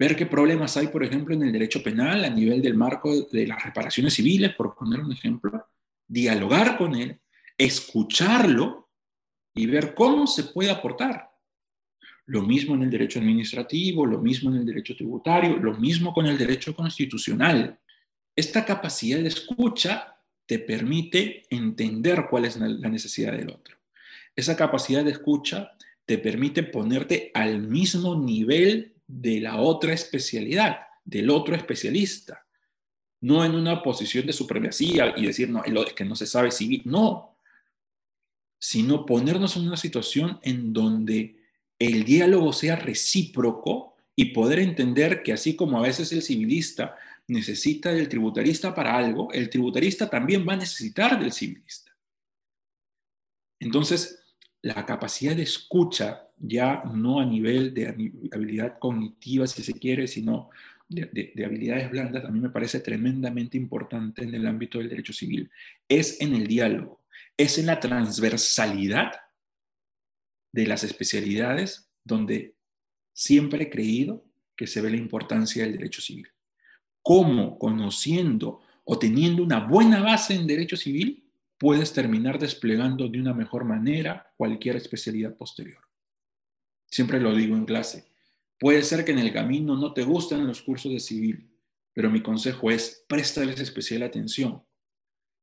Ver 0.00 0.16
qué 0.16 0.24
problemas 0.24 0.78
hay, 0.78 0.86
por 0.86 1.04
ejemplo, 1.04 1.34
en 1.34 1.42
el 1.42 1.52
derecho 1.52 1.82
penal 1.82 2.24
a 2.24 2.30
nivel 2.30 2.62
del 2.62 2.74
marco 2.74 3.26
de 3.30 3.46
las 3.46 3.62
reparaciones 3.62 4.14
civiles, 4.14 4.54
por 4.54 4.74
poner 4.74 5.00
un 5.00 5.12
ejemplo, 5.12 5.66
dialogar 6.08 6.78
con 6.78 6.94
él, 6.94 7.20
escucharlo 7.58 8.88
y 9.54 9.66
ver 9.66 9.94
cómo 9.94 10.26
se 10.26 10.44
puede 10.44 10.70
aportar. 10.70 11.28
Lo 12.24 12.40
mismo 12.40 12.74
en 12.76 12.84
el 12.84 12.90
derecho 12.90 13.18
administrativo, 13.18 14.06
lo 14.06 14.22
mismo 14.22 14.48
en 14.48 14.56
el 14.56 14.64
derecho 14.64 14.96
tributario, 14.96 15.58
lo 15.58 15.74
mismo 15.74 16.14
con 16.14 16.24
el 16.24 16.38
derecho 16.38 16.74
constitucional. 16.74 17.78
Esta 18.34 18.64
capacidad 18.64 19.18
de 19.18 19.28
escucha 19.28 20.16
te 20.46 20.60
permite 20.60 21.42
entender 21.50 22.24
cuál 22.30 22.46
es 22.46 22.56
la 22.56 22.88
necesidad 22.88 23.32
del 23.32 23.50
otro. 23.50 23.76
Esa 24.34 24.56
capacidad 24.56 25.04
de 25.04 25.10
escucha 25.10 25.72
te 26.06 26.16
permite 26.16 26.62
ponerte 26.62 27.30
al 27.34 27.60
mismo 27.60 28.18
nivel 28.18 28.94
de 29.10 29.40
la 29.40 29.56
otra 29.56 29.92
especialidad, 29.92 30.78
del 31.04 31.30
otro 31.30 31.54
especialista. 31.56 32.46
No 33.20 33.44
en 33.44 33.54
una 33.54 33.82
posición 33.82 34.26
de 34.26 34.32
supremacía 34.32 35.14
y 35.16 35.26
decir, 35.26 35.50
no, 35.50 35.62
es 35.64 35.92
que 35.92 36.04
no 36.04 36.14
se 36.14 36.26
sabe 36.26 36.50
civil. 36.50 36.82
No, 36.84 37.36
sino 38.58 39.04
ponernos 39.04 39.56
en 39.56 39.66
una 39.66 39.76
situación 39.76 40.38
en 40.42 40.72
donde 40.72 41.36
el 41.78 42.04
diálogo 42.04 42.52
sea 42.52 42.76
recíproco 42.76 43.96
y 44.14 44.26
poder 44.26 44.60
entender 44.60 45.22
que 45.22 45.32
así 45.32 45.56
como 45.56 45.78
a 45.78 45.82
veces 45.82 46.12
el 46.12 46.22
civilista 46.22 46.96
necesita 47.26 47.92
del 47.92 48.08
tributarista 48.08 48.74
para 48.74 48.96
algo, 48.96 49.32
el 49.32 49.50
tributarista 49.50 50.08
también 50.08 50.46
va 50.48 50.54
a 50.54 50.56
necesitar 50.56 51.18
del 51.18 51.32
civilista. 51.32 51.90
Entonces, 53.58 54.22
la 54.62 54.84
capacidad 54.86 55.36
de 55.36 55.42
escucha, 55.42 56.28
ya 56.38 56.82
no 56.84 57.20
a 57.20 57.26
nivel 57.26 57.74
de 57.74 57.88
habilidad 58.32 58.78
cognitiva, 58.78 59.46
si 59.46 59.62
se 59.62 59.72
quiere, 59.74 60.06
sino 60.06 60.50
de, 60.88 61.32
de, 61.34 61.44
habilidades 61.44 61.90
blandas, 61.90 62.24
a 62.24 62.30
mí 62.30 62.40
me 62.40 62.50
parece 62.50 62.80
tremendamente 62.80 63.56
importante 63.56 64.24
en 64.24 64.34
el 64.34 64.46
ámbito 64.46 64.78
del 64.78 64.88
derecho 64.88 65.12
civil. 65.12 65.50
Es 65.88 66.20
en 66.20 66.34
el 66.34 66.46
diálogo 66.46 67.00
es 67.40 67.56
en 67.56 67.66
la 67.66 67.80
transversalidad 67.80 69.12
de 70.52 70.66
las 70.66 70.84
especialidades 70.84 71.88
donde 72.04 72.54
siempre 73.14 73.64
he 73.64 73.70
creído 73.70 74.26
que 74.54 74.66
se 74.66 74.82
ve 74.82 74.90
la 74.90 74.98
importancia 74.98 75.62
del 75.62 75.72
derecho 75.72 76.02
civil. 76.02 76.28
Cómo 77.00 77.58
conociendo 77.58 78.60
o 78.84 78.98
teniendo 78.98 79.42
una 79.42 79.60
buena 79.60 80.02
base 80.02 80.34
en 80.34 80.46
derecho 80.46 80.76
civil 80.76 81.24
puedes 81.60 81.92
terminar 81.92 82.38
desplegando 82.38 83.06
de 83.06 83.20
una 83.20 83.34
mejor 83.34 83.66
manera 83.66 84.32
cualquier 84.38 84.76
especialidad 84.76 85.36
posterior. 85.36 85.86
Siempre 86.86 87.20
lo 87.20 87.34
digo 87.34 87.54
en 87.54 87.66
clase. 87.66 88.06
Puede 88.58 88.82
ser 88.82 89.04
que 89.04 89.12
en 89.12 89.18
el 89.18 89.30
camino 89.30 89.76
no 89.76 89.92
te 89.92 90.02
gusten 90.02 90.46
los 90.46 90.62
cursos 90.62 90.90
de 90.90 91.00
civil, 91.00 91.50
pero 91.92 92.10
mi 92.10 92.22
consejo 92.22 92.70
es 92.70 93.04
préstales 93.06 93.60
especial 93.60 94.02
atención. 94.02 94.62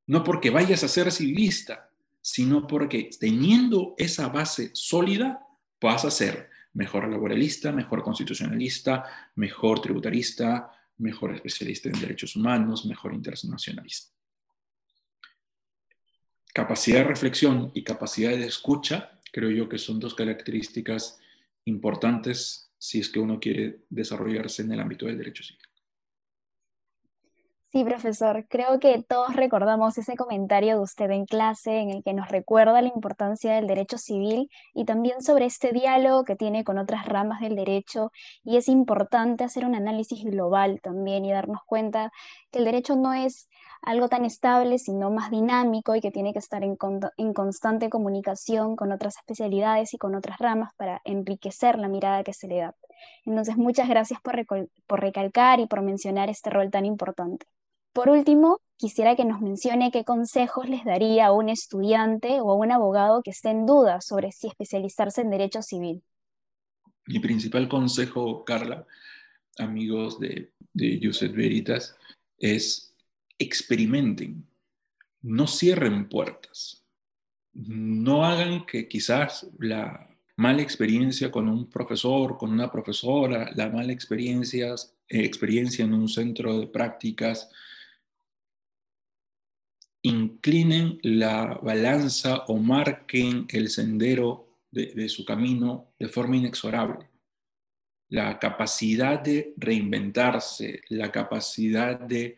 No 0.07 0.23
porque 0.23 0.49
vayas 0.49 0.83
a 0.83 0.87
ser 0.87 1.11
civilista, 1.11 1.91
sino 2.19 2.65
porque 2.65 3.11
teniendo 3.19 3.93
esa 3.99 4.27
base 4.29 4.71
sólida 4.73 5.45
vas 5.79 6.03
a 6.03 6.09
ser 6.09 6.49
mejor 6.73 7.07
laboralista, 7.07 7.71
mejor 7.71 8.01
constitucionalista, 8.01 9.03
mejor 9.35 9.81
tributarista, 9.81 10.71
mejor 10.97 11.35
especialista 11.35 11.89
en 11.89 11.99
derechos 11.99 12.35
humanos, 12.35 12.87
mejor 12.87 13.13
internacionalista. 13.13 14.16
Capacidad 16.57 17.01
de 17.01 17.03
reflexión 17.03 17.69
y 17.75 17.83
capacidad 17.83 18.31
de 18.31 18.47
escucha, 18.47 19.11
creo 19.31 19.51
yo 19.51 19.69
que 19.69 19.77
son 19.77 19.99
dos 19.99 20.15
características 20.15 21.19
importantes 21.65 22.71
si 22.79 22.99
es 22.99 23.09
que 23.09 23.19
uno 23.19 23.39
quiere 23.39 23.81
desarrollarse 23.91 24.63
en 24.63 24.71
el 24.71 24.79
ámbito 24.79 25.05
del 25.05 25.19
derecho 25.19 25.43
civil. 25.43 25.66
Sí, 27.77 27.83
profesor, 27.83 28.47
creo 28.49 28.79
que 28.79 29.03
todos 29.03 29.35
recordamos 29.35 29.99
ese 29.99 30.15
comentario 30.15 30.77
de 30.77 30.81
usted 30.81 31.11
en 31.11 31.27
clase 31.27 31.77
en 31.77 31.91
el 31.91 32.03
que 32.03 32.15
nos 32.15 32.27
recuerda 32.27 32.81
la 32.81 32.87
importancia 32.87 33.53
del 33.53 33.67
derecho 33.67 33.99
civil 33.99 34.49
y 34.73 34.85
también 34.85 35.21
sobre 35.21 35.45
este 35.45 35.73
diálogo 35.73 36.23
que 36.23 36.35
tiene 36.35 36.63
con 36.63 36.79
otras 36.79 37.05
ramas 37.05 37.39
del 37.39 37.55
derecho 37.55 38.11
y 38.43 38.57
es 38.57 38.67
importante 38.67 39.43
hacer 39.43 39.63
un 39.63 39.75
análisis 39.75 40.23
global 40.23 40.79
también 40.81 41.23
y 41.23 41.31
darnos 41.31 41.59
cuenta 41.67 42.11
que 42.49 42.57
el 42.57 42.65
derecho 42.65 42.95
no 42.95 43.13
es 43.13 43.47
algo 43.83 44.09
tan 44.09 44.25
estable, 44.25 44.79
sino 44.79 45.11
más 45.11 45.29
dinámico 45.29 45.95
y 45.95 46.01
que 46.01 46.09
tiene 46.09 46.33
que 46.33 46.39
estar 46.39 46.63
en, 46.63 46.77
constante 47.33 47.91
comunicación 47.91 48.75
con 48.75 48.91
otras 48.91 49.17
especialidades 49.17 49.93
y 49.93 49.99
con 49.99 50.15
otras 50.15 50.39
ramas 50.39 50.73
para 50.77 50.99
enriquecer 51.05 51.77
la 51.77 51.89
mirada 51.89 52.23
que 52.23 52.33
se 52.33 52.47
le 52.47 52.57
da. 52.57 52.75
Entonces, 53.23 53.55
muchas 53.55 53.87
gracias 53.87 54.19
por 54.19 54.99
recalcar 54.99 55.59
y 55.59 55.67
por 55.67 55.83
mencionar 55.83 56.31
este 56.31 56.49
rol 56.49 56.71
tan 56.71 56.83
importante. 56.85 57.45
Por 57.97 58.09
último, 58.09 58.61
quisiera 58.75 59.15
que 59.15 59.25
nos 59.25 59.41
mencione 59.41 59.89
qué 59.89 60.03
consejos 60.03 60.69
les 60.69 60.85
daría 60.85 61.25
a 61.25 61.31
un 61.31 61.49
estudiante 61.49 62.39
o 62.41 62.51
a 62.51 62.53
un 62.53 62.71
abogado 62.71 63.23
que 63.23 63.31
esté 63.31 63.49
en 63.49 63.65
duda 63.65 64.01
sobre 64.01 64.31
si 64.31 64.45
especializarse 64.45 65.21
en 65.21 65.31
derecho 65.31 65.63
civil. 65.63 66.03
Mi 67.07 67.17
principal 67.17 67.67
consejo, 67.67 68.45
Carla, 68.45 68.85
amigos 69.57 70.19
de, 70.19 70.51
de 70.73 71.29
Veritas, 71.33 71.97
es 72.37 72.93
experimenten, 73.39 74.45
no 75.23 75.47
cierren 75.47 76.07
puertas, 76.07 76.85
no 77.53 78.25
hagan 78.25 78.67
que 78.67 78.87
quizás 78.87 79.49
la 79.57 80.07
mala 80.35 80.61
experiencia 80.61 81.31
con 81.31 81.49
un 81.49 81.67
profesor, 81.67 82.37
con 82.37 82.51
una 82.51 82.71
profesora, 82.71 83.49
la 83.55 83.69
mala 83.69 83.91
experiencia, 83.91 84.75
eh, 85.09 85.25
experiencia 85.25 85.83
en 85.83 85.95
un 85.95 86.07
centro 86.07 86.59
de 86.59 86.67
prácticas, 86.67 87.49
inclinen 90.07 90.99
la 91.03 91.59
balanza 91.61 92.45
o 92.47 92.57
marquen 92.57 93.45
el 93.49 93.69
sendero 93.69 94.47
de, 94.71 95.09
su 95.09 95.25
camino 95.25 95.93
de 95.99 96.07
forma 96.07 96.37
inexorable. 96.37 97.09
La 98.09 98.39
capacidad 98.39 99.19
de 99.19 99.53
reinventarse, 99.57 100.81
la 100.89 101.11
capacidad 101.11 101.99
de 101.99 102.37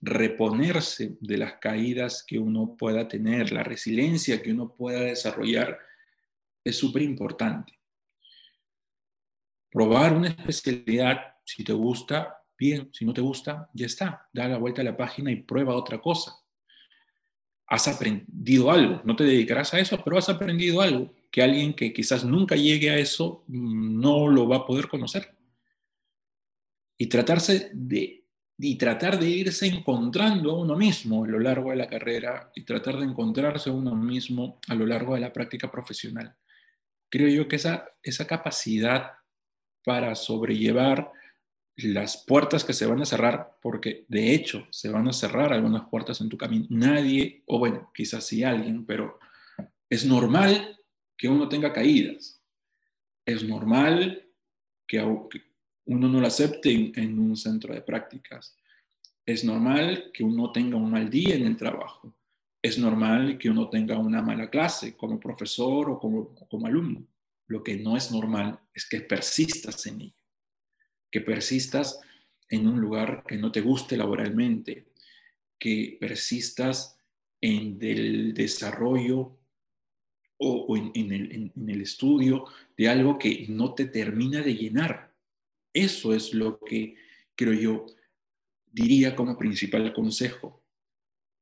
reponerse 0.00 1.16
de 1.20 1.38
las 1.38 1.54
caídas 1.54 2.22
que 2.26 2.38
uno 2.38 2.76
pueda 2.76 3.08
tener, 3.08 3.52
la 3.52 3.62
resiliencia 3.62 4.42
que 4.42 4.52
uno 4.52 4.74
pueda 4.74 5.00
desarrollar, 5.00 5.78
es 6.64 6.76
súper 6.76 7.02
importante. 7.02 7.78
Probar 9.70 10.12
una 10.14 10.28
especialidad, 10.28 11.36
si 11.44 11.64
te 11.64 11.72
gusta, 11.72 12.42
bien, 12.58 12.90
si 12.92 13.04
no 13.04 13.12
te 13.14 13.20
gusta, 13.20 13.70
ya 13.72 13.86
está, 13.86 14.28
da 14.32 14.48
la 14.48 14.58
vuelta 14.58 14.82
a 14.82 14.84
la 14.84 14.96
página 14.96 15.30
y 15.30 15.36
prueba 15.36 15.76
otra 15.76 16.00
cosa. 16.00 16.45
Has 17.68 17.88
aprendido 17.88 18.70
algo, 18.70 19.02
no 19.04 19.16
te 19.16 19.24
dedicarás 19.24 19.74
a 19.74 19.80
eso, 19.80 20.00
pero 20.04 20.18
has 20.18 20.28
aprendido 20.28 20.80
algo 20.80 21.12
que 21.30 21.42
alguien 21.42 21.74
que 21.74 21.92
quizás 21.92 22.24
nunca 22.24 22.54
llegue 22.54 22.90
a 22.90 22.98
eso 22.98 23.44
mm, 23.48 24.00
no 24.00 24.28
lo 24.28 24.48
va 24.48 24.58
a 24.58 24.66
poder 24.66 24.88
conocer. 24.88 25.34
Y 26.98 27.06
tratarse 27.08 27.70
de 27.72 28.26
y 28.58 28.76
tratar 28.76 29.18
de 29.18 29.28
irse 29.28 29.66
encontrando 29.66 30.52
a 30.52 30.58
uno 30.58 30.76
mismo 30.76 31.24
a 31.24 31.28
lo 31.28 31.38
largo 31.38 31.70
de 31.70 31.76
la 31.76 31.88
carrera 31.88 32.50
y 32.54 32.64
tratar 32.64 32.96
de 32.96 33.04
encontrarse 33.04 33.68
a 33.68 33.72
uno 33.74 33.94
mismo 33.94 34.60
a 34.68 34.74
lo 34.74 34.86
largo 34.86 35.14
de 35.14 35.20
la 35.20 35.32
práctica 35.32 35.70
profesional. 35.70 36.34
Creo 37.10 37.28
yo 37.28 37.48
que 37.48 37.56
esa, 37.56 37.86
esa 38.02 38.26
capacidad 38.26 39.12
para 39.84 40.14
sobrellevar 40.14 41.12
las 41.76 42.24
puertas 42.26 42.64
que 42.64 42.72
se 42.72 42.86
van 42.86 43.02
a 43.02 43.06
cerrar, 43.06 43.58
porque 43.60 44.06
de 44.08 44.34
hecho 44.34 44.66
se 44.70 44.88
van 44.88 45.08
a 45.08 45.12
cerrar 45.12 45.52
algunas 45.52 45.88
puertas 45.88 46.20
en 46.20 46.28
tu 46.28 46.38
camino. 46.38 46.66
Nadie, 46.70 47.42
o 47.46 47.58
bueno, 47.58 47.90
quizás 47.94 48.26
sí 48.26 48.42
alguien, 48.42 48.86
pero 48.86 49.18
es 49.90 50.04
normal 50.06 50.78
que 51.16 51.28
uno 51.28 51.48
tenga 51.48 51.72
caídas. 51.72 52.40
Es 53.24 53.42
normal 53.44 54.26
que, 54.86 55.00
uno 55.00 56.08
no 56.08 56.20
lo 56.20 56.26
acepte 56.26 56.92
en, 56.94 57.18
un 57.18 57.36
centro 57.36 57.74
de 57.74 57.82
prácticas. 57.82 58.56
Es 59.24 59.44
normal 59.44 60.10
que 60.12 60.24
uno 60.24 60.52
tenga 60.52 60.76
un 60.76 60.90
mal 60.90 61.10
día 61.10 61.34
en 61.34 61.46
el 61.46 61.56
trabajo. 61.56 62.14
Es 62.62 62.78
normal 62.78 63.38
que 63.38 63.50
uno 63.50 63.68
tenga 63.68 63.98
una 63.98 64.22
mala 64.22 64.48
clase 64.48 64.96
como 64.96 65.20
profesor 65.20 65.90
o 65.90 65.98
como, 65.98 66.34
como 66.48 66.66
alumno. 66.66 67.06
Lo 67.48 67.62
que 67.62 67.76
no 67.76 67.96
es 67.96 68.10
normal 68.10 68.58
es 68.72 68.88
que 68.88 69.00
persistas 69.00 69.86
en 69.86 70.00
ello, 70.00 70.25
persistas 71.20 72.00
en 72.48 72.66
un 72.66 72.80
lugar 72.80 73.24
que 73.26 73.36
no 73.36 73.50
te 73.50 73.60
guste 73.60 73.96
laboralmente, 73.96 74.86
que 75.58 75.96
persistas 76.00 76.98
en 77.40 77.78
el 77.80 78.34
desarrollo 78.34 79.38
o, 80.38 80.76
en, 80.76 81.12
el, 81.12 81.32
en, 81.32 81.70
el, 81.70 81.80
estudio 81.80 82.44
de 82.76 82.88
algo 82.88 83.18
que 83.18 83.46
no 83.48 83.74
te 83.74 83.86
termina 83.86 84.42
de 84.42 84.54
llenar. 84.54 85.14
Eso 85.72 86.14
es 86.14 86.34
lo 86.34 86.60
que 86.60 86.96
creo 87.34 87.54
yo 87.54 87.86
diría 88.70 89.16
como 89.16 89.38
principal 89.38 89.92
consejo. 89.92 90.62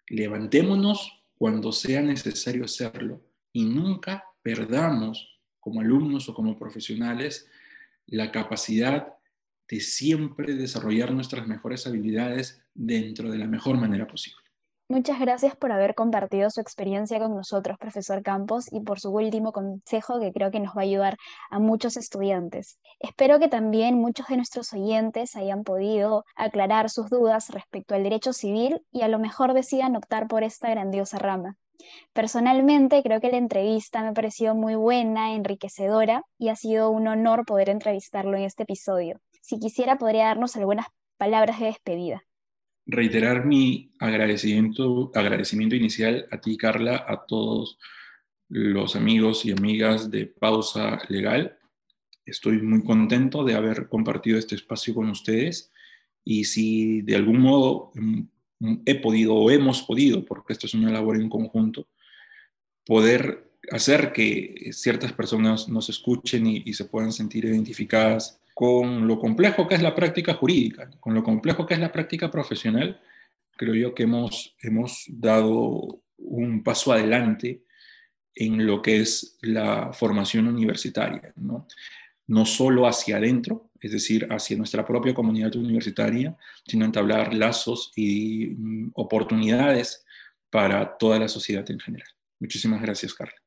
Levantémonos 0.09 1.25
cuando 1.37 1.73
sea 1.73 2.03
necesario 2.03 2.65
hacerlo 2.65 3.21
y 3.53 3.65
nunca 3.65 4.25
perdamos 4.43 5.41
como 5.59 5.81
alumnos 5.81 6.29
o 6.29 6.35
como 6.35 6.57
profesionales 6.57 7.49
la 8.07 8.31
capacidad 8.31 9.15
de 9.69 9.81
siempre 9.81 10.55
desarrollar 10.55 11.13
nuestras 11.13 11.47
mejores 11.47 11.87
habilidades 11.87 12.63
dentro 12.75 13.31
de 13.31 13.39
la 13.39 13.47
mejor 13.47 13.77
manera 13.77 14.07
posible. 14.07 14.45
Muchas 14.87 15.19
gracias 15.19 15.57
por 15.57 15.73
haber 15.73 15.95
compartido 15.95 16.51
su 16.51 16.61
experiencia 16.61 17.19
con 17.19 17.35
nosotros, 17.35 17.79
profesor 17.79 18.23
Campos, 18.23 18.71
y 18.71 18.81
por 18.81 19.01
su 19.01 19.11
último 19.11 19.51
consejo 19.51 20.21
que 20.21 20.31
creo 20.31 20.51
que 20.51 20.61
nos 20.61 20.77
va 20.77 20.83
a 20.83 20.85
ayudar 20.85 21.17
a 21.51 21.59
muchos 21.59 21.97
estudiantes. 21.97 22.79
Espero 23.01 23.39
que 23.39 23.49
también 23.49 23.95
muchos 23.95 24.27
de 24.27 24.37
nuestros 24.37 24.75
oyentes 24.75 25.37
hayan 25.37 25.65
podido 25.65 26.27
aclarar 26.37 26.91
sus 26.91 27.09
dudas 27.09 27.49
respecto 27.49 27.95
al 27.95 28.03
derecho 28.03 28.35
civil 28.35 28.83
y 28.93 29.01
a 29.01 29.09
lo 29.09 29.19
mejor 29.19 29.55
decidan 29.55 29.97
optar 29.97 30.29
por 30.29 30.45
esta 30.45 30.69
grandiosa 30.69 31.19
rama. 31.19 31.57
Personalmente 32.13 33.03
creo 33.03 33.23
que 33.23 33.31
la 33.31 33.39
entrevista 33.39 34.03
me 34.03 34.13
pareció 34.13 34.55
muy 34.55 34.75
buena, 34.75 35.35
enriquecedora 35.35 36.25
y 36.39 36.51
ha 36.51 36.57
sido 36.57 36.91
un 36.91 37.09
honor 37.09 37.47
poder 37.47 37.71
entrevistarlo 37.71 38.37
en 38.37 38.45
este 38.45 38.65
episodio. 38.65 39.19
Si 39.45 39.61
quisiera 39.61 39.99
podría 39.99 40.25
darnos 40.25 40.57
algunas 40.57 40.87
palabras 41.19 41.61
de 41.61 41.67
despedida 41.67 42.25
reiterar 42.87 43.47
mi 43.47 43.93
agradecimiento, 43.99 45.11
agradecimiento 45.15 45.77
inicial 45.77 46.27
a 46.31 46.41
ti, 46.41 46.57
Carla, 46.57 47.05
a 47.07 47.25
todos 47.27 47.79
los 48.49 48.97
amigos 48.97 49.45
y 49.45 49.53
amigas 49.53 50.11
de 50.11 50.27
Pausa 50.27 51.01
Legal. 51.09 51.59
Estoy 52.27 52.61
muy 52.61 52.83
contento 52.83 53.45
de 53.45 53.55
haber 53.55 53.89
compartido 53.89 54.39
este 54.39 54.55
espacio 54.55 54.95
con 54.95 55.11
ustedes 55.11 55.73
y 56.25 56.45
si 56.45 57.03
de 57.03 57.17
algún 57.17 57.41
modo 57.41 57.93
he 58.87 58.95
podido 58.97 59.35
o 59.35 59.51
hemos 59.51 59.83
podido, 59.83 60.25
porque 60.25 60.53
esto 60.53 60.67
es 60.67 60.75
una 60.75 60.91
labor 60.91 61.17
en 61.17 61.29
conjunto, 61.29 61.89
poder 62.87 63.51
hacer 63.71 64.13
que 64.13 64.71
ciertas 64.73 65.13
personas 65.13 65.69
nos 65.69 65.89
escuchen 65.89 66.47
y, 66.47 66.63
y 66.67 66.75
se 66.75 66.85
puedan 66.85 67.13
sentir 67.13 67.47
identificadas 67.47 68.41
con 68.55 69.07
lo 69.09 69.19
complejo 69.19 69.67
que 69.67 69.75
es 69.75 69.83
la 69.83 69.95
práctica 69.95 70.35
jurídica, 70.35 70.89
con 71.01 71.13
lo 71.13 71.23
complejo 71.23 71.67
que 71.67 71.75
es 71.75 71.81
la 71.81 71.93
práctica 71.93 72.31
profesional, 72.31 73.01
creo 73.57 73.75
yo 73.75 73.95
que 73.95 74.05
hemos, 74.05 74.57
hemos 74.63 75.05
dado 75.09 76.01
un 76.19 76.63
paso 76.63 76.93
adelante 76.93 77.65
en 78.35 78.67
lo 78.67 78.81
que 78.81 79.01
es 79.01 79.37
la 79.43 79.93
formación 79.93 80.49
universitaria, 80.49 81.33
¿no? 81.37 81.67
no 82.27 82.47
solo 82.47 82.87
hacia 82.87 83.17
adentro, 83.17 83.71
es 83.81 83.93
decir, 83.93 84.27
hacia 84.31 84.57
nuestra 84.57 84.85
propia 84.85 85.15
comunidad 85.15 85.55
universitaria, 85.57 86.37
sino 86.67 86.85
entablar 86.85 87.35
lazos 87.35 87.93
y 87.95 88.47
mm, 88.47 88.93
oportunidades 88.95 90.05
para 90.49 90.97
toda 90.97 91.19
la 91.19 91.29
sociedad 91.29 91.69
en 91.71 91.81
general. 91.81 92.09
Muchísimas 92.39 92.81
gracias, 92.81 93.13
Carla. 93.15 93.44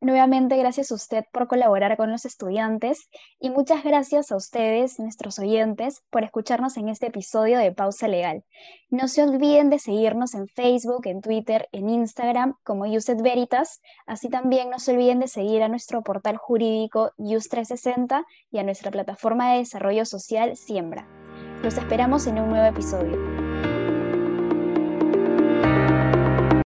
Nuevamente, 0.00 0.58
gracias 0.58 0.92
a 0.92 0.94
usted 0.94 1.24
por 1.32 1.48
colaborar 1.48 1.96
con 1.96 2.10
los 2.10 2.26
estudiantes 2.26 3.08
y 3.40 3.48
muchas 3.48 3.82
gracias 3.82 4.30
a 4.30 4.36
ustedes, 4.36 4.98
nuestros 4.98 5.38
oyentes, 5.38 6.02
por 6.10 6.22
escucharnos 6.22 6.76
en 6.76 6.90
este 6.90 7.06
episodio 7.06 7.58
de 7.58 7.72
Pausa 7.72 8.06
Legal. 8.06 8.44
No 8.90 9.08
se 9.08 9.22
olviden 9.22 9.70
de 9.70 9.78
seguirnos 9.78 10.34
en 10.34 10.48
Facebook, 10.48 11.06
en 11.06 11.22
Twitter, 11.22 11.66
en 11.72 11.88
Instagram 11.88 12.56
como 12.62 12.84
Uset 12.84 13.22
Veritas. 13.22 13.80
Así 14.06 14.28
también 14.28 14.68
no 14.68 14.78
se 14.78 14.92
olviden 14.92 15.18
de 15.18 15.28
seguir 15.28 15.62
a 15.62 15.68
nuestro 15.68 16.02
portal 16.02 16.36
jurídico 16.36 17.12
Use360 17.16 18.24
y 18.50 18.58
a 18.58 18.64
nuestra 18.64 18.90
plataforma 18.90 19.52
de 19.52 19.58
desarrollo 19.58 20.04
social 20.04 20.56
Siembra. 20.56 21.08
Los 21.62 21.78
esperamos 21.78 22.26
en 22.26 22.38
un 22.38 22.50
nuevo 22.50 22.66
episodio. 22.66 23.45